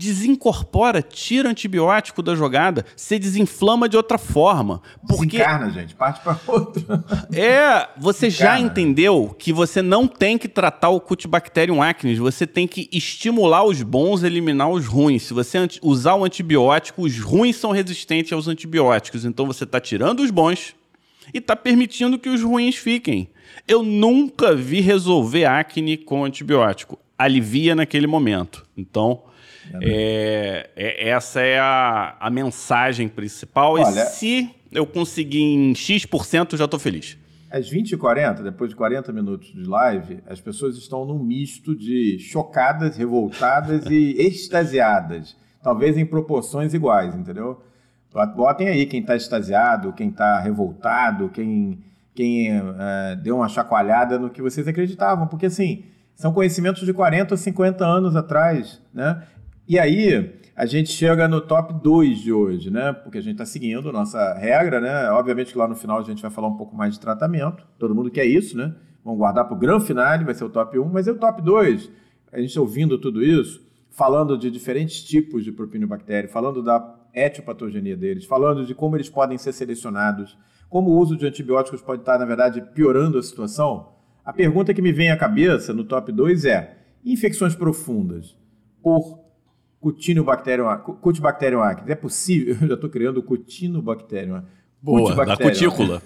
Desincorpora, 0.01 0.99
tira 0.99 1.47
antibiótico 1.47 2.23
da 2.23 2.33
jogada, 2.33 2.83
você 2.95 3.19
desinflama 3.19 3.87
de 3.87 3.95
outra 3.95 4.17
forma. 4.17 4.81
Porque 5.07 5.37
Desencarna, 5.37 5.69
gente, 5.69 5.93
parte 5.93 6.21
para 6.21 6.39
outro. 6.47 6.83
é, 7.31 7.87
você 7.99 8.27
já 8.27 8.53
Desencarna. 8.55 8.65
entendeu 8.65 9.35
que 9.37 9.53
você 9.53 9.79
não 9.83 10.07
tem 10.07 10.39
que 10.39 10.47
tratar 10.47 10.89
o 10.89 10.99
Cutibacterium 10.99 11.83
acnes, 11.83 12.17
você 12.17 12.47
tem 12.47 12.67
que 12.67 12.89
estimular 12.91 13.63
os 13.63 13.83
bons, 13.83 14.23
eliminar 14.23 14.71
os 14.71 14.87
ruins. 14.87 15.21
Se 15.21 15.35
você 15.35 15.59
usar 15.83 16.15
o 16.15 16.25
antibiótico, 16.25 17.03
os 17.03 17.19
ruins 17.19 17.57
são 17.57 17.69
resistentes 17.69 18.33
aos 18.33 18.47
antibióticos, 18.47 19.23
então 19.23 19.45
você 19.45 19.65
está 19.65 19.79
tirando 19.79 20.21
os 20.21 20.31
bons 20.31 20.73
e 21.31 21.37
está 21.37 21.55
permitindo 21.55 22.17
que 22.17 22.29
os 22.29 22.41
ruins 22.41 22.75
fiquem. 22.75 23.29
Eu 23.67 23.83
nunca 23.83 24.55
vi 24.55 24.81
resolver 24.81 25.45
acne 25.45 25.95
com 25.95 26.25
antibiótico. 26.25 26.97
Alivia 27.15 27.75
naquele 27.75 28.07
momento. 28.07 28.65
Então, 28.75 29.21
é, 29.81 30.69
é- 30.75 31.09
essa 31.09 31.41
é 31.41 31.59
a, 31.59 32.15
a 32.19 32.29
mensagem 32.29 33.07
principal. 33.07 33.73
Olha- 33.73 34.03
e 34.03 34.05
se 34.07 34.49
eu 34.71 34.85
conseguir 34.85 35.41
em 35.41 35.75
X%, 35.75 36.53
eu 36.53 36.57
já 36.57 36.65
estou 36.65 36.79
feliz. 36.79 37.17
Às 37.49 37.69
20h40, 37.69 38.41
depois 38.43 38.69
de 38.69 38.75
40 38.77 39.11
minutos 39.11 39.53
de 39.53 39.63
live, 39.65 40.19
as 40.25 40.39
pessoas 40.39 40.77
estão 40.77 41.03
num 41.05 41.19
misto 41.21 41.75
de 41.75 42.17
chocadas, 42.19 42.95
revoltadas 42.95 43.85
e 43.87 44.15
extasiadas. 44.25 45.35
Talvez 45.61 45.97
em 45.97 46.05
proporções 46.05 46.73
iguais, 46.73 47.13
entendeu? 47.13 47.61
Botem 48.35 48.67
aí 48.67 48.85
quem 48.85 49.01
está 49.01 49.15
extasiado, 49.15 49.93
quem 49.93 50.09
está 50.09 50.39
revoltado, 50.39 51.29
quem, 51.29 51.79
quem 52.15 52.49
eh, 52.57 53.15
deu 53.21 53.37
uma 53.37 53.47
chacoalhada 53.47 54.17
no 54.19 54.29
que 54.29 54.41
vocês 54.41 54.67
acreditavam. 54.67 55.27
Porque, 55.27 55.45
assim, 55.45 55.83
são 56.15 56.33
conhecimentos 56.33 56.85
de 56.85 56.93
40 56.93 57.33
ou 57.33 57.37
50 57.37 57.85
anos 57.85 58.15
atrás, 58.15 58.81
né? 58.93 59.23
E 59.71 59.79
aí, 59.79 60.29
a 60.53 60.65
gente 60.65 60.91
chega 60.91 61.29
no 61.29 61.39
top 61.39 61.81
2 61.81 62.19
de 62.19 62.33
hoje, 62.33 62.69
né? 62.69 62.91
Porque 62.91 63.19
a 63.19 63.21
gente 63.21 63.35
está 63.35 63.45
seguindo 63.45 63.89
nossa 63.89 64.33
regra, 64.33 64.81
né? 64.81 65.09
Obviamente 65.11 65.53
que 65.53 65.57
lá 65.57 65.65
no 65.65 65.77
final 65.77 65.97
a 65.97 66.03
gente 66.03 66.21
vai 66.21 66.29
falar 66.29 66.49
um 66.49 66.57
pouco 66.57 66.75
mais 66.75 66.95
de 66.95 66.99
tratamento. 66.99 67.65
Todo 67.79 67.95
mundo 67.95 68.11
quer 68.11 68.25
isso, 68.25 68.57
né? 68.57 68.75
Vamos 69.01 69.17
guardar 69.17 69.45
para 69.45 69.55
o 69.55 69.57
grande 69.57 69.85
finale, 69.85 70.25
vai 70.25 70.33
ser 70.33 70.43
o 70.43 70.49
top 70.49 70.77
1, 70.77 70.89
mas 70.89 71.07
é 71.07 71.13
o 71.13 71.17
top 71.17 71.41
2. 71.41 71.89
A 72.33 72.41
gente 72.41 72.59
ouvindo 72.59 72.99
tudo 72.99 73.23
isso, 73.23 73.65
falando 73.91 74.37
de 74.37 74.51
diferentes 74.51 75.05
tipos 75.05 75.41
de 75.41 75.53
propinobactéria, 75.53 76.29
falando 76.29 76.61
da 76.61 76.93
etiopatogenia 77.13 77.95
deles, 77.95 78.25
falando 78.25 78.65
de 78.65 78.75
como 78.75 78.97
eles 78.97 79.07
podem 79.07 79.37
ser 79.37 79.53
selecionados, 79.53 80.37
como 80.69 80.89
o 80.89 80.99
uso 80.99 81.15
de 81.15 81.25
antibióticos 81.25 81.81
pode 81.81 82.01
estar, 82.01 82.19
na 82.19 82.25
verdade, 82.25 82.61
piorando 82.73 83.17
a 83.17 83.23
situação. 83.23 83.93
A 84.25 84.33
pergunta 84.33 84.73
que 84.73 84.81
me 84.81 84.91
vem 84.91 85.11
à 85.11 85.15
cabeça 85.15 85.73
no 85.73 85.85
top 85.85 86.11
2 86.11 86.43
é: 86.43 86.77
infecções 87.05 87.55
profundas 87.55 88.35
por 88.83 89.20
Cutinobacterium 89.81 90.69
ac- 90.69 90.93
Cutibacterium 91.01 91.61
acnes. 91.61 91.89
É 91.89 91.95
possível? 91.95 92.55
Eu 92.61 92.67
já 92.69 92.73
estou 92.75 92.89
criando 92.89 93.17
o 93.17 93.23
Cutinobacterium. 93.23 94.43
Boa, 94.83 95.13
da 95.25 95.37
cutícula. 95.37 96.01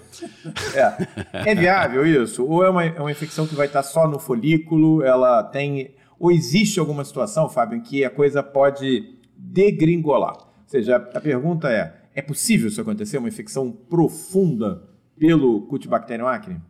É. 0.74 1.50
É 1.50 1.54
viável 1.54 2.06
isso? 2.06 2.44
Ou 2.44 2.62
é 2.62 2.68
uma, 2.68 2.84
é 2.84 3.00
uma 3.00 3.10
infecção 3.10 3.46
que 3.46 3.54
vai 3.54 3.66
estar 3.66 3.82
só 3.82 4.06
no 4.08 4.18
folículo? 4.18 5.02
Ela 5.02 5.42
tem. 5.42 5.94
Ou 6.18 6.30
existe 6.30 6.78
alguma 6.80 7.02
situação, 7.04 7.48
Fábio, 7.48 7.78
em 7.78 7.80
que 7.80 8.04
a 8.04 8.10
coisa 8.10 8.42
pode 8.42 9.16
degringolar? 9.36 10.36
Ou 10.36 10.46
seja, 10.66 10.96
a 10.96 11.20
pergunta 11.20 11.70
é: 11.70 11.94
é 12.14 12.20
possível 12.20 12.68
isso 12.68 12.80
acontecer? 12.80 13.16
Uma 13.16 13.28
infecção 13.28 13.70
profunda 13.72 14.82
pelo 15.18 15.62
Cutibacterium 15.68 16.26
acne? 16.26 16.60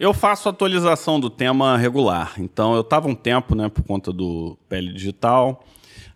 Eu 0.00 0.14
faço 0.14 0.48
atualização 0.48 1.18
do 1.20 1.28
tema 1.28 1.76
regular. 1.76 2.34
Então, 2.38 2.74
eu 2.74 2.80
estava 2.82 3.06
um 3.08 3.14
tempo, 3.14 3.54
né, 3.54 3.68
por 3.68 3.82
conta 3.84 4.12
do 4.12 4.56
Pele 4.68 4.92
Digital. 4.94 5.62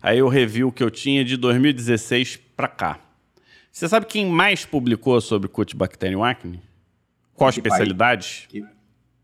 Aí 0.03 0.19
eu 0.19 0.27
revi 0.27 0.65
o 0.65 0.71
que 0.71 0.83
eu 0.83 0.91
tinha 0.91 1.23
de 1.23 1.37
2016 1.37 2.35
para 2.57 2.67
cá. 2.67 2.99
Você 3.71 3.87
sabe 3.87 4.05
quem 4.05 4.25
mais 4.29 4.65
publicou 4.65 5.19
sobre 5.21 5.47
Cutibacterium 5.47 6.23
acne? 6.23 6.61
Qual 7.33 7.49
Que 7.49 7.59
especialidade? 7.59 8.45
Que- 8.49 8.63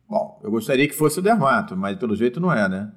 Bom, 0.10 0.40
eu 0.44 0.50
gostaria 0.50 0.88
que 0.88 0.96
fosse 0.96 1.20
o 1.20 1.22
dermato, 1.22 1.76
mas 1.78 1.96
pelo 1.98 2.16
jeito 2.16 2.40
não 2.40 2.52
é, 2.52 2.68
né? 2.68 2.92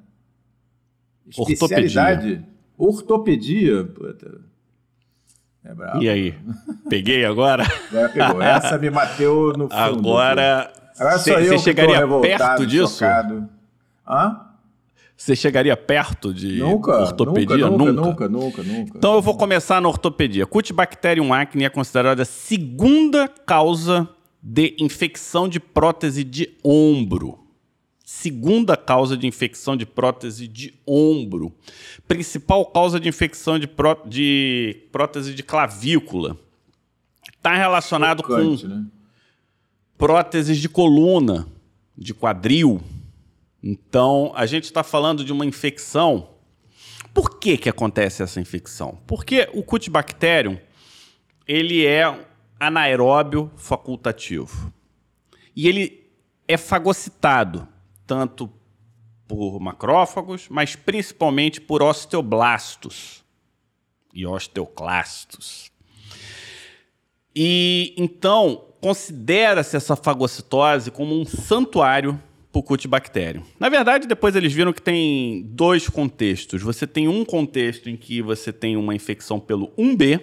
Ortopedia. 1.36 1.54
Especialidade? 1.54 2.46
Ortopedia. 2.78 3.84
Puta. 3.84 4.40
É 5.64 5.74
brabo. 5.74 6.02
E 6.02 6.08
aí? 6.08 6.34
Peguei 6.88 7.24
agora? 7.24 7.64
Pegou. 8.14 8.40
Essa 8.40 8.78
me 8.78 8.88
bateu 8.90 9.48
no 9.58 9.68
fundo. 9.68 9.74
Agora, 9.74 10.72
Agora 10.98 11.18
você 11.18 11.58
chegaria 11.58 12.06
perto 12.22 12.66
disso? 12.66 12.94
chocado. 12.94 13.48
Hã? 14.08 14.40
Você 15.22 15.36
chegaria 15.36 15.76
perto 15.76 16.34
de 16.34 16.58
Nunca, 16.58 16.98
ortopedia? 16.98 17.70
nunca, 17.70 17.92
nunca, 17.92 18.28
nunca, 18.28 18.28
nunca, 18.28 18.62
nunca. 18.64 18.98
Então 18.98 19.14
eu 19.14 19.22
vou 19.22 19.36
começar 19.36 19.80
na 19.80 19.88
ortopedia. 19.88 20.44
Cutibacterium 20.46 21.32
acne 21.32 21.62
é 21.62 21.68
considerada 21.68 22.22
a 22.22 22.24
segunda 22.24 23.28
causa 23.28 24.08
de 24.42 24.74
infecção 24.80 25.48
de 25.48 25.60
prótese 25.60 26.24
de 26.24 26.58
ombro. 26.64 27.38
Segunda 28.04 28.76
causa 28.76 29.16
de 29.16 29.28
infecção 29.28 29.76
de 29.76 29.86
prótese 29.86 30.48
de 30.48 30.74
ombro. 30.84 31.54
Principal 32.08 32.66
causa 32.66 32.98
de 32.98 33.08
infecção 33.08 33.60
de, 33.60 33.68
pró 33.68 33.94
de 34.04 34.88
prótese 34.90 35.32
de 35.36 35.44
clavícula. 35.44 36.36
Está 37.32 37.54
relacionado 37.54 38.24
com 38.24 38.56
né? 38.66 38.86
próteses 39.96 40.58
de 40.58 40.68
coluna, 40.68 41.46
de 41.96 42.12
quadril. 42.12 42.80
Então, 43.62 44.32
a 44.34 44.44
gente 44.44 44.64
está 44.64 44.82
falando 44.82 45.24
de 45.24 45.32
uma 45.32 45.46
infecção. 45.46 46.30
Por 47.14 47.38
que, 47.38 47.56
que 47.56 47.68
acontece 47.68 48.22
essa 48.22 48.40
infecção? 48.40 48.98
Porque 49.06 49.48
o 49.52 49.62
Cutibacterium, 49.62 50.58
ele 51.46 51.86
é 51.86 52.26
anaeróbio 52.58 53.50
facultativo. 53.56 54.72
E 55.54 55.68
ele 55.68 56.10
é 56.48 56.56
fagocitado, 56.56 57.68
tanto 58.06 58.50
por 59.28 59.60
macrófagos, 59.60 60.48
mas 60.48 60.74
principalmente 60.74 61.60
por 61.60 61.82
osteoblastos 61.82 63.22
e 64.12 64.26
osteoclastos. 64.26 65.70
E 67.34 67.94
então 67.96 68.66
considera-se 68.80 69.76
essa 69.76 69.96
fagocitose 69.96 70.90
como 70.90 71.18
um 71.18 71.24
santuário 71.24 72.20
para 72.52 72.60
o 72.60 72.62
Cutibacterium. 72.62 73.42
Na 73.58 73.70
verdade, 73.70 74.06
depois 74.06 74.36
eles 74.36 74.52
viram 74.52 74.72
que 74.72 74.82
tem 74.82 75.42
dois 75.46 75.88
contextos. 75.88 76.62
Você 76.62 76.86
tem 76.86 77.08
um 77.08 77.24
contexto 77.24 77.88
em 77.88 77.96
que 77.96 78.20
você 78.20 78.52
tem 78.52 78.76
uma 78.76 78.94
infecção 78.94 79.40
pelo 79.40 79.68
1B 79.68 80.20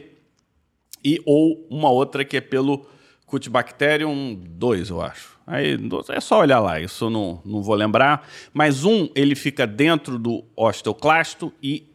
e 1.03 1.19
ou 1.25 1.65
uma 1.69 1.89
outra 1.89 2.23
que 2.23 2.37
é 2.37 2.41
pelo 2.41 2.85
Cutibacterium 3.25 4.35
2, 4.35 4.89
eu 4.91 5.01
acho. 5.01 5.39
Aí 5.47 5.77
é 6.09 6.19
só 6.19 6.39
olhar 6.41 6.59
lá, 6.59 6.79
isso 6.79 7.05
eu 7.05 7.09
não, 7.09 7.41
não 7.43 7.63
vou 7.63 7.73
lembrar. 7.73 8.27
Mas 8.53 8.85
um, 8.85 9.09
ele 9.15 9.33
fica 9.33 9.65
dentro 9.65 10.19
do 10.19 10.43
osteoclasto 10.55 11.51
e 11.63 11.89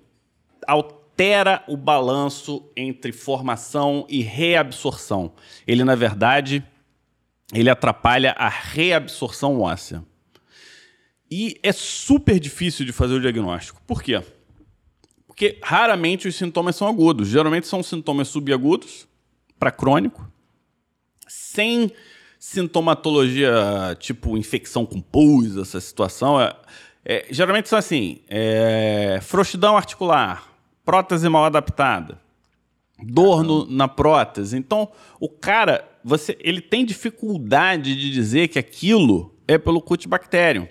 altera 0.67 1.63
o 1.69 1.77
balanço 1.77 2.69
entre 2.77 3.13
formação 3.13 4.05
e 4.09 4.21
reabsorção. 4.21 5.33
Ele, 5.65 5.85
na 5.85 5.95
verdade, 5.95 6.65
ele 7.53 7.71
atrapalha 7.71 8.35
a 8.37 8.49
reabsorção 8.49 9.61
óssea. 9.61 10.03
E 11.31 11.59
é 11.63 11.73
super 11.73 12.39
difícil 12.39 12.85
de 12.85 12.93
fazer 12.93 13.15
o 13.15 13.21
diagnóstico. 13.21 13.81
Por 13.87 14.03
quê? 14.03 14.23
Porque 15.27 15.59
raramente 15.63 16.29
os 16.29 16.37
sintomas 16.37 16.77
são 16.77 16.87
agudos. 16.87 17.29
Geralmente 17.29 17.67
são 17.67 17.83
sintomas 17.83 18.29
subagudos 18.29 19.09
para 19.59 19.71
crônico, 19.71 20.31
sem 21.27 21.91
sintomatologia 22.39 23.97
tipo 23.99 24.37
infecção 24.37 24.85
com 24.85 25.01
pus, 25.01 25.57
essa 25.57 25.81
situação. 25.81 26.41
É, 26.41 26.55
é, 27.05 27.27
geralmente 27.31 27.69
são 27.69 27.79
assim: 27.79 28.21
é, 28.29 29.19
frouxidão 29.23 29.77
articular, 29.77 30.47
prótese 30.85 31.29
mal 31.29 31.47
adaptada, 31.47 32.21
dor 33.03 33.43
no, 33.43 33.67
na 33.67 33.89
prótese. 33.89 34.57
Então, 34.57 34.91
o 35.19 35.29
cara, 35.29 35.89
você, 36.05 36.37
ele 36.41 36.61
tem 36.61 36.85
dificuldade 36.85 37.97
de 37.97 38.11
dizer 38.11 38.49
que 38.49 38.59
aquilo 38.59 39.35
é 39.49 39.59
pelo 39.59 39.81
Cutibacterium. 39.81 40.69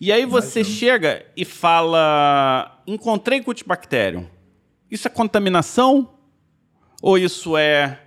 E 0.00 0.12
aí 0.12 0.24
você 0.24 0.62
chega 0.62 1.24
e 1.36 1.44
fala: 1.44 2.82
encontrei 2.86 3.40
Cutibacterium. 3.40 4.26
Isso 4.90 5.08
é 5.08 5.10
contaminação 5.10 6.14
ou 7.02 7.18
isso 7.18 7.56
é 7.56 8.00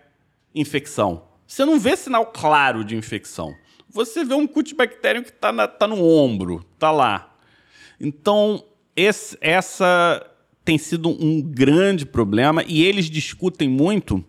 infecção? 0.53 1.24
Você 1.45 1.66
não 1.66 1.80
vê 1.80 1.97
sinal 1.97 2.28
claro 2.28 2.84
de 2.84 2.95
infecção. 2.95 3.53
Você 3.89 4.24
vê 4.24 4.36
um 4.36 4.45
Cutibacterium 4.45 5.24
que 5.24 5.32
está 5.32 5.68
tá 5.68 5.88
no 5.88 6.03
ombro, 6.05 6.64
tá 6.78 6.91
lá. 6.91 7.36
Então, 7.99 8.64
esse, 8.95 9.38
essa 9.41 10.26
tem 10.64 10.78
sido 10.78 11.10
um 11.10 11.41
grande 11.41 12.05
problema 12.05 12.64
e 12.68 12.84
eles 12.84 13.10
discutem 13.10 13.68
muito 13.68 14.24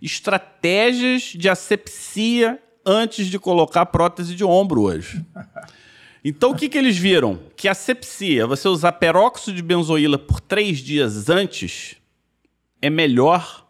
estratégias 0.00 1.34
de 1.34 1.48
asepsia 1.48 2.58
antes 2.84 3.26
de 3.26 3.38
colocar 3.38 3.86
prótese 3.86 4.34
de 4.34 4.44
ombro 4.44 4.82
hoje. 4.82 5.24
Então 6.24 6.52
o 6.52 6.56
que, 6.56 6.70
que 6.70 6.78
eles 6.78 6.96
viram? 6.96 7.38
Que 7.54 7.68
a 7.68 7.74
sepsia, 7.74 8.46
você 8.46 8.66
usar 8.66 8.92
peróxido 8.92 9.54
de 9.54 9.62
benzoíla 9.62 10.18
por 10.18 10.40
três 10.40 10.78
dias 10.78 11.28
antes, 11.28 11.96
é 12.80 12.88
melhor 12.88 13.68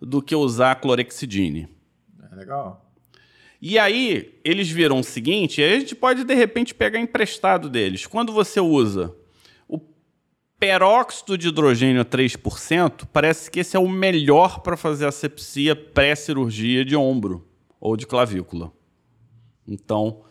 do 0.00 0.22
que 0.22 0.34
usar 0.34 0.76
clorexidine. 0.76 1.68
É 2.30 2.36
legal. 2.36 2.86
E 3.60 3.78
aí, 3.78 4.38
eles 4.44 4.68
viram 4.70 5.00
o 5.00 5.04
seguinte, 5.04 5.62
a 5.62 5.78
gente 5.78 5.94
pode 5.94 6.22
de 6.22 6.34
repente 6.34 6.74
pegar 6.74 7.00
emprestado 7.00 7.68
deles. 7.68 8.06
Quando 8.06 8.32
você 8.32 8.60
usa 8.60 9.12
o 9.66 9.80
peróxido 10.58 11.36
de 11.36 11.48
hidrogênio 11.48 12.02
a 12.02 12.04
3%, 12.04 13.08
parece 13.12 13.50
que 13.50 13.60
esse 13.60 13.76
é 13.76 13.80
o 13.80 13.88
melhor 13.88 14.60
para 14.60 14.76
fazer 14.76 15.06
asepsia 15.06 15.74
pré-cirurgia 15.74 16.84
de 16.84 16.94
ombro 16.94 17.48
ou 17.80 17.96
de 17.96 18.06
clavícula. 18.06 18.70
Então, 19.66 20.22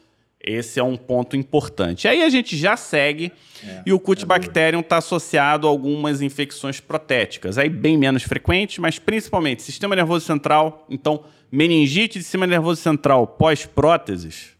esse 0.45 0.79
é 0.79 0.83
um 0.83 0.95
ponto 0.95 1.35
importante. 1.35 2.07
Aí 2.07 2.21
a 2.21 2.29
gente 2.29 2.55
já 2.55 2.77
segue 2.77 3.31
é, 3.63 3.81
e 3.85 3.91
o 3.91 3.99
Cutibacterium 3.99 4.81
está 4.81 4.97
associado 4.97 5.65
a 5.65 5.69
algumas 5.69 6.21
infecções 6.21 6.79
protéticas, 6.79 7.57
aí 7.57 7.67
bem 7.67 7.97
menos 7.97 8.21
frequentes, 8.21 8.77
mas 8.77 8.99
principalmente 8.99 9.63
sistema 9.63 9.95
nervoso 9.95 10.23
central. 10.23 10.85
Então, 10.87 11.23
meningite 11.51 12.19
de 12.19 12.23
sistema 12.23 12.45
nervoso 12.45 12.79
central 12.79 13.25
pós-próteses, 13.25 14.51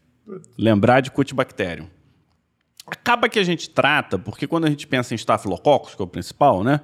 lembrar 0.58 1.00
de 1.00 1.12
Cutibacterium. 1.12 1.86
Acaba 2.84 3.28
que 3.28 3.38
a 3.38 3.44
gente 3.44 3.70
trata, 3.70 4.18
porque 4.18 4.46
quando 4.46 4.64
a 4.64 4.70
gente 4.70 4.86
pensa 4.86 5.14
em 5.14 5.16
estafilococcus, 5.16 5.94
que 5.94 6.02
é 6.02 6.04
o 6.04 6.08
principal, 6.08 6.64
né? 6.64 6.80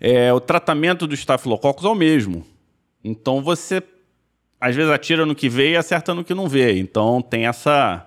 É, 0.00 0.32
o 0.32 0.40
tratamento 0.40 1.06
do 1.06 1.14
estafilococcus 1.14 1.84
é 1.84 1.88
o 1.88 1.94
mesmo. 1.94 2.46
Então 3.02 3.42
você 3.42 3.82
às 4.60 4.74
vezes 4.74 4.90
atira 4.90 5.24
no 5.24 5.34
que 5.34 5.48
vê 5.48 5.72
e 5.72 5.76
acerta 5.76 6.14
no 6.14 6.24
que 6.24 6.34
não 6.34 6.48
vê. 6.48 6.78
Então 6.78 7.22
tem 7.22 7.46
essa 7.46 8.05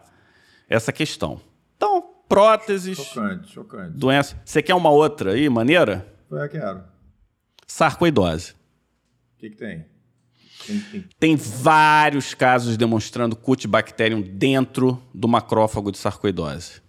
essa 0.70 0.93
questão. 0.93 1.41
Então, 1.76 2.03
próteses. 2.30 2.97
Chocante, 2.97 3.51
chocante. 3.51 3.97
Doença. 3.97 4.39
Você 4.45 4.61
quer 4.61 4.76
uma 4.76 4.91
outra 4.91 5.34
aí, 5.34 5.49
maneira? 5.49 6.07
É, 6.32 6.47
quero. 6.47 6.84
Sarcoidose. 7.65 8.51
O 8.51 9.39
que, 9.39 9.49
que 9.49 9.57
tem? 9.57 9.86
Tem, 10.65 10.80
tem? 10.80 11.05
tem, 11.20 11.36
vários 11.36 12.34
casos 12.34 12.78
demonstrando 12.78 13.36
Cutibacterium 13.36 14.22
dentro 14.22 15.01
do 15.13 15.28
macrófago 15.28 15.91
de 15.91 15.97
sarcoidose. 15.97 16.82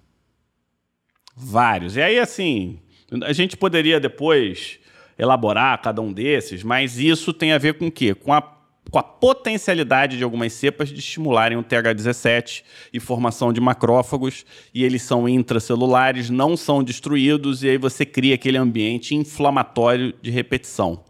Vários. 1.34 1.96
E 1.96 2.02
aí, 2.02 2.18
assim, 2.18 2.80
a 3.24 3.32
gente 3.32 3.56
poderia 3.56 3.98
depois 3.98 4.78
elaborar 5.16 5.80
cada 5.80 6.02
um 6.02 6.12
desses, 6.12 6.62
mas 6.62 6.98
isso 6.98 7.32
tem 7.32 7.52
a 7.52 7.58
ver 7.58 7.74
com 7.74 7.86
o 7.86 7.92
quê? 7.92 8.14
Com 8.14 8.32
a 8.32 8.59
com 8.90 8.98
a 8.98 9.02
potencialidade 9.02 10.16
de 10.16 10.24
algumas 10.24 10.52
cepas 10.52 10.88
de 10.88 10.98
estimularem 10.98 11.56
o 11.56 11.62
TH17 11.62 12.62
e 12.92 13.00
formação 13.00 13.52
de 13.52 13.60
macrófagos, 13.60 14.44
e 14.74 14.84
eles 14.84 15.02
são 15.02 15.28
intracelulares, 15.28 16.30
não 16.30 16.56
são 16.56 16.82
destruídos, 16.82 17.62
e 17.62 17.68
aí 17.68 17.78
você 17.78 18.04
cria 18.04 18.34
aquele 18.34 18.58
ambiente 18.58 19.14
inflamatório 19.14 20.12
de 20.20 20.30
repetição. 20.30 21.04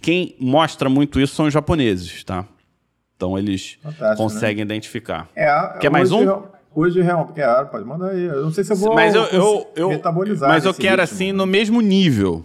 Quem 0.00 0.36
mostra 0.38 0.88
muito 0.88 1.20
isso 1.20 1.34
são 1.34 1.46
os 1.46 1.54
japoneses, 1.54 2.24
tá? 2.24 2.46
Então 3.16 3.38
eles 3.38 3.78
Fantástico, 3.80 4.08
né? 4.08 4.16
conseguem 4.16 4.56
né? 4.56 4.62
identificar. 4.62 5.30
É, 5.34 5.78
Quer 5.78 5.90
mais 5.90 6.10
um? 6.10 6.42
Hoje 6.74 7.02
realmente 7.02 7.34
quero, 7.34 7.68
pode 7.68 7.84
mandar 7.84 8.10
aí. 8.10 8.24
Eu 8.24 8.42
não 8.42 8.50
sei 8.50 8.64
se 8.64 8.72
eu 8.72 8.76
vou 8.76 8.94
mas 8.94 9.14
eu, 9.14 9.24
eu, 9.24 9.70
eu 9.76 9.88
metabolizar. 9.90 10.48
Mas 10.48 10.64
eu 10.64 10.72
quero 10.72 11.02
ritmo. 11.02 11.14
assim 11.14 11.30
no 11.30 11.46
mesmo 11.46 11.80
nível. 11.80 12.44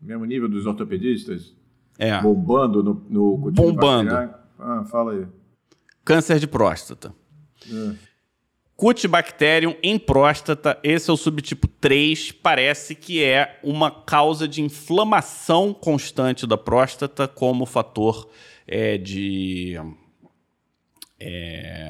Mesmo 0.00 0.24
nível 0.24 0.48
dos 0.48 0.66
ortopedistas? 0.66 1.54
É. 1.98 2.20
Bombando 2.20 2.82
no, 2.82 2.94
no 3.08 3.50
Bombando. 3.50 4.14
Ah, 4.58 4.84
fala 4.90 5.12
aí. 5.12 5.26
Câncer 6.04 6.38
de 6.38 6.46
próstata. 6.46 7.14
É. 7.70 8.14
Cutibacterium 8.76 9.76
em 9.82 9.98
próstata, 9.98 10.78
esse 10.82 11.08
é 11.08 11.12
o 11.12 11.16
subtipo 11.16 11.68
3, 11.68 12.32
parece 12.32 12.96
que 12.96 13.22
é 13.22 13.60
uma 13.62 13.88
causa 13.88 14.48
de 14.48 14.60
inflamação 14.60 15.72
constante 15.72 16.44
da 16.44 16.58
próstata 16.58 17.28
como 17.28 17.66
fator 17.66 18.28
é, 18.66 18.98
de 18.98 19.80
é, 21.20 21.88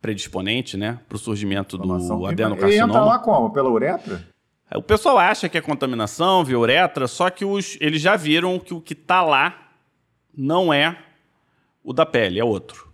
predisponente 0.00 0.78
né, 0.78 0.98
para 1.06 1.16
o 1.16 1.18
surgimento 1.18 1.76
do 1.76 1.92
adenocarcinoma. 2.26 2.70
E 2.70 2.78
entra 2.78 3.04
lá 3.04 3.18
como? 3.18 3.52
Pela 3.52 3.68
uretra? 3.68 4.26
O 4.74 4.82
pessoal 4.82 5.18
acha 5.18 5.48
que 5.48 5.58
é 5.58 5.60
contaminação 5.60 6.44
via 6.44 6.58
uretra, 6.58 7.08
só 7.08 7.28
que 7.28 7.44
os, 7.44 7.76
eles 7.80 8.00
já 8.00 8.14
viram 8.14 8.58
que 8.58 8.72
o 8.72 8.80
que 8.80 8.92
está 8.92 9.20
lá 9.20 9.72
não 10.36 10.72
é 10.72 10.96
o 11.82 11.92
da 11.92 12.06
pele, 12.06 12.38
é 12.38 12.44
outro. 12.44 12.88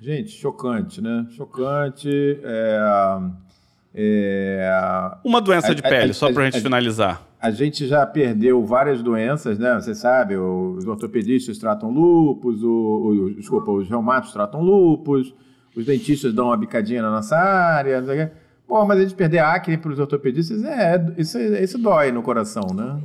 Gente, 0.00 0.32
chocante, 0.32 1.00
né? 1.00 1.26
Chocante. 1.30 2.10
É, 2.42 3.20
é, 3.94 5.16
Uma 5.24 5.40
doença 5.40 5.70
a, 5.70 5.74
de 5.74 5.82
pele, 5.82 6.10
a, 6.10 6.14
só 6.14 6.32
para 6.32 6.42
a 6.42 6.50
gente 6.50 6.60
finalizar. 6.60 7.22
A 7.40 7.50
gente 7.50 7.86
já 7.86 8.04
perdeu 8.04 8.64
várias 8.64 9.00
doenças, 9.00 9.58
né? 9.58 9.74
Você 9.74 9.94
sabe, 9.94 10.36
os 10.36 10.84
ortopedistas 10.86 11.56
tratam 11.58 11.90
lupus, 11.90 12.62
o, 12.62 12.68
o, 12.68 13.34
desculpa, 13.34 13.70
os 13.70 13.88
reumatos 13.88 14.32
tratam 14.32 14.60
lupus, 14.60 15.32
os 15.76 15.86
dentistas 15.86 16.34
dão 16.34 16.46
uma 16.46 16.56
bicadinha 16.56 17.00
na 17.00 17.10
nossa 17.10 17.36
área, 17.36 18.00
não 18.00 18.08
sei 18.08 18.24
o 18.24 18.26
quê. 18.26 18.34
Pô, 18.66 18.84
mas 18.84 18.98
a 18.98 19.02
gente 19.02 19.14
perder 19.14 19.38
acne 19.38 19.76
para 19.76 19.92
os 19.92 19.98
ortopedistas, 19.98 20.64
é, 20.64 21.14
isso, 21.18 21.38
isso 21.38 21.78
dói 21.78 22.10
no 22.10 22.22
coração, 22.22 22.66
né? 22.74 23.00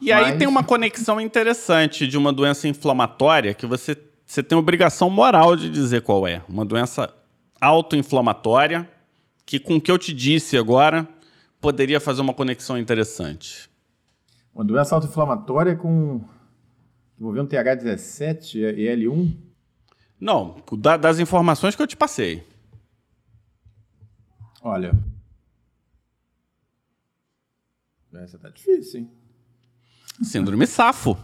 E 0.00 0.12
mas... 0.12 0.26
aí 0.26 0.38
tem 0.38 0.48
uma 0.48 0.64
conexão 0.64 1.20
interessante 1.20 2.06
de 2.06 2.18
uma 2.18 2.32
doença 2.32 2.66
inflamatória 2.66 3.54
que 3.54 3.66
você, 3.66 3.96
você 4.26 4.42
tem 4.42 4.58
obrigação 4.58 5.08
moral 5.08 5.54
de 5.54 5.70
dizer 5.70 6.02
qual 6.02 6.26
é. 6.26 6.42
Uma 6.48 6.64
doença 6.64 7.12
autoinflamatória 7.60 8.88
que, 9.46 9.60
com 9.60 9.76
o 9.76 9.80
que 9.80 9.90
eu 9.90 9.98
te 9.98 10.12
disse 10.12 10.56
agora, 10.56 11.06
poderia 11.60 12.00
fazer 12.00 12.20
uma 12.20 12.34
conexão 12.34 12.76
interessante. 12.76 13.70
Uma 14.54 14.64
doença 14.64 14.94
autoinflamatória 14.94 15.76
com 15.76 16.20
envolvendo 17.18 17.48
TH17 17.48 18.56
e 18.56 18.88
L1? 18.88 19.32
Não, 20.20 20.56
das 21.00 21.20
informações 21.20 21.76
que 21.76 21.82
eu 21.82 21.86
te 21.86 21.96
passei. 21.96 22.44
Olha. 24.62 24.92
Essa 28.14 28.38
tá 28.38 28.48
difícil, 28.50 29.00
hein? 29.00 29.10
Síndrome 30.22 30.66
Safo. 30.66 31.16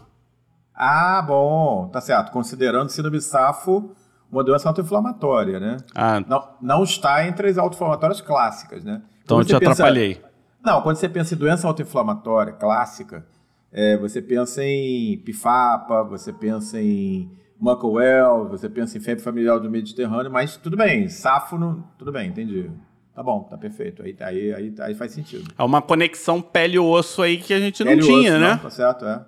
Ah, 0.75 1.23
bom. 1.23 1.89
Tá 1.89 2.01
certo. 2.01 2.33
Considerando 2.33 2.89
síndrome 2.89 3.21
Safo 3.21 3.95
uma 4.31 4.45
doença 4.45 4.69
autoinflamatória, 4.69 5.59
né? 5.59 5.79
Ah. 5.95 6.21
Não, 6.21 6.49
não 6.61 6.85
está 6.85 7.27
entre 7.27 7.49
as 7.49 7.59
autoinflamatórias 7.59 8.21
clássicas, 8.21 8.85
né? 8.85 9.03
Então 9.25 9.39
eu 9.39 9.45
te 9.45 9.59
pensa... 9.59 9.73
atrapalhei. 9.73 10.23
Não, 10.63 10.83
quando 10.83 10.97
você 10.97 11.09
pensa 11.09 11.35
em 11.35 11.39
doença 11.39 11.67
autoinflamatória 11.67 12.53
clássica, 12.53 13.27
é, 13.73 13.97
você 13.97 14.21
pensa 14.21 14.63
em 14.63 15.19
pifapa, 15.19 16.03
você 16.03 16.33
pensa 16.33 16.81
em 16.81 17.31
Muckle 17.59 18.49
você 18.51 18.69
pensa 18.69 18.97
em 18.97 19.01
febre 19.01 19.23
familiar 19.23 19.59
do 19.59 19.71
Mediterrâneo, 19.71 20.31
mas 20.31 20.57
tudo 20.57 20.77
bem, 20.77 21.09
safo, 21.09 21.59
não... 21.59 21.83
tudo 21.99 22.13
bem, 22.13 22.29
entendi. 22.29 22.71
Tá 23.19 23.25
bom, 23.25 23.43
tá 23.43 23.59
perfeito. 23.59 24.01
Aí, 24.01 24.15
aí, 24.21 24.55
aí, 24.55 24.75
aí 24.79 24.95
faz 24.95 25.11
sentido. 25.11 25.53
É 25.59 25.65
uma 25.65 25.83
conexão 25.83 26.41
pele-osso 26.41 27.21
aí 27.21 27.37
que 27.37 27.53
a 27.53 27.59
gente 27.59 27.83
não 27.83 27.99
tinha, 27.99 28.39
né? 28.39 28.51
Não, 28.51 28.59
tá 28.59 28.71
certo, 28.71 29.05
é. 29.07 29.25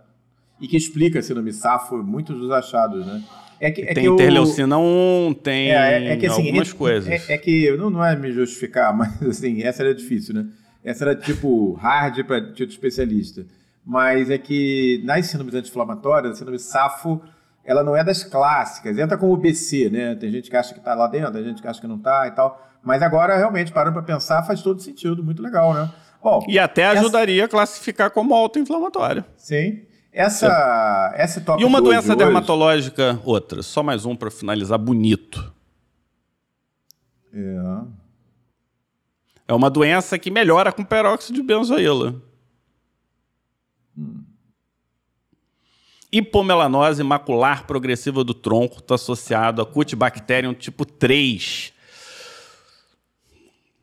E 0.61 0.69
que 0.69 0.77
explica 0.77 1.21
síndrome 1.21 1.53
SAFO 1.53 1.97
muitos 1.97 2.39
dos 2.39 2.53
achados, 2.53 3.05
né? 3.05 3.21
É 3.59 3.69
que, 3.69 3.83
é 3.83 3.93
tem 3.93 4.05
que 4.05 4.09
interleucina 4.09 4.79
1, 4.79 5.35
tem 5.43 5.73
é, 5.73 6.13
é 6.13 6.17
que, 6.17 6.27
assim, 6.27 6.47
algumas 6.47 6.71
é, 6.71 6.77
coisas. 6.77 7.29
É, 7.29 7.35
é, 7.35 7.37
que, 7.37 7.77
não, 7.77 7.91
não 7.91 8.05
é 8.05 8.15
me 8.15 8.31
justificar, 8.31 8.95
mas 8.97 9.21
assim, 9.25 9.61
essa 9.65 9.83
era 9.83 9.93
difícil, 9.93 10.37
né? 10.37 10.47
Essa 10.85 11.07
era 11.07 11.17
tipo 11.17 11.73
hard 11.73 12.25
para 12.25 12.53
tipo 12.53 12.71
especialista. 12.71 13.45
Mas 13.85 14.31
é 14.31 14.39
que 14.39 15.03
nas 15.05 15.27
síndromes 15.27 15.57
anti-inflamatórias, 15.57 16.35
a 16.35 16.37
síndrome 16.37 16.61
SAFO, 16.61 17.21
ela 17.65 17.83
não 17.83 17.97
é 17.97 18.05
das 18.05 18.23
clássicas. 18.23 18.97
Entra 18.97 19.19
como 19.19 19.37
BC, 19.37 19.91
né? 19.91 20.15
Tem 20.15 20.31
gente 20.31 20.49
que 20.49 20.57
acha 20.57 20.73
que 20.73 20.79
está 20.79 20.95
lá 20.95 21.09
dentro, 21.09 21.33
tem 21.33 21.43
gente 21.43 21.61
que 21.61 21.67
acha 21.67 21.81
que 21.81 21.89
não 21.89 21.97
está 21.97 22.29
e 22.29 22.31
tal. 22.31 22.70
Mas 22.83 23.03
agora, 23.03 23.37
realmente, 23.37 23.73
parando 23.73 23.95
para 23.95 24.03
pensar, 24.03 24.43
faz 24.43 24.63
todo 24.63 24.81
sentido, 24.81 25.23
muito 25.23 25.43
legal, 25.43 25.75
né? 25.75 25.91
Bom, 26.23 26.45
e 26.49 26.59
até 26.59 26.87
ajudaria 26.87 27.43
essa... 27.43 27.47
a 27.47 27.49
classificar 27.49 28.11
como 28.11 28.35
autoinflamatório. 28.35 29.25
Sim. 29.37 29.83
Essa, 30.13 31.13
essa 31.17 31.41
top 31.41 31.63
E 31.63 31.65
uma 31.65 31.81
doença 31.81 32.17
dermatológica, 32.17 33.13
hoje... 33.13 33.21
outra. 33.25 33.63
Só 33.63 33.83
mais 33.83 34.05
um 34.05 34.17
para 34.17 34.31
finalizar 34.31 34.79
bonito. 34.79 35.53
É. 37.33 38.01
É 39.49 39.55
uma 39.55 39.71
doença 39.71 40.19
que 40.19 40.31
melhora 40.31 40.73
com 40.73 40.85
peróxido 40.85 41.35
de 41.35 41.43
benzoíla. 41.43 42.15
Hum. 43.97 44.25
Hipomelanose 46.13 47.05
macular 47.05 47.67
progressiva 47.67 48.25
do 48.25 48.35
tronco 48.35 48.79
está 48.79 48.97
associado 48.97 49.63
a 49.63 49.67
Cutibacterium 49.67 50.53
tipo 50.53 50.85
3 50.85 51.73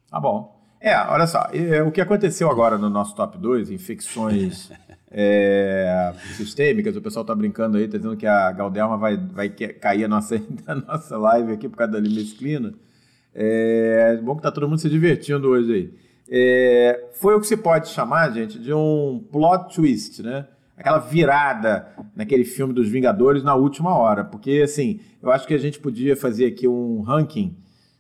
Tá 0.10 0.20
bom. 0.20 0.58
É, 0.80 0.96
olha 1.10 1.26
só, 1.26 1.48
o 1.86 1.92
que 1.92 2.00
aconteceu 2.00 2.50
agora 2.50 2.78
no 2.78 2.90
nosso 2.90 3.16
top 3.16 3.38
2, 3.38 3.72
infecções 3.72 4.72
é, 5.12 6.14
sistêmicas, 6.36 6.96
o 6.96 7.02
pessoal 7.02 7.26
tá 7.26 7.34
brincando 7.34 7.78
aí, 7.78 7.88
tá 7.88 7.98
dizendo 7.98 8.16
que 8.16 8.28
a 8.28 8.52
Galderma 8.52 8.96
vai, 8.96 9.18
vai 9.18 9.50
cair 9.50 10.06
a 10.06 10.08
nossa, 10.08 10.40
a 10.68 10.76
nossa 10.76 11.18
live 11.18 11.54
aqui 11.54 11.68
por 11.68 11.78
causa 11.78 11.94
da 11.94 12.00
limesclina. 12.00 12.74
É 13.34 14.18
bom 14.18 14.36
que 14.36 14.42
tá 14.42 14.52
todo 14.52 14.68
mundo 14.68 14.80
se 14.80 14.90
divertindo 14.90 15.50
hoje 15.50 15.74
aí. 15.74 15.94
É, 16.30 17.10
foi 17.14 17.36
o 17.36 17.40
que 17.40 17.48
se 17.48 17.56
pode 17.56 17.90
chamar, 17.90 18.32
gente, 18.32 18.60
de 18.60 18.74
um 18.74 19.24
plot 19.32 19.76
twist, 19.76 20.22
né? 20.22 20.48
Aquela 20.76 21.00
virada 21.00 21.88
naquele 22.16 22.44
filme 22.44 22.74
dos 22.74 22.88
Vingadores 22.88 23.44
na 23.44 23.56
última 23.56 23.98
hora. 23.98 24.24
Porque, 24.24 24.62
assim, 24.64 25.00
eu 25.22 25.32
acho 25.32 25.48
que 25.48 25.54
a 25.54 25.58
gente 25.58 25.80
podia 25.80 26.16
fazer 26.16 26.46
aqui 26.46 26.68
um 26.68 27.02
ranking 27.02 27.56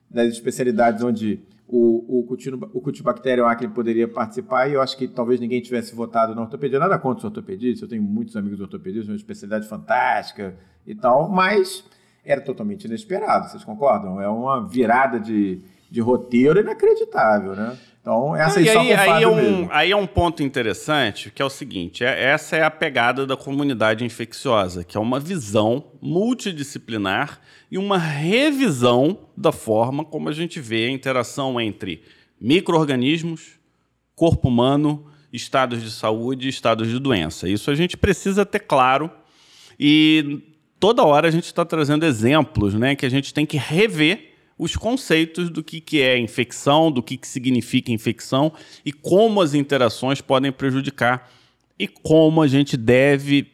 das 0.09 0.29
especialidades 0.29 1.03
onde 1.03 1.39
o, 1.67 2.19
o, 2.19 2.23
cultino, 2.23 2.69
o 2.73 2.79
Cutibacterium 2.79 3.45
acne 3.45 3.67
poderia 3.67 4.07
participar 4.07 4.69
e 4.69 4.73
eu 4.73 4.81
acho 4.81 4.97
que 4.97 5.07
talvez 5.07 5.39
ninguém 5.39 5.61
tivesse 5.61 5.93
votado 5.93 6.33
na 6.33 6.41
ortopedia. 6.41 6.79
Nada 6.79 6.97
contra 6.97 7.19
os 7.19 7.25
ortopedistas, 7.25 7.81
eu 7.81 7.87
tenho 7.89 8.01
muitos 8.01 8.37
amigos 8.37 8.61
ortopedistas, 8.61 9.09
uma 9.09 9.17
especialidade 9.17 9.67
fantástica 9.67 10.55
e 10.85 10.95
tal, 10.95 11.29
mas 11.29 11.83
era 12.23 12.41
totalmente 12.41 12.85
inesperado, 12.85 13.49
vocês 13.49 13.63
concordam? 13.63 14.21
É 14.21 14.29
uma 14.29 14.65
virada 14.65 15.19
de, 15.19 15.61
de 15.89 16.01
roteiro 16.01 16.59
inacreditável, 16.59 17.55
né? 17.55 17.77
Então, 18.07 18.33
essa 18.33 18.59
aí, 18.59 18.69
aí, 18.69 18.93
aí, 18.93 19.23
é 19.23 19.27
um, 19.27 19.67
aí 19.69 19.91
é 19.91 19.95
um 19.95 20.07
ponto 20.07 20.41
interessante, 20.41 21.29
que 21.29 21.41
é 21.41 21.45
o 21.45 21.49
seguinte, 21.49 22.05
é, 22.05 22.23
essa 22.23 22.55
é 22.55 22.63
a 22.63 22.71
pegada 22.71 23.25
da 23.27 23.35
comunidade 23.35 24.05
infecciosa, 24.05 24.81
que 24.81 24.95
é 24.95 24.99
uma 24.99 25.19
visão 25.19 25.83
multidisciplinar 26.01 27.41
e 27.69 27.77
uma 27.77 27.97
revisão 27.97 29.19
da 29.35 29.51
forma 29.51 30.05
como 30.05 30.29
a 30.29 30.31
gente 30.31 30.57
vê 30.61 30.85
a 30.85 30.89
interação 30.89 31.59
entre 31.59 32.01
micro-organismos, 32.39 33.59
corpo 34.15 34.47
humano, 34.47 35.05
estados 35.33 35.83
de 35.83 35.91
saúde 35.91 36.47
e 36.47 36.49
estados 36.49 36.87
de 36.87 36.99
doença. 36.99 37.49
Isso 37.49 37.69
a 37.69 37.75
gente 37.75 37.97
precisa 37.97 38.45
ter 38.45 38.59
claro 38.59 39.11
e 39.77 40.41
toda 40.79 41.03
hora 41.03 41.27
a 41.27 41.31
gente 41.31 41.45
está 41.45 41.65
trazendo 41.65 42.05
exemplos 42.05 42.73
né, 42.73 42.95
que 42.95 43.05
a 43.05 43.09
gente 43.09 43.33
tem 43.33 43.45
que 43.45 43.57
rever 43.57 44.26
os 44.57 44.75
conceitos 44.75 45.49
do 45.49 45.63
que, 45.63 45.79
que 45.79 46.01
é 46.01 46.17
infecção, 46.17 46.91
do 46.91 47.03
que, 47.03 47.17
que 47.17 47.27
significa 47.27 47.91
infecção 47.91 48.51
e 48.83 48.91
como 48.91 49.41
as 49.41 49.53
interações 49.53 50.21
podem 50.21 50.51
prejudicar 50.51 51.29
e 51.77 51.87
como 51.87 52.41
a 52.41 52.47
gente 52.47 52.75
deve 52.75 53.51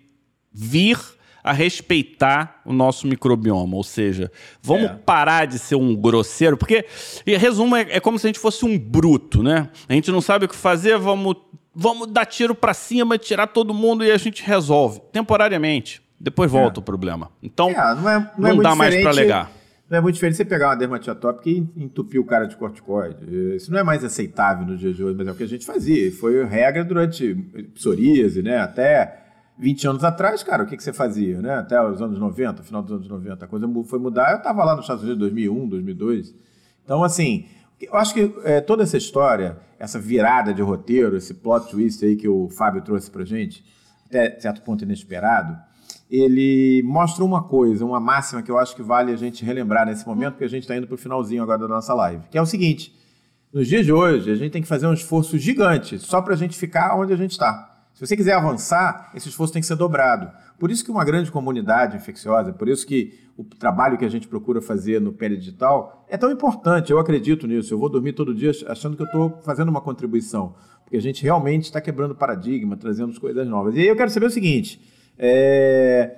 vir 0.51 0.97
a 1.43 1.51
respeitar 1.51 2.61
o 2.65 2.71
nosso 2.71 3.05
microbioma. 3.05 3.75
Ou 3.75 3.83
seja, 3.83 4.31
vamos 4.61 4.85
é. 4.85 4.95
parar 5.05 5.45
de 5.45 5.59
ser 5.59 5.75
um 5.75 5.93
grosseiro, 5.93 6.55
porque, 6.55 6.85
em 7.27 7.37
resumo, 7.37 7.75
é, 7.75 7.81
é, 7.89 7.99
como 7.99 8.17
se 8.17 8.25
a 8.25 8.29
gente 8.29 8.39
fosse 8.39 8.63
um 8.63 8.79
bruto, 8.79 9.43
né? 9.43 9.69
A 9.89 9.93
gente 9.93 10.09
não 10.09 10.21
sabe 10.21 10.45
o 10.45 10.47
que 10.47 10.55
fazer, 10.55 10.97
vamos, 10.97 11.35
vamos 11.75 12.07
dar 12.07 12.25
tiro 12.25 12.55
para 12.55 12.73
cima, 12.73 13.17
tirar 13.17 13.47
todo 13.47 13.73
mundo 13.73 14.05
e 14.05 14.11
a 14.11 14.17
gente 14.17 14.41
resolve, 14.41 15.01
temporariamente. 15.11 16.01
Depois 16.17 16.49
volta 16.49 16.79
é. 16.79 16.81
o 16.81 16.83
problema. 16.83 17.29
Então, 17.41 17.69
é, 17.71 17.95
não, 17.95 18.09
é, 18.09 18.31
não, 18.37 18.49
é 18.49 18.53
não 18.53 18.63
dá 18.63 18.73
mais 18.73 18.95
para 18.95 19.09
alegar. 19.09 19.51
Não 19.93 19.99
é 19.99 20.01
muito 20.01 20.15
diferente 20.15 20.37
você 20.37 20.43
pegar 20.43 20.69
uma 20.69 20.75
dermatite 20.75 21.11
atópica 21.11 21.51
e 21.51 21.57
entupir 21.77 22.19
o 22.19 22.25
cara 22.25 22.47
de 22.47 22.57
corticoide. 22.57 23.55
Isso 23.55 23.71
não 23.71 23.77
é 23.77 23.83
mais 23.83 24.03
aceitável 24.03 24.65
no 24.65 24.75
dia 24.75 24.91
de 24.91 25.03
hoje, 25.03 25.15
mas 25.15 25.27
é 25.27 25.31
o 25.31 25.35
que 25.35 25.43
a 25.43 25.47
gente 25.47 25.67
fazia. 25.67 26.11
Foi 26.11 26.43
regra 26.45 26.83
durante 26.83 27.35
psoríase, 27.75 28.41
né? 28.41 28.57
Até 28.57 29.23
20 29.59 29.87
anos 29.87 30.03
atrás, 30.03 30.41
cara, 30.41 30.63
o 30.63 30.65
que, 30.65 30.75
que 30.75 30.83
você 30.83 30.91
fazia, 30.91 31.39
né? 31.43 31.59
Até 31.59 31.79
os 31.79 32.01
anos 32.01 32.17
90, 32.17 32.63
final 32.63 32.81
dos 32.81 32.91
anos 32.91 33.07
90, 33.07 33.45
a 33.45 33.47
coisa 33.47 33.69
foi 33.85 33.99
mudar. 33.99 34.31
Eu 34.31 34.37
estava 34.37 34.63
lá 34.63 34.75
nos 34.75 34.85
Estados 34.85 35.03
Unidos 35.03 35.17
em 35.17 35.29
2001, 35.29 35.69
2002. 35.69 36.35
Então, 36.83 37.03
assim, 37.03 37.45
eu 37.79 37.93
acho 37.93 38.15
que 38.15 38.33
é, 38.45 38.61
toda 38.61 38.81
essa 38.81 38.97
história, 38.97 39.59
essa 39.77 39.99
virada 39.99 40.55
de 40.55 40.63
roteiro, 40.63 41.15
esse 41.15 41.35
plot 41.35 41.69
twist 41.69 42.03
aí 42.03 42.15
que 42.15 42.27
o 42.27 42.49
Fábio 42.49 42.81
trouxe 42.81 43.11
pra 43.11 43.23
gente, 43.23 43.63
até 44.07 44.39
certo 44.39 44.63
ponto 44.63 44.83
inesperado, 44.83 45.55
ele 46.09 46.81
mostra 46.83 47.23
uma 47.23 47.43
coisa, 47.43 47.85
uma 47.85 47.99
máxima 47.99 48.41
que 48.41 48.51
eu 48.51 48.57
acho 48.57 48.75
que 48.75 48.81
vale 48.81 49.11
a 49.11 49.15
gente 49.15 49.43
relembrar 49.43 49.85
nesse 49.85 50.07
momento, 50.07 50.33
porque 50.33 50.45
a 50.45 50.49
gente 50.49 50.63
está 50.63 50.75
indo 50.75 50.87
para 50.87 50.95
o 50.95 50.97
finalzinho 50.97 51.41
agora 51.41 51.59
da 51.59 51.67
nossa 51.67 51.93
live, 51.93 52.23
que 52.29 52.37
é 52.37 52.41
o 52.41 52.45
seguinte: 52.45 52.93
nos 53.53 53.67
dias 53.67 53.85
de 53.85 53.93
hoje, 53.93 54.31
a 54.31 54.35
gente 54.35 54.51
tem 54.51 54.61
que 54.61 54.67
fazer 54.67 54.87
um 54.87 54.93
esforço 54.93 55.37
gigante 55.37 55.99
só 55.99 56.21
para 56.21 56.33
a 56.33 56.37
gente 56.37 56.57
ficar 56.57 56.97
onde 56.97 57.13
a 57.13 57.15
gente 57.15 57.31
está. 57.31 57.69
Se 57.93 58.05
você 58.05 58.17
quiser 58.17 58.33
avançar, 58.33 59.11
esse 59.13 59.29
esforço 59.29 59.53
tem 59.53 59.61
que 59.61 59.67
ser 59.67 59.75
dobrado. 59.75 60.31
Por 60.57 60.71
isso 60.71 60.83
que 60.83 60.89
uma 60.89 61.05
grande 61.05 61.31
comunidade 61.31 61.95
infecciosa, 61.95 62.51
por 62.51 62.67
isso 62.67 62.87
que 62.87 63.13
o 63.37 63.43
trabalho 63.43 63.97
que 63.97 64.05
a 64.05 64.09
gente 64.09 64.27
procura 64.27 64.61
fazer 64.61 64.99
no 64.99 65.13
Pele 65.13 65.37
Digital 65.37 66.03
é 66.09 66.17
tão 66.17 66.31
importante. 66.31 66.91
Eu 66.91 66.97
acredito 66.97 67.45
nisso. 67.45 67.71
Eu 67.71 67.77
vou 67.77 67.89
dormir 67.89 68.13
todo 68.13 68.33
dia 68.33 68.51
achando 68.67 68.95
que 68.95 69.03
eu 69.03 69.05
estou 69.05 69.39
fazendo 69.43 69.69
uma 69.69 69.81
contribuição, 69.81 70.55
porque 70.83 70.97
a 70.97 71.01
gente 71.01 71.21
realmente 71.23 71.65
está 71.65 71.79
quebrando 71.79 72.15
paradigma, 72.15 72.75
trazendo 72.75 73.19
coisas 73.19 73.47
novas. 73.47 73.75
E 73.75 73.81
aí 73.81 73.87
eu 73.87 73.95
quero 73.95 74.09
saber 74.09 74.25
o 74.25 74.31
seguinte: 74.31 74.81
é... 75.17 76.17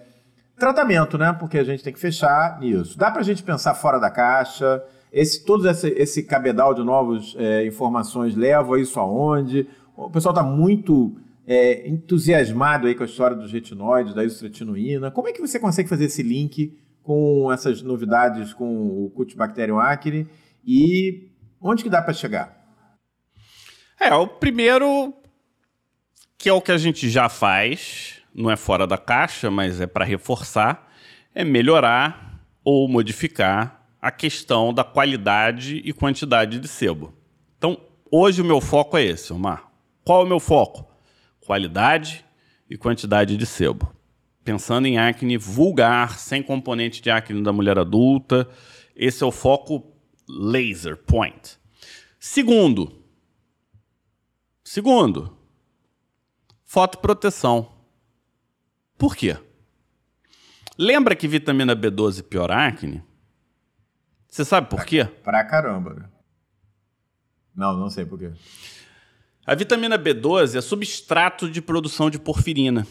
tratamento, 0.58 1.18
né? 1.18 1.36
Porque 1.40 1.58
a 1.58 1.64
gente 1.64 1.84
tem 1.84 1.94
que 1.94 2.00
fechar 2.00 2.60
nisso. 2.60 2.98
Dá 2.98 3.12
para 3.12 3.22
a 3.22 3.24
gente 3.26 3.44
pensar 3.44 3.74
fora 3.74 4.00
da 4.00 4.10
caixa? 4.10 4.84
Esse, 5.12 5.46
todo 5.46 5.68
esse, 5.70 5.90
esse 5.90 6.24
cabedal 6.24 6.74
de 6.74 6.84
novas 6.84 7.36
é, 7.38 7.66
informações 7.66 8.36
leva 8.36 8.80
isso 8.80 9.00
aonde? 9.00 9.68
O 9.96 10.10
pessoal 10.10 10.34
está 10.34 10.44
muito 10.44 11.16
é, 11.48 11.88
entusiasmado 11.88 12.88
aí 12.88 12.96
com 12.96 13.04
a 13.04 13.06
história 13.06 13.36
dos 13.36 13.52
retinoides, 13.52 14.14
da 14.14 14.24
isotretinoína. 14.24 15.12
Como 15.12 15.28
é 15.28 15.32
que 15.32 15.42
você 15.42 15.60
consegue 15.60 15.88
fazer 15.88 16.06
esse 16.06 16.22
link 16.22 16.78
com 17.02 17.52
essas 17.52 17.82
novidades 17.82 18.52
com 18.54 19.06
o 19.06 19.12
Cutibacterium 19.12 19.80
acne 19.80 20.28
e 20.66 21.30
onde 21.62 21.84
que 21.84 21.90
dá 21.90 22.02
para 22.02 22.14
chegar? 22.14 22.66
É, 24.00 24.14
o 24.14 24.28
primeiro 24.28 25.14
que 26.38 26.50
é 26.50 26.54
o 26.54 26.62
que 26.62 26.72
a 26.72 26.78
gente 26.78 27.10
já 27.10 27.30
faz, 27.30 28.15
não 28.36 28.52
é 28.52 28.56
fora 28.56 28.86
da 28.86 28.98
caixa, 28.98 29.50
mas 29.50 29.80
é 29.80 29.88
para 29.88 30.04
reforçar, 30.06 30.92
é 31.34 31.44
melhorar 31.44 32.42
ou 32.64 32.88
modificar 32.88 33.88
a 34.02 34.12
questão 34.12 34.74
da 34.74 34.84
qualidade 34.84 35.82
e 35.86 35.94
quantidade 35.94 36.60
de 36.60 36.68
sebo. 36.68 37.14
Então, 37.58 37.80
hoje 38.12 38.42
o 38.42 38.46
meu 38.46 38.60
foco 38.60 38.98
é 38.98 39.04
esse, 39.04 39.34
Omar. 39.34 39.72
Qual 40.04 40.22
é 40.22 40.24
o 40.26 40.28
meu 40.28 40.40
foco? 40.40 40.94
qualidade 41.46 42.26
e 42.70 42.76
quantidade 42.76 43.38
de 43.38 43.46
sebo. 43.46 43.94
Pensando 44.44 44.88
em 44.88 44.98
acne 44.98 45.38
vulgar, 45.38 46.18
sem 46.20 46.42
componente 46.42 47.02
de 47.02 47.10
acne 47.10 47.42
da 47.44 47.54
mulher 47.54 47.78
adulta, 47.78 48.50
esse 48.96 49.24
é 49.24 49.26
o 49.26 49.32
foco 49.32 49.94
laser 50.28 50.98
point. 50.98 51.58
Segundo, 52.20 53.04
segundo, 54.64 55.38
fotoproteção. 56.64 57.75
Por 58.98 59.16
quê? 59.16 59.38
Lembra 60.78 61.16
que 61.16 61.28
vitamina 61.28 61.76
B12 61.76 62.24
piora 62.24 62.68
acne? 62.68 63.04
Você 64.28 64.44
sabe 64.44 64.70
por 64.70 64.86
quê? 64.86 65.06
Pra 65.06 65.44
caramba. 65.44 66.12
Não, 67.56 67.78
não 67.78 67.90
sei 67.90 68.06
por 68.06 68.20
quê. 68.20 68.32
A 69.46 69.56
vitamina 69.56 69.98
B12 69.98 70.58
é 70.58 70.62
substrato 70.62 71.50
de 71.50 71.62
produção 71.62 72.10
de 72.10 72.20
porfirina. 72.20 72.86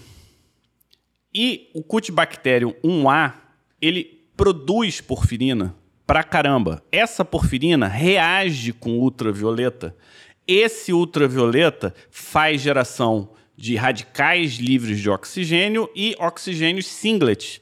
E 1.35 1.71
o 1.75 1.83
Cutibacterium 1.83 2.73
1A, 2.83 3.35
ele 3.83 4.29
produz 4.37 5.01
porfirina 5.01 5.75
pra 6.07 6.23
caramba. 6.23 6.83
Essa 6.93 7.25
porfirina 7.25 7.89
reage 7.89 8.73
com 8.73 8.99
ultravioleta. 8.99 9.97
Esse 10.47 10.93
ultravioleta 10.93 11.95
faz 12.11 12.61
geração 12.61 13.35
de 13.57 13.77
radicais 13.77 14.55
livres 14.55 15.01
de 15.01 15.09
oxigênio 15.09 15.89
e 15.95 16.15
oxigênio 16.19 16.83
singlet, 16.83 17.61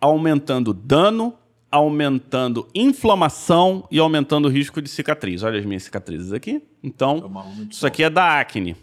aumentando 0.00 0.72
dano, 0.72 1.34
aumentando 1.70 2.66
inflamação 2.74 3.86
e 3.90 3.98
aumentando 3.98 4.46
o 4.46 4.50
risco 4.50 4.80
de 4.80 4.88
cicatriz. 4.88 5.42
Olha 5.42 5.58
as 5.58 5.64
minhas 5.64 5.82
cicatrizes 5.82 6.32
aqui. 6.32 6.62
Então, 6.82 7.30
isso 7.70 7.86
aqui 7.86 8.02
é 8.02 8.10
da 8.10 8.40
acne. 8.40 8.76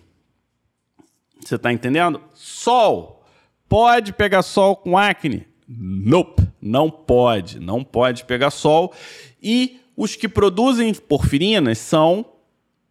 Você 1.40 1.56
está 1.56 1.72
entendendo? 1.74 2.22
Sol. 2.34 3.26
Pode 3.68 4.14
pegar 4.14 4.44
sol 4.44 4.76
com 4.76 4.98
acne? 4.98 5.48
Nope. 5.68 6.44
Não 6.62 6.90
pode. 6.90 7.60
Não 7.60 7.84
pode 7.84 8.24
pegar 8.26 8.52
sol. 8.52 8.94
E 9.42 9.80
os 9.96 10.16
que 10.16 10.30
produzem 10.30 10.94
porfirinas 10.94 11.80
são 11.80 12.26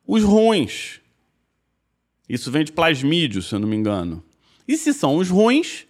os 0.07 0.23
ruins. 0.23 1.02
Isso 2.33 2.51
vem 2.51 2.65
de 2.65 2.73
plasmídio, 2.73 3.43
se 3.43 3.55
eu 3.55 3.59
não 3.59 3.69
me 3.69 3.77
engano. 3.77 4.25
E 4.67 4.75
se 4.79 4.95
são 4.95 5.17
os 5.17 5.29
ruins, 5.29 5.85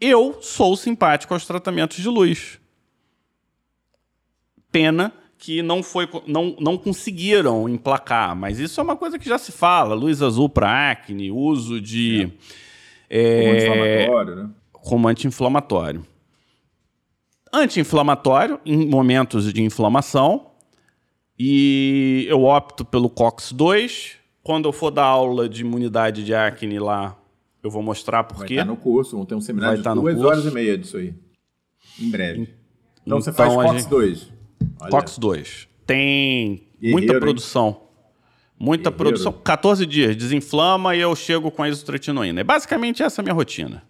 eu 0.00 0.36
sou 0.42 0.76
simpático 0.76 1.32
aos 1.32 1.46
tratamentos 1.46 1.98
de 1.98 2.08
luz. 2.08 2.58
Pena 4.72 5.12
que 5.38 5.62
não, 5.62 5.80
foi, 5.80 6.08
não, 6.26 6.56
não 6.58 6.76
conseguiram 6.76 7.68
emplacar, 7.68 8.34
mas 8.34 8.58
isso 8.58 8.80
é 8.80 8.82
uma 8.82 8.96
coisa 8.96 9.20
que 9.20 9.28
já 9.28 9.38
se 9.38 9.52
fala: 9.52 9.94
luz 9.94 10.20
azul 10.20 10.48
para 10.48 10.90
acne, 10.90 11.30
uso 11.30 11.80
de. 11.80 12.28
É. 13.08 13.20
É, 13.20 13.38
como 13.38 13.52
anti-inflamatório, 13.52 14.34
né? 14.34 14.50
Como 14.72 15.08
anti-inflamatório. 15.08 16.06
Anti-inflamatório 17.52 18.60
em 18.66 18.84
momentos 18.84 19.52
de 19.52 19.62
inflamação. 19.62 20.50
E 21.38 22.26
eu 22.28 22.42
opto 22.42 22.84
pelo 22.84 23.08
COX-2. 23.08 24.17
Quando 24.48 24.66
eu 24.66 24.72
for 24.72 24.90
dar 24.90 25.04
aula 25.04 25.46
de 25.46 25.60
imunidade 25.60 26.24
de 26.24 26.32
acne 26.34 26.78
lá, 26.78 27.14
eu 27.62 27.70
vou 27.70 27.82
mostrar 27.82 28.24
por 28.24 28.46
quê. 28.46 28.54
Vai 28.54 28.64
estar 28.64 28.64
no 28.64 28.78
curso, 28.78 29.10
vamos 29.10 29.28
ter 29.28 29.34
um 29.34 29.42
seminário 29.42 29.82
Vai 29.82 29.94
de 29.94 30.00
duas 30.00 30.24
horas 30.24 30.46
e 30.46 30.50
meia 30.50 30.78
disso 30.78 30.96
aí. 30.96 31.12
Em 32.00 32.10
breve. 32.10 32.40
Então, 32.40 33.18
então 33.18 33.20
você 33.20 33.30
faz 33.30 33.52
COX-2. 33.52 34.28
Olha. 34.80 34.90
COX 34.90 35.18
2. 35.18 35.68
tem 35.86 36.62
Guerreiro, 36.80 36.92
muita 36.92 37.20
produção. 37.20 37.66
Hein? 37.68 37.76
Muita 38.58 38.90
Guerreiro. 38.90 38.96
produção. 38.96 39.32
14 39.32 39.84
dias, 39.84 40.16
desinflama 40.16 40.96
e 40.96 41.00
eu 41.00 41.14
chego 41.14 41.50
com 41.50 41.62
a 41.62 41.68
isotretinoína. 41.68 42.40
É 42.40 42.44
basicamente 42.44 43.02
essa 43.02 43.20
a 43.20 43.22
minha 43.22 43.34
rotina. 43.34 43.82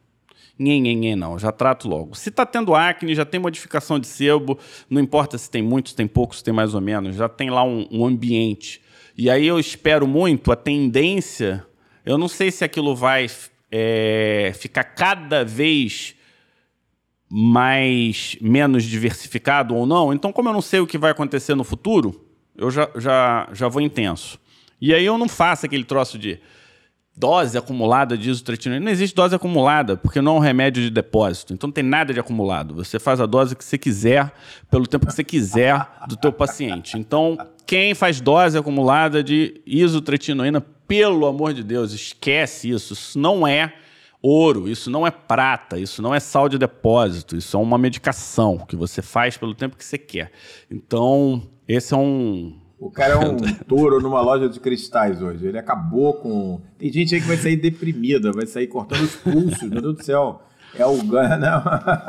Nhen, 0.59 0.83
nhen, 0.83 0.97
nhen, 0.99 1.15
não, 1.15 1.39
já 1.39 1.53
trato 1.53 1.89
logo. 1.89 2.17
Se 2.17 2.31
está 2.31 2.45
tendo 2.45 2.75
acne, 2.75 3.15
já 3.15 3.25
tem 3.25 3.39
modificação 3.39 3.97
de 4.01 4.09
sebo, 4.09 4.59
não 4.91 5.01
importa 5.01 5.39
se 5.39 5.49
tem 5.49 5.63
muito, 5.63 5.91
se 5.91 5.95
tem 5.95 6.09
pouco, 6.09 6.35
se 6.35 6.43
tem 6.43 6.53
mais 6.53 6.75
ou 6.75 6.81
menos, 6.81 7.15
já 7.15 7.29
tem 7.29 7.49
lá 7.49 7.63
um, 7.63 7.87
um 7.93 8.05
ambiente. 8.05 8.83
E 9.19 9.29
aí 9.29 9.49
eu 9.49 9.59
espero 9.59 10.07
muito 10.07 10.53
a 10.53 10.57
tendência. 10.57 11.67
Eu 12.07 12.17
não 12.17 12.29
sei 12.29 12.53
se 12.53 12.63
aquilo 12.63 12.95
vai 12.95 13.27
é, 13.69 14.53
ficar 14.55 14.85
cada 14.85 15.45
vez 15.45 16.15
mais 17.29 18.37
menos 18.41 18.85
diversificado 18.85 19.75
ou 19.75 19.85
não. 19.85 20.13
Então, 20.13 20.33
como 20.33 20.49
eu 20.49 20.53
não 20.53 20.63
sei 20.63 20.79
o 20.79 20.87
que 20.87 20.97
vai 20.97 21.11
acontecer 21.11 21.57
no 21.57 21.65
futuro, 21.65 22.29
eu 22.57 22.71
já, 22.71 22.89
já, 22.95 23.49
já 23.53 23.67
vou 23.67 23.83
intenso. 23.83 24.39
E 24.81 24.95
aí 24.95 25.05
eu 25.05 25.19
não 25.19 25.29
faço 25.29 25.67
aquele 25.67 25.83
troço 25.83 26.17
de 26.17 26.39
dose 27.17 27.59
acumulada 27.59 28.17
de 28.17 28.31
isotretinoína. 28.31 28.85
Não 28.85 28.93
existe 28.93 29.17
dose 29.17 29.35
acumulada, 29.35 29.97
porque 29.97 30.21
não 30.21 30.37
é 30.37 30.39
um 30.39 30.41
remédio 30.41 30.81
de 30.81 30.91
depósito. 30.91 31.53
Então 31.53 31.67
não 31.67 31.75
tem 31.75 31.83
nada 31.83 32.15
de 32.15 32.21
acumulado. 32.21 32.73
Você 32.77 33.01
faz 33.01 33.21
a 33.21 33.27
dose 33.27 33.57
que 33.57 33.65
você 33.65 33.77
quiser, 33.77 34.33
pelo 34.71 34.87
tempo 34.87 35.09
que 35.09 35.13
você 35.13 35.25
quiser 35.25 35.85
do 36.07 36.17
teu 36.17 36.33
paciente. 36.33 36.97
Então, 36.97 37.37
quem 37.69 37.95
faz 37.95 38.19
dose 38.19 38.57
acumulada 38.57 39.23
de 39.23 39.61
isotretinoína, 39.67 40.59
pelo 40.59 41.27
amor 41.27 41.53
de 41.53 41.63
Deus, 41.63 41.93
esquece 41.93 42.71
isso. 42.71 42.95
Isso 42.95 43.19
não 43.19 43.47
é 43.47 43.75
ouro, 44.23 44.71
isso 44.71 44.91
não 44.91 45.07
é 45.07 45.11
prata, 45.11 45.79
isso 45.79 46.01
não 46.01 46.15
é 46.15 46.19
sal 46.19 46.49
de 46.49 46.57
depósito, 46.57 47.37
isso 47.37 47.59
é 47.59 47.61
uma 47.61 47.77
medicação 47.77 48.57
que 48.57 48.75
você 48.75 49.03
faz 49.03 49.37
pelo 49.37 49.55
tempo 49.55 49.77
que 49.77 49.85
você 49.85 49.99
quer. 49.99 50.33
Então, 50.71 51.43
esse 51.69 51.93
é 51.93 51.97
um 51.99 52.59
o 52.81 52.91
cara 52.91 53.15
é 53.15 53.19
um 53.19 53.37
touro 53.69 54.01
numa 54.01 54.23
loja 54.23 54.49
de 54.49 54.59
cristais 54.59 55.21
hoje. 55.21 55.47
Ele 55.47 55.59
acabou 55.59 56.15
com. 56.15 56.63
Tem 56.79 56.91
gente 56.91 57.15
aí 57.15 57.21
que 57.21 57.27
vai 57.27 57.37
sair 57.37 57.57
deprimida, 57.57 58.33
vai 58.33 58.47
sair 58.47 58.67
cortando 58.67 59.03
os 59.03 59.17
pulsos, 59.17 59.69
meu 59.69 59.83
Deus 59.83 59.97
do 59.97 60.03
céu. 60.03 60.41
É 60.75 60.87
o 60.87 61.03
Gana. 61.03 61.63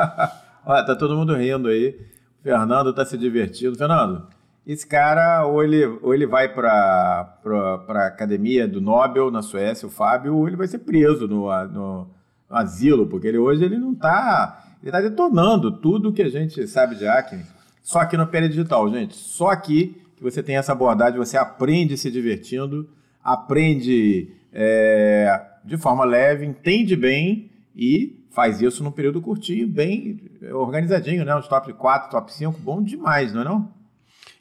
Olha, 0.65 0.85
tá 0.85 0.95
todo 0.95 1.17
mundo 1.17 1.35
rindo 1.35 1.67
aí. 1.67 1.99
O 2.39 2.43
Fernando 2.43 2.93
tá 2.93 3.03
se 3.03 3.17
divertindo. 3.17 3.75
Fernando, 3.75 4.25
esse 4.65 4.85
cara, 4.85 5.45
ou 5.45 5.63
ele, 5.63 5.85
ou 5.85 6.13
ele 6.13 6.25
vai 6.25 6.53
para 6.53 7.37
a 7.43 8.07
academia 8.07 8.67
do 8.67 8.79
Nobel 8.79 9.31
na 9.31 9.41
Suécia, 9.41 9.87
o 9.87 9.91
Fábio, 9.91 10.35
ou 10.35 10.47
ele 10.47 10.57
vai 10.57 10.67
ser 10.67 10.79
preso 10.79 11.27
no, 11.27 11.47
no, 11.67 12.07
no 12.49 12.55
asilo, 12.55 13.07
porque 13.07 13.27
ele 13.27 13.37
hoje 13.37 13.63
ele 13.63 13.77
não 13.77 13.95
tá. 13.95 14.65
Ele 14.81 14.91
tá 14.91 15.01
detonando 15.01 15.71
tudo 15.71 16.13
que 16.13 16.21
a 16.21 16.29
gente 16.29 16.67
sabe 16.67 16.95
de 16.95 17.07
acne. 17.07 17.43
Só 17.81 17.99
aqui 17.99 18.15
no 18.15 18.27
Pele 18.27 18.47
Digital, 18.47 18.89
gente. 18.89 19.15
Só 19.15 19.49
aqui 19.49 20.01
que 20.15 20.23
você 20.23 20.43
tem 20.43 20.57
essa 20.57 20.73
abordagem, 20.73 21.17
você 21.17 21.37
aprende 21.37 21.97
se 21.97 22.11
divertindo, 22.11 22.89
aprende 23.23 24.31
é, 24.53 25.41
de 25.65 25.77
forma 25.77 26.05
leve, 26.05 26.45
entende 26.45 26.95
bem 26.95 27.49
e 27.75 28.25
faz 28.29 28.61
isso 28.61 28.83
num 28.83 28.91
período 28.91 29.21
curtinho, 29.21 29.67
bem 29.67 30.19
organizadinho, 30.51 31.25
né? 31.25 31.35
Os 31.35 31.47
top 31.47 31.73
4, 31.73 32.11
top 32.11 32.31
5, 32.33 32.59
bom 32.59 32.83
demais, 32.83 33.33
não 33.33 33.41
é 33.41 33.43
não? 33.43 33.78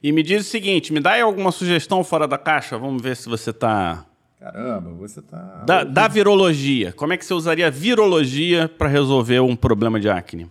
E 0.02 0.12
me 0.12 0.22
diz 0.22 0.46
o 0.46 0.48
seguinte, 0.48 0.92
me 0.92 1.00
dá 1.00 1.12
aí 1.12 1.20
alguma 1.20 1.50
sugestão 1.50 2.04
fora 2.04 2.28
da 2.28 2.38
caixa, 2.38 2.78
vamos 2.78 3.02
ver 3.02 3.16
se 3.16 3.28
você 3.28 3.50
está 3.50 4.06
Caramba, 4.38 4.92
você 4.92 5.20
tá. 5.20 5.64
Da, 5.66 5.82
da, 5.82 6.06
virologia. 6.06 6.92
Como 6.92 7.12
é 7.12 7.16
que 7.16 7.24
você 7.24 7.34
usaria 7.34 7.68
virologia 7.70 8.68
para 8.68 8.86
resolver 8.86 9.40
um 9.40 9.56
problema 9.56 9.98
de 9.98 10.08
acne? 10.08 10.48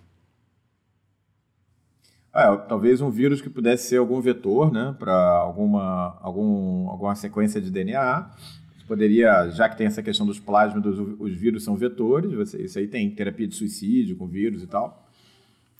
É, 2.36 2.56
talvez 2.68 3.00
um 3.00 3.10
vírus 3.10 3.42
que 3.42 3.50
pudesse 3.50 3.88
ser 3.88 3.98
algum 3.98 4.20
vetor, 4.20 4.72
né, 4.74 4.94
para 5.00 5.16
alguma, 5.38 6.18
algum, 6.22 6.90
alguma 6.90 7.16
sequência 7.16 7.62
de 7.62 7.72
DNA. 7.72 8.30
Você 8.78 8.86
poderia, 8.86 9.50
já 9.52 9.70
que 9.70 9.78
tem 9.78 9.88
essa 9.88 10.04
questão 10.04 10.26
dos 10.26 10.40
plásmidos, 10.40 11.00
os 11.18 11.34
vírus 11.34 11.64
são 11.64 11.78
vetores, 11.78 12.34
você, 12.34 12.62
isso 12.62 12.78
aí 12.78 12.88
tem 12.88 13.10
terapia 13.10 13.48
de 13.48 13.56
suicídio 13.56 14.18
com 14.18 14.28
vírus 14.28 14.64
e 14.64 14.68
tal. 14.68 15.07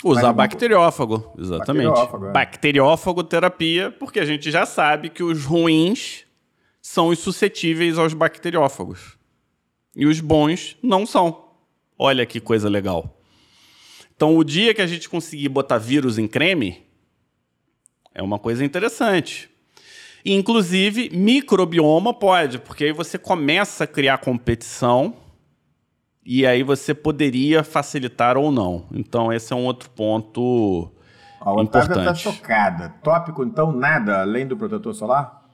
Usar 0.04 0.32
bacteriófago, 0.32 1.34
exatamente. 1.38 1.88
Bacteriófago, 1.88 2.26
é. 2.28 2.32
bacteriófago 2.32 3.24
terapia, 3.24 3.92
porque 3.92 4.20
a 4.20 4.26
gente 4.26 4.52
já 4.52 4.66
sabe 4.66 5.10
que 5.10 5.24
os 5.24 5.44
ruins 5.44 6.24
são 6.82 7.08
os 7.08 7.20
suscetíveis 7.20 7.98
aos 7.98 8.14
bacteriófagos. 8.14 9.18
E 9.96 10.06
os 10.06 10.20
bons 10.20 10.78
não 10.84 11.06
são. 11.06 11.46
Olha 11.98 12.26
que 12.26 12.40
coisa 12.40 12.70
legal. 12.70 13.20
Então, 14.16 14.38
o 14.38 14.44
dia 14.44 14.74
que 14.74 14.82
a 14.82 14.88
gente 14.88 15.10
conseguir 15.10 15.50
botar 15.50 15.80
vírus 15.80 16.18
em 16.20 16.28
creme, 16.28 16.84
é 18.14 18.22
uma 18.22 18.38
coisa 18.38 18.64
interessante. 18.64 19.50
Inclusive, 20.24 21.10
microbioma 21.12 22.14
pode, 22.14 22.60
porque 22.60 22.86
aí 22.86 22.92
você 22.92 23.18
começa 23.18 23.84
a 23.84 23.88
criar 23.88 24.18
competição 24.20 25.16
e 26.30 26.46
aí 26.46 26.62
você 26.62 26.94
poderia 26.94 27.64
facilitar 27.64 28.36
ou 28.36 28.52
não. 28.52 28.86
Então, 28.92 29.32
esse 29.32 29.54
é 29.54 29.56
um 29.56 29.64
outro 29.64 29.90
ponto 29.90 30.92
a 31.40 31.46
tá 31.46 31.62
importante. 31.62 32.00
está 32.00 32.14
chocada. 32.16 32.94
Tópico, 33.02 33.46
então, 33.46 33.72
nada 33.72 34.24
além 34.24 34.46
do 34.46 34.58
protetor 34.58 34.94
solar? 34.94 35.46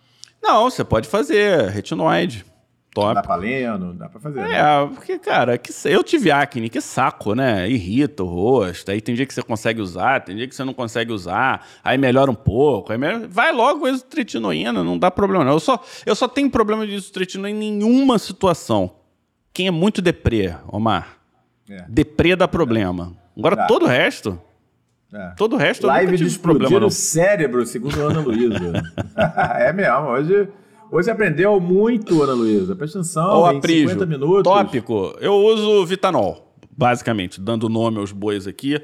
Não, 0.42 0.64
você 0.64 0.84
pode 0.84 1.08
fazer 1.08 1.70
retinoide. 1.70 2.44
Top. 2.92 3.14
Dá 3.14 3.22
pra 3.22 3.36
lendo, 3.36 3.94
dá 3.94 4.10
pra 4.10 4.20
fazer. 4.20 4.40
É, 4.40 4.46
né? 4.46 4.92
porque, 4.94 5.20
cara, 5.20 5.60
que, 5.60 5.72
eu 5.86 6.04
tive 6.04 6.32
acne, 6.32 6.70
que 6.70 6.82
saco, 6.82 7.36
né? 7.36 7.70
Irrita 7.70 8.24
o 8.24 8.28
rosto. 8.28 8.90
Aí 8.90 9.00
tem 9.00 9.14
dia 9.14 9.28
que 9.28 9.34
você 9.34 9.44
consegue 9.44 9.80
usar, 9.80 10.22
tem 10.22 10.36
dia 10.36 10.48
que 10.48 10.56
você 10.56 10.64
não 10.64 10.74
consegue 10.74 11.12
usar. 11.12 11.68
Aí 11.84 12.00
melhora 12.00 12.32
um 12.32 12.36
pouco. 12.36 12.92
Aí 12.92 12.98
melhora... 12.98 13.28
Vai 13.28 13.52
logo 13.52 13.88
isotretinoína, 13.88 14.84
não 14.84 14.98
dá 14.98 15.12
problema 15.12 15.44
não. 15.44 15.54
Eu 15.54 15.60
só, 15.60 15.84
eu 16.04 16.16
só 16.16 16.28
tenho 16.28 16.50
problema 16.50 16.86
de 16.88 16.96
isotretinoína 16.96 17.64
em 17.64 17.72
nenhuma 17.74 18.18
situação. 18.18 19.03
Quem 19.54 19.68
é 19.68 19.72
muito 19.72 20.02
deprê, 20.02 20.56
Omar. 20.68 21.18
É. 21.70 21.86
Deprê 21.88 22.36
dá 22.36 22.48
problema. 22.48 23.14
Agora 23.38 23.56
dá. 23.56 23.68
todo 23.68 23.84
o 23.84 23.88
resto... 23.88 24.40
É. 25.14 25.34
Todo 25.38 25.54
o 25.54 25.58
resto 25.58 25.86
Live 25.86 26.18
tive 26.18 26.40
problema, 26.40 26.80
não. 26.80 26.88
o 26.88 26.92
cérebro, 26.92 27.64
segundo 27.68 28.02
a 28.02 28.06
Ana 28.06 28.20
Luísa. 28.22 28.84
é 29.60 29.72
mesmo, 29.72 30.08
hoje... 30.08 30.48
Hoje 30.94 31.10
aprendeu 31.10 31.60
muito, 31.60 32.22
Ana 32.22 32.34
Luísa. 32.34 32.76
Presta 32.76 33.00
atenção, 33.00 33.38
Ou 33.38 33.46
aprígio, 33.48 33.90
50 33.90 34.06
minutos. 34.06 34.44
Tópico. 34.44 35.18
Eu 35.20 35.34
uso 35.34 35.84
Vitanol, 35.88 36.56
basicamente, 36.78 37.42
dando 37.42 37.68
nome 37.68 37.98
aos 37.98 38.12
bois 38.12 38.46
aqui. 38.46 38.80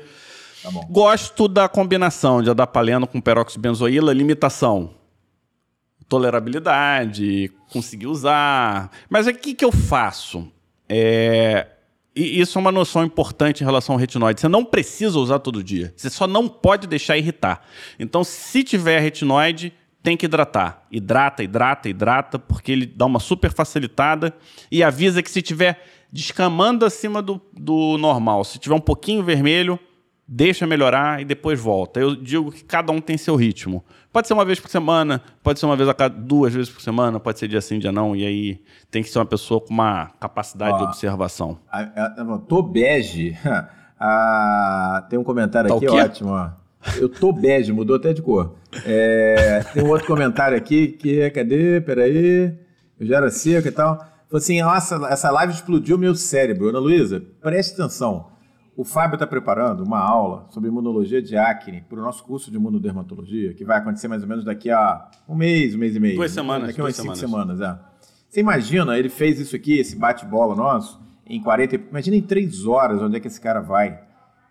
Tá 0.63 0.71
Gosto 0.89 1.47
da 1.47 1.69
combinação 1.69 2.41
de 2.41 2.49
adapaleno 2.49 3.05
com 3.05 3.21
peróxido 3.21 3.61
benzoíla, 3.61 4.11
limitação. 4.11 4.89
Tolerabilidade, 6.07 7.51
conseguir 7.71 8.07
usar. 8.07 8.89
Mas 9.07 9.27
o 9.27 9.33
que, 9.33 9.53
que 9.53 9.63
eu 9.63 9.71
faço? 9.71 10.51
É... 10.89 11.67
E 12.15 12.41
isso 12.41 12.57
é 12.57 12.61
uma 12.61 12.71
noção 12.71 13.05
importante 13.05 13.61
em 13.61 13.65
relação 13.65 13.93
ao 13.93 13.99
retinoide. 13.99 14.41
Você 14.41 14.47
não 14.47 14.65
precisa 14.65 15.17
usar 15.17 15.39
todo 15.39 15.63
dia. 15.63 15.93
Você 15.95 16.09
só 16.09 16.27
não 16.27 16.49
pode 16.49 16.87
deixar 16.87 17.17
irritar. 17.17 17.61
Então, 17.97 18.23
se 18.23 18.63
tiver 18.63 18.99
retinoide, 18.99 19.71
tem 20.01 20.17
que 20.17 20.25
hidratar. 20.25 20.85
Hidrata, 20.91 21.43
hidrata, 21.43 21.87
hidrata, 21.87 22.39
porque 22.39 22.71
ele 22.71 22.85
dá 22.85 23.05
uma 23.05 23.19
super 23.19 23.53
facilitada 23.53 24.33
e 24.71 24.83
avisa 24.83 25.21
que 25.21 25.29
se 25.29 25.41
tiver 25.41 25.81
descamando 26.11 26.85
acima 26.85 27.21
do, 27.21 27.39
do 27.53 27.97
normal, 27.97 28.43
se 28.43 28.57
tiver 28.57 28.75
um 28.75 28.81
pouquinho 28.81 29.23
vermelho, 29.23 29.79
deixa 30.31 30.67
melhorar 30.67 31.19
e 31.19 31.25
depois 31.25 31.59
volta. 31.59 31.99
Eu 31.99 32.15
digo 32.15 32.51
que 32.51 32.63
cada 32.63 32.91
um 32.91 33.01
tem 33.01 33.17
seu 33.17 33.35
ritmo. 33.35 33.83
Pode 34.13 34.27
ser 34.27 34.33
uma 34.35 34.45
vez 34.45 34.59
por 34.59 34.69
semana, 34.69 35.21
pode 35.41 35.59
ser 35.59 35.65
uma 35.65 35.75
vez 35.75 35.89
a 35.89 35.93
cada 35.93 36.15
duas 36.15 36.53
vezes 36.53 36.69
por 36.69 36.81
semana, 36.81 37.19
pode 37.19 37.39
ser 37.39 37.47
dia 37.47 37.59
sim, 37.61 37.79
dia 37.79 37.91
não, 37.91 38.15
e 38.15 38.25
aí 38.25 38.61
tem 38.91 39.01
que 39.01 39.09
ser 39.09 39.17
uma 39.17 39.25
pessoa 39.25 39.59
com 39.59 39.73
uma 39.73 40.11
capacidade 40.19 40.73
Ó, 40.73 40.77
de 40.77 40.83
observação. 40.83 41.57
A, 41.71 41.79
a, 41.79 42.05
a, 42.05 42.37
tô 42.47 42.61
bege. 42.61 43.35
ah, 43.99 45.05
tem 45.09 45.17
um 45.17 45.23
comentário 45.23 45.69
tá 45.69 45.75
aqui 45.75 45.87
ótimo, 45.87 46.29
ó. 46.29 46.51
Eu 46.97 47.09
tô 47.09 47.33
bege, 47.33 47.73
mudou 47.73 47.95
até 47.95 48.13
de 48.13 48.21
cor. 48.21 48.55
É, 48.85 49.65
tem 49.73 49.83
um 49.83 49.89
outro 49.89 50.07
comentário 50.07 50.55
aqui 50.55 50.89
que 50.89 51.19
é, 51.19 51.29
cadê? 51.29 51.81
Peraí. 51.81 52.55
Eu 52.99 53.05
já 53.05 53.17
era 53.17 53.29
seco 53.31 53.67
e 53.67 53.71
tal. 53.71 53.97
Falei 53.97 54.43
assim, 54.43 54.61
nossa, 54.61 55.07
essa 55.09 55.31
live 55.31 55.53
explodiu 55.53 55.97
meu 55.97 56.15
cérebro. 56.15 56.69
Ana 56.69 56.79
Luísa, 56.79 57.21
preste 57.41 57.73
atenção. 57.73 58.27
O 58.79 58.85
Fábio 58.85 59.15
está 59.15 59.27
preparando 59.27 59.83
uma 59.83 59.99
aula 59.99 60.47
sobre 60.51 60.69
imunologia 60.69 61.21
de 61.21 61.35
acne 61.35 61.81
para 61.81 61.99
o 61.99 62.01
nosso 62.01 62.23
curso 62.23 62.49
de 62.49 62.55
imunodermatologia, 62.55 63.53
que 63.53 63.65
vai 63.65 63.77
acontecer 63.77 64.07
mais 64.07 64.23
ou 64.23 64.29
menos 64.29 64.45
daqui 64.45 64.71
a 64.71 65.09
um 65.27 65.35
mês, 65.35 65.75
um 65.75 65.77
mês 65.77 65.97
e 65.97 65.99
meio. 65.99 66.15
Duas 66.15 66.31
semanas. 66.31 66.67
Daqui 66.67 66.79
a 66.79 66.85
umas 66.85 66.95
cinco 66.95 67.13
semanas, 67.13 67.59
é. 67.59 67.77
Você 68.29 68.39
imagina, 68.39 68.97
ele 68.97 69.09
fez 69.09 69.37
isso 69.37 69.53
aqui, 69.53 69.77
esse 69.77 69.97
bate-bola 69.97 70.55
nosso, 70.55 70.97
em 71.27 71.43
40. 71.43 71.75
Imagina 71.75 72.15
em 72.15 72.21
três 72.21 72.65
horas 72.65 73.01
onde 73.01 73.17
é 73.17 73.19
que 73.19 73.27
esse 73.27 73.41
cara 73.41 73.59
vai. 73.59 73.99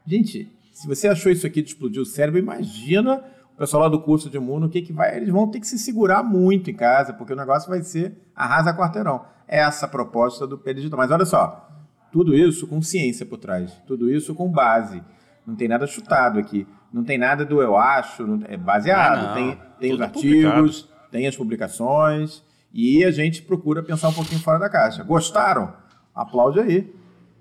Gente, 0.04 0.52
se 0.74 0.86
você 0.86 1.08
achou 1.08 1.32
isso 1.32 1.46
aqui 1.46 1.62
de 1.62 1.70
explodir 1.70 2.02
o 2.02 2.04
cérebro, 2.04 2.38
imagina 2.38 3.24
o 3.54 3.56
pessoal 3.56 3.84
lá 3.84 3.88
do 3.88 4.02
curso 4.02 4.28
de 4.28 4.36
imuno, 4.36 4.66
o 4.66 4.68
que, 4.68 4.82
que 4.82 4.92
vai. 4.92 5.16
Eles 5.16 5.30
vão 5.30 5.50
ter 5.50 5.58
que 5.58 5.66
se 5.66 5.78
segurar 5.78 6.22
muito 6.22 6.70
em 6.70 6.74
casa, 6.74 7.14
porque 7.14 7.32
o 7.32 7.36
negócio 7.36 7.70
vai 7.70 7.80
ser 7.80 8.14
arrasa 8.36 8.76
quarteirão. 8.76 9.24
É 9.48 9.60
essa 9.60 9.86
a 9.86 9.88
proposta 9.88 10.46
do 10.46 10.62
Digital. 10.62 10.98
Mas 10.98 11.10
olha 11.10 11.24
só, 11.24 11.66
tudo 12.12 12.34
isso 12.34 12.66
com 12.66 12.80
ciência 12.82 13.24
por 13.26 13.38
trás, 13.38 13.72
tudo 13.86 14.10
isso 14.10 14.34
com 14.34 14.50
base. 14.50 15.02
Não 15.46 15.54
tem 15.54 15.68
nada 15.68 15.86
chutado 15.86 16.38
aqui. 16.38 16.66
não 16.90 17.04
tem 17.04 17.18
nada 17.18 17.44
do 17.44 17.60
eu 17.60 17.76
acho, 17.76 18.26
não- 18.26 18.40
é 18.48 18.56
baseado, 18.56 19.26
Ah, 19.26 19.34
tem, 19.34 19.58
tem 19.78 19.92
os 19.92 19.98
Tudo 19.98 20.02
artigos, 20.04 20.88
tem 21.10 21.26
as 21.26 21.36
publicações 21.36 22.42
e 22.72 23.04
a 23.04 23.10
gente 23.10 23.42
procura 23.42 23.82
pensar 23.82 24.08
um 24.08 24.12
pouquinho 24.14 24.40
fora 24.40 24.58
da 24.58 24.70
caixa. 24.70 25.02
Gostaram? 25.04 25.74
Aplaude 26.14 26.60
aí. 26.60 26.90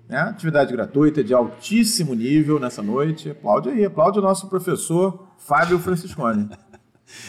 Né? 0.06 0.18
Atividade 0.20 0.70
gratuita 0.72 1.24
de 1.24 1.32
altíssimo 1.32 2.14
nível 2.14 2.58
nessa 2.60 2.82
noite. 2.82 3.30
Aplaude 3.30 3.70
aí, 3.70 3.84
aplaude 3.86 4.18
o 4.18 4.22
nosso 4.22 4.48
professor 4.50 5.28
Fábio 5.38 5.78
Franciscone. 5.78 6.48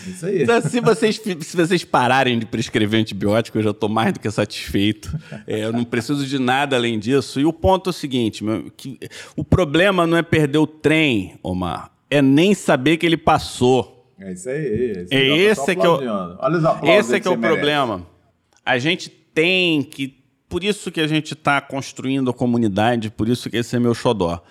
É 0.05 0.09
Isso 0.09 0.25
aí. 0.25 0.43
Então, 0.43 0.61
Se 0.61 0.79
vocês, 0.81 1.15
se 1.17 1.57
vocês 1.57 1.83
pararem 1.83 2.37
de 2.37 2.45
prescrever 2.45 2.99
antibiótico, 2.99 3.57
eu 3.57 3.63
já 3.63 3.71
estou 3.71 3.89
mais 3.89 4.13
do 4.13 4.19
que 4.19 4.29
satisfeito. 4.29 5.17
É, 5.47 5.65
eu 5.65 5.73
não 5.73 5.83
preciso 5.83 6.25
de 6.25 6.37
nada 6.39 6.75
além 6.75 6.99
disso. 6.99 7.39
E 7.39 7.45
o 7.45 7.53
ponto 7.53 7.89
é 7.89 7.91
o 7.91 7.93
seguinte: 7.93 8.43
meu, 8.43 8.69
que 8.75 8.99
o 9.35 9.43
problema 9.43 10.05
não 10.05 10.17
é 10.17 10.21
perder 10.21 10.57
o 10.57 10.67
trem, 10.67 11.39
Omar, 11.41 11.91
é 12.09 12.21
nem 12.21 12.53
saber 12.53 12.97
que 12.97 13.05
ele 13.05 13.17
passou. 13.17 13.99
É 14.19 14.33
isso 14.33 14.49
aí. 14.49 15.07
É 15.09 15.27
esse 15.27 15.71
é 15.71 15.75
que 15.75 15.81
é 15.81 15.87
aplausos 15.87 16.89
Esse 16.89 17.15
é 17.15 17.19
que 17.19 17.27
é 17.27 17.31
o 17.31 17.33
você 17.35 17.39
merece. 17.39 17.55
problema. 17.57 18.07
A 18.65 18.77
gente 18.77 19.09
tem 19.09 19.81
que. 19.81 20.19
Por 20.49 20.63
isso 20.63 20.91
que 20.91 20.99
a 20.99 21.07
gente 21.07 21.33
está 21.33 21.61
construindo 21.61 22.29
a 22.31 22.33
comunidade, 22.33 23.11
por 23.11 23.29
isso 23.29 23.49
que 23.49 23.57
esse 23.57 23.75
é 23.75 23.79
meu 23.79 23.93
xodó. 23.93 24.43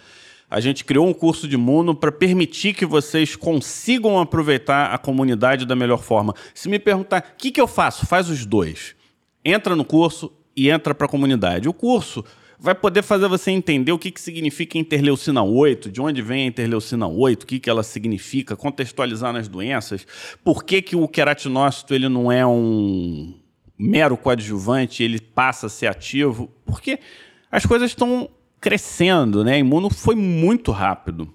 A 0.51 0.61
gente 0.61 0.85
criou 0.85 1.07
um 1.07 1.13
curso 1.13 1.47
de 1.47 1.57
Muno 1.57 1.95
para 1.95 2.11
permitir 2.11 2.75
que 2.75 2.87
vocês 2.87 3.37
consigam 3.37 4.19
aproveitar 4.19 4.95
a 4.95 4.99
comunidade 4.99 5.67
da 5.67 5.77
melhor 5.77 6.03
forma. 6.03 6.35
Se 6.55 6.69
me 6.69 6.79
perguntar, 6.79 7.35
o 7.35 7.37
que, 7.37 7.51
que 7.51 7.61
eu 7.61 7.69
faço? 7.69 8.07
Faz 8.07 8.31
os 8.31 8.47
dois. 8.47 8.95
Entra 9.45 9.77
no 9.77 9.85
curso 9.85 10.33
e 10.57 10.71
entra 10.71 10.95
para 10.95 11.07
a 11.07 11.09
comunidade. 11.09 11.69
O 11.69 11.73
curso 11.73 12.25
vai 12.59 12.75
poder 12.75 13.03
fazer 13.03 13.29
você 13.29 13.51
entender 13.51 13.93
o 13.93 13.99
que, 13.99 14.11
que 14.11 14.21
significa 14.21 14.79
interleucina 14.79 15.43
8, 15.43 15.93
de 15.93 16.01
onde 16.01 16.21
vem 16.21 16.45
a 16.45 16.47
interleucina 16.47 17.07
8, 17.07 17.43
o 17.43 17.47
que, 17.47 17.61
que 17.61 17.71
ela 17.71 17.83
significa, 17.83 18.57
contextualizar 18.57 19.33
nas 19.33 19.47
doenças, 19.47 20.07
por 20.43 20.65
que, 20.65 20.83
que 20.83 20.97
o 20.97 21.07
queratinócito 21.07 21.95
ele 21.95 22.09
não 22.09 22.33
é 22.33 22.45
um 22.45 23.35
mero 23.79 24.17
coadjuvante, 24.17 25.05
ele 25.05 25.21
passa 25.21 25.67
a 25.67 25.71
ser 25.71 25.87
ativo, 25.87 26.51
porque 26.65 26.99
as 27.51 27.65
coisas 27.65 27.91
estão 27.91 28.29
crescendo, 28.61 29.45
né? 29.45 29.55
A 29.55 29.59
imuno 29.59 29.91
foi 29.91 30.15
muito 30.15 30.71
rápido. 30.71 31.33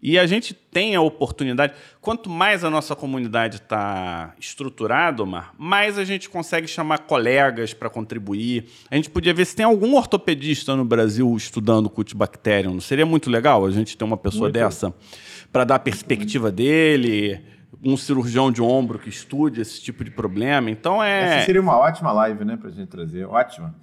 E 0.00 0.16
a 0.16 0.26
gente 0.26 0.54
tem 0.54 0.94
a 0.94 1.00
oportunidade, 1.00 1.74
quanto 2.00 2.30
mais 2.30 2.62
a 2.62 2.70
nossa 2.70 2.94
comunidade 2.94 3.56
está 3.56 4.32
estruturada, 4.38 5.24
Omar, 5.24 5.52
mais 5.58 5.98
a 5.98 6.04
gente 6.04 6.30
consegue 6.30 6.68
chamar 6.68 7.00
colegas 7.00 7.74
para 7.74 7.90
contribuir. 7.90 8.66
A 8.88 8.94
gente 8.94 9.10
podia 9.10 9.34
ver 9.34 9.44
se 9.44 9.56
tem 9.56 9.66
algum 9.66 9.96
ortopedista 9.96 10.76
no 10.76 10.84
Brasil 10.84 11.36
estudando 11.36 11.90
Cutibacterium. 11.90 12.74
Não 12.74 12.80
seria 12.80 13.04
muito 13.04 13.28
legal 13.28 13.66
a 13.66 13.70
gente 13.72 13.96
ter 13.96 14.04
uma 14.04 14.16
pessoa 14.16 14.44
Muito. 14.44 14.54
dessa 14.54 14.94
para 15.52 15.64
dar 15.64 15.74
a 15.74 15.80
perspectiva 15.80 16.52
dele, 16.52 17.40
um 17.82 17.96
cirurgião 17.96 18.52
de 18.52 18.62
ombro 18.62 19.00
que 19.00 19.08
estude 19.08 19.60
esse 19.60 19.82
tipo 19.82 20.04
de 20.04 20.12
problema. 20.12 20.70
Então 20.70 21.02
é 21.02 21.38
Essa 21.38 21.46
seria 21.46 21.60
uma 21.60 21.76
ótima 21.76 22.12
live, 22.12 22.44
né, 22.44 22.56
pra 22.56 22.70
gente 22.70 22.88
trazer. 22.88 23.24
Ótima. 23.24 23.74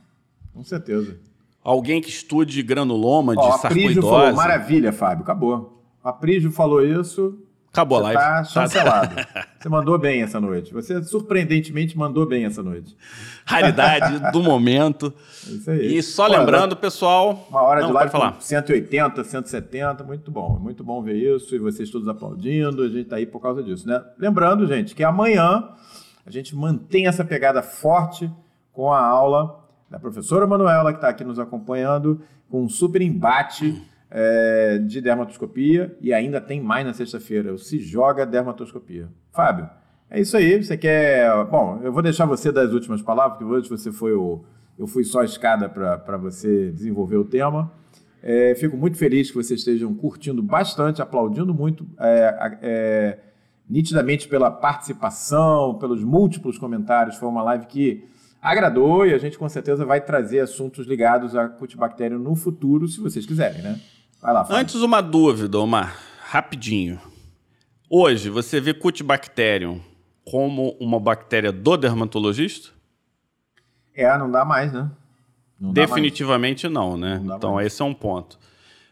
Com 0.54 0.64
certeza. 0.64 1.20
Alguém 1.66 2.00
que 2.00 2.10
estude 2.10 2.62
granuloma 2.62 3.34
de 3.36 3.42
Ó, 3.42 3.58
Prígio 3.58 4.02
falou, 4.02 4.12
sarcoidose. 4.20 4.38
maravilha, 4.38 4.94
Fábio, 4.94 5.24
acabou. 5.24 5.84
A 6.04 6.14
Prígio 6.14 6.52
falou 6.52 6.86
isso, 6.86 7.40
Acabou 7.74 7.98
a 7.98 8.02
live. 8.04 8.22
tá 8.22 8.44
chancelado. 8.46 9.16
Você 9.60 9.68
mandou 9.68 9.98
bem 9.98 10.22
essa 10.22 10.40
noite. 10.40 10.72
Você 10.74 11.04
surpreendentemente 11.04 11.98
mandou 11.98 12.26
bem 12.26 12.46
essa 12.46 12.64
noite. 12.64 12.96
Raridade 13.46 14.32
do 14.32 14.42
momento. 14.42 15.14
Isso 15.46 15.70
aí. 15.70 15.98
E 15.98 16.02
só 16.02 16.26
lembrando, 16.26 16.78
pessoal. 16.78 17.46
Uma 17.50 17.64
hora 17.64 17.82
não, 17.82 17.88
de 17.88 17.94
live 17.94 18.12
falar. 18.12 18.32
com 18.34 18.40
180, 18.40 19.24
170, 19.26 20.06
muito 20.06 20.32
bom. 20.32 20.58
Muito 20.58 20.86
bom 20.86 21.02
ver 21.02 21.16
isso 21.16 21.54
e 21.54 21.60
vocês 21.60 21.90
todos 21.90 22.08
aplaudindo. 22.08 22.84
A 22.84 22.88
gente 22.88 23.10
tá 23.10 23.18
aí 23.18 23.26
por 23.26 23.42
causa 23.42 23.62
disso, 23.62 23.86
né? 23.86 24.02
Lembrando, 24.18 24.66
gente, 24.68 24.96
que 24.96 25.04
amanhã 25.04 25.68
a 26.26 26.32
gente 26.32 26.56
mantém 26.56 27.08
essa 27.08 27.26
pegada 27.26 27.62
forte 27.62 28.32
com 28.72 28.94
a 28.94 29.06
aula 29.06 29.65
da 29.90 30.00
professora 30.00 30.48
Manuela, 30.48 30.92
que 30.92 30.98
está 30.98 31.10
aqui 31.10 31.24
nos 31.24 31.40
acompanhando, 31.40 32.22
com 32.50 32.64
um 32.64 32.70
super 32.70 33.02
embate 33.02 33.82
é, 34.10 34.78
de 34.80 35.02
dermatoscopia. 35.02 35.96
E 36.02 36.14
ainda 36.14 36.40
tem 36.42 36.62
mais 36.62 36.86
na 36.86 36.94
sexta-feira, 36.94 37.54
o 37.54 37.58
Se 37.58 37.80
Joga 37.80 38.26
Dermatoscopia. 38.26 39.10
Fábio, 39.32 39.70
é 40.10 40.20
isso 40.20 40.36
aí. 40.38 40.64
Você 40.64 40.78
quer. 40.78 41.46
Bom, 41.46 41.80
eu 41.84 41.92
vou 41.92 42.02
deixar 42.02 42.26
você 42.26 42.52
das 42.52 42.72
últimas 42.72 43.02
palavras, 43.02 43.38
porque 43.38 43.54
hoje 43.54 43.70
você 43.70 43.92
foi 43.92 44.14
o. 44.14 44.44
Eu 44.78 44.88
fui 44.88 45.04
só 45.04 45.22
a 45.22 45.26
escada 45.26 45.70
para 45.70 46.18
você 46.18 46.72
desenvolver 46.72 47.18
o 47.18 47.26
tema. 47.26 47.72
É, 48.22 48.56
fico 48.56 48.76
muito 48.76 48.98
feliz 48.98 49.30
que 49.30 49.36
vocês 49.36 49.60
estejam 49.60 49.94
curtindo 49.94 50.42
bastante, 50.42 51.00
aplaudindo 51.02 51.54
muito, 51.54 51.86
é, 52.00 52.58
é, 52.62 53.20
nitidamente 53.70 54.28
pela 54.28 54.50
participação, 54.50 55.76
pelos 55.76 56.04
múltiplos 56.04 56.58
comentários. 56.58 57.18
Foi 57.18 57.30
uma 57.30 57.44
live 57.44 57.68
que 57.68 58.04
agradou 58.46 59.08
e 59.08 59.14
a 59.14 59.18
gente 59.18 59.40
com 59.40 59.50
certeza 59.50 59.84
vai 59.84 60.00
trazer 60.00 60.40
assuntos 60.40 60.86
ligados 60.86 61.36
a 61.36 61.50
Cutibacterium 61.50 62.20
no 62.20 62.36
futuro, 62.36 62.88
se 62.88 63.00
vocês 63.00 63.26
quiserem, 63.26 63.62
né? 63.62 63.82
Vai 64.22 64.34
lá, 64.34 64.46
Fábio. 64.46 64.62
Antes, 64.62 64.76
uma 64.76 65.02
dúvida, 65.02 65.60
Omar. 65.60 66.00
Rapidinho. 66.22 67.00
Hoje, 67.90 68.30
você 68.30 68.62
vê 68.62 68.74
Cutibacterium 68.74 69.82
como 70.24 70.78
uma 70.80 71.00
bactéria 71.00 71.52
do 71.52 71.76
dermatologista? 71.76 72.70
É, 73.96 74.16
não 74.18 74.30
dá 74.30 74.46
mais, 74.46 74.72
né? 74.72 74.92
Não 75.60 75.74
dá 75.74 75.82
mais. 75.82 75.90
Definitivamente 75.90 76.68
não, 76.68 76.98
né? 76.98 77.20
Não 77.24 77.38
então, 77.38 77.54
mais. 77.54 77.68
esse 77.68 77.82
é 77.82 77.86
um 77.86 77.94
ponto. 77.94 78.38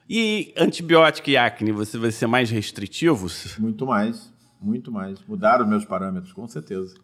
E 0.09 0.53
antibiótico 0.57 1.29
e 1.29 1.37
acne, 1.37 1.71
você 1.71 1.97
vai 1.97 2.11
ser 2.11 2.27
mais 2.27 2.49
restritivo? 2.49 3.27
Muito 3.59 3.85
mais, 3.85 4.31
muito 4.59 4.91
mais. 4.91 5.19
Mudaram 5.27 5.63
os 5.63 5.69
meus 5.69 5.85
parâmetros, 5.85 6.33
com 6.33 6.47
certeza. 6.47 6.95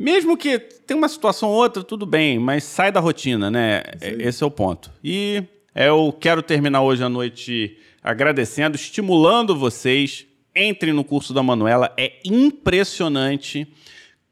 Mesmo 0.00 0.34
que 0.34 0.58
tenha 0.58 0.96
uma 0.96 1.10
situação 1.10 1.50
ou 1.50 1.56
outra, 1.56 1.84
tudo 1.84 2.06
bem, 2.06 2.38
mas 2.38 2.64
sai 2.64 2.90
da 2.90 3.00
rotina, 3.00 3.50
né? 3.50 3.82
Esse 4.00 4.42
é 4.42 4.46
o 4.46 4.50
ponto. 4.50 4.90
E 5.04 5.44
eu 5.74 6.16
quero 6.18 6.42
terminar 6.42 6.80
hoje 6.80 7.04
à 7.04 7.08
noite 7.10 7.76
agradecendo, 8.02 8.76
estimulando 8.76 9.54
vocês. 9.54 10.24
Entrem 10.56 10.94
no 10.94 11.04
curso 11.04 11.34
da 11.34 11.42
Manuela, 11.42 11.92
é 11.98 12.14
impressionante 12.24 13.70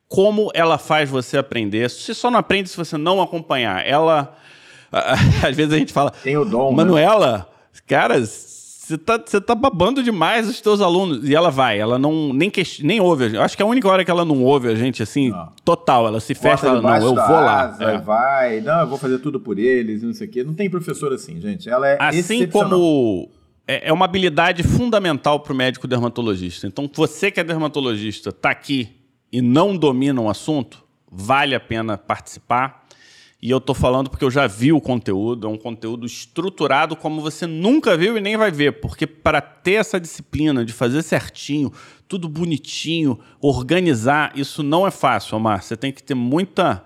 como 0.08 0.50
ela 0.54 0.78
faz 0.78 1.10
você 1.10 1.36
aprender. 1.36 1.90
Você 1.90 2.14
só 2.14 2.30
não 2.30 2.38
aprende 2.38 2.70
se 2.70 2.76
você 2.76 2.96
não 2.96 3.20
acompanhar. 3.20 3.86
Ela. 3.86 4.34
Às 4.90 5.54
vezes 5.54 5.74
a 5.74 5.78
gente 5.78 5.92
fala, 5.92 6.12
Tem 6.12 6.34
o 6.38 6.46
dom, 6.46 6.70
né? 6.70 6.76
Manuela, 6.78 7.46
cara, 7.86 8.18
você 8.88 8.96
tá, 8.96 9.22
você 9.22 9.38
tá 9.38 9.54
babando 9.54 10.02
demais 10.02 10.48
os 10.48 10.62
teus 10.62 10.80
alunos. 10.80 11.28
E 11.28 11.34
ela 11.34 11.50
vai, 11.50 11.78
ela 11.78 11.98
não 11.98 12.32
nem, 12.32 12.50
nem 12.80 13.00
ouve. 13.00 13.24
a 13.24 13.28
gente. 13.28 13.38
Acho 13.38 13.54
que 13.54 13.62
a 13.62 13.66
única 13.66 13.86
hora 13.86 14.02
que 14.02 14.10
ela 14.10 14.24
não 14.24 14.42
ouve 14.42 14.68
a 14.68 14.74
gente, 14.74 15.02
assim, 15.02 15.28
Não. 15.28 15.52
total, 15.62 16.06
ela 16.06 16.20
se 16.20 16.34
fecha 16.34 16.66
e 16.66 16.68
fala, 16.68 16.80
não, 16.80 16.96
eu 16.96 17.14
vou 17.14 17.14
lá. 17.14 17.64
asa, 17.64 17.84
É. 17.84 17.98
Vai, 17.98 18.60
não, 18.62 18.80
eu 18.80 18.86
vou 18.86 18.96
fazer 18.96 19.18
tudo 19.18 19.38
por 19.38 19.58
eles, 19.58 20.02
não 20.02 20.14
sei 20.14 20.26
o 20.26 20.30
quê. 20.30 20.42
Não 20.42 20.54
tem 20.54 20.70
professor 20.70 21.12
assim, 21.12 21.38
gente. 21.38 21.68
Ela 21.68 21.86
é 21.86 21.98
Assim 22.00 22.46
como 22.46 23.28
é, 23.66 23.90
é 23.90 23.92
uma 23.92 24.06
habilidade 24.06 24.62
fundamental 24.62 25.40
para 25.40 25.52
o 25.52 25.56
médico 25.56 25.86
dermatologista. 25.86 26.66
Então, 26.66 26.90
você 26.90 27.30
que 27.30 27.38
é 27.38 27.44
dermatologista, 27.44 28.30
está 28.30 28.48
aqui 28.48 28.88
e 29.30 29.42
não 29.42 29.76
domina 29.76 30.18
um 30.18 30.30
assunto, 30.30 30.82
vale 31.12 31.54
a 31.54 31.60
pena 31.60 31.98
participar. 31.98 32.77
E 33.40 33.50
eu 33.50 33.58
estou 33.58 33.74
falando 33.74 34.10
porque 34.10 34.24
eu 34.24 34.30
já 34.32 34.48
vi 34.48 34.72
o 34.72 34.80
conteúdo, 34.80 35.46
é 35.46 35.50
um 35.50 35.56
conteúdo 35.56 36.04
estruturado 36.04 36.96
como 36.96 37.20
você 37.20 37.46
nunca 37.46 37.96
viu 37.96 38.18
e 38.18 38.20
nem 38.20 38.36
vai 38.36 38.50
ver, 38.50 38.80
porque 38.80 39.06
para 39.06 39.40
ter 39.40 39.74
essa 39.74 40.00
disciplina 40.00 40.64
de 40.64 40.72
fazer 40.72 41.02
certinho, 41.02 41.72
tudo 42.08 42.28
bonitinho, 42.28 43.16
organizar, 43.40 44.32
isso 44.34 44.64
não 44.64 44.84
é 44.84 44.90
fácil, 44.90 45.36
Omar. 45.36 45.62
Você 45.62 45.76
tem 45.76 45.92
que 45.92 46.02
ter 46.02 46.14
muita 46.14 46.84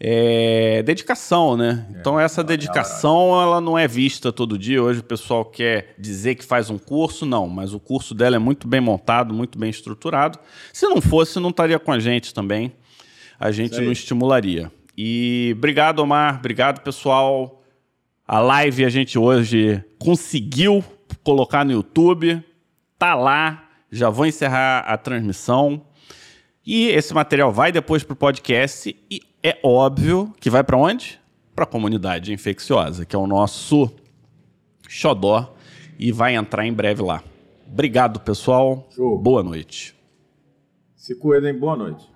é, 0.00 0.82
dedicação, 0.82 1.56
né? 1.56 1.86
então 1.96 2.18
essa 2.18 2.42
dedicação 2.42 3.40
ela 3.40 3.60
não 3.60 3.78
é 3.78 3.86
vista 3.86 4.32
todo 4.32 4.58
dia. 4.58 4.82
Hoje 4.82 4.98
o 4.98 5.04
pessoal 5.04 5.44
quer 5.44 5.94
dizer 5.96 6.34
que 6.34 6.44
faz 6.44 6.70
um 6.70 6.78
curso, 6.78 7.24
não, 7.24 7.46
mas 7.46 7.72
o 7.72 7.78
curso 7.78 8.16
dela 8.16 8.34
é 8.34 8.38
muito 8.40 8.66
bem 8.66 8.80
montado, 8.80 9.32
muito 9.32 9.56
bem 9.56 9.70
estruturado. 9.70 10.40
Se 10.72 10.88
não 10.88 11.00
fosse, 11.00 11.38
não 11.38 11.50
estaria 11.50 11.78
com 11.78 11.92
a 11.92 12.00
gente 12.00 12.34
também. 12.34 12.72
A 13.38 13.52
gente 13.52 13.80
não 13.80 13.92
estimularia. 13.92 14.72
E 14.96 15.54
obrigado, 15.56 16.00
Omar. 16.00 16.38
Obrigado, 16.38 16.80
pessoal. 16.80 17.62
A 18.26 18.38
live 18.40 18.84
a 18.84 18.88
gente 18.88 19.18
hoje 19.18 19.82
conseguiu 19.98 20.84
colocar 21.22 21.64
no 21.64 21.72
YouTube. 21.72 22.42
Tá 22.98 23.14
lá. 23.14 23.68
Já 23.90 24.08
vou 24.08 24.26
encerrar 24.26 24.80
a 24.80 24.96
transmissão. 24.96 25.82
E 26.64 26.86
esse 26.88 27.12
material 27.12 27.52
vai 27.52 27.72
depois 27.72 28.04
para 28.04 28.12
o 28.14 28.16
podcast 28.16 28.96
e 29.10 29.20
é 29.42 29.58
óbvio 29.62 30.32
que 30.38 30.48
vai 30.48 30.62
para 30.62 30.76
onde? 30.76 31.20
Para 31.54 31.64
a 31.64 31.66
comunidade 31.66 32.32
infecciosa, 32.32 33.04
que 33.04 33.16
é 33.16 33.18
o 33.18 33.26
nosso 33.26 33.90
xodó 34.88 35.54
e 35.98 36.12
vai 36.12 36.36
entrar 36.36 36.64
em 36.64 36.72
breve 36.72 37.02
lá. 37.02 37.22
Obrigado, 37.70 38.20
pessoal. 38.20 38.88
Show. 38.94 39.18
Boa 39.18 39.42
noite. 39.42 39.94
Se 40.94 41.16
cuidem, 41.16 41.58
boa 41.58 41.76
noite. 41.76 42.08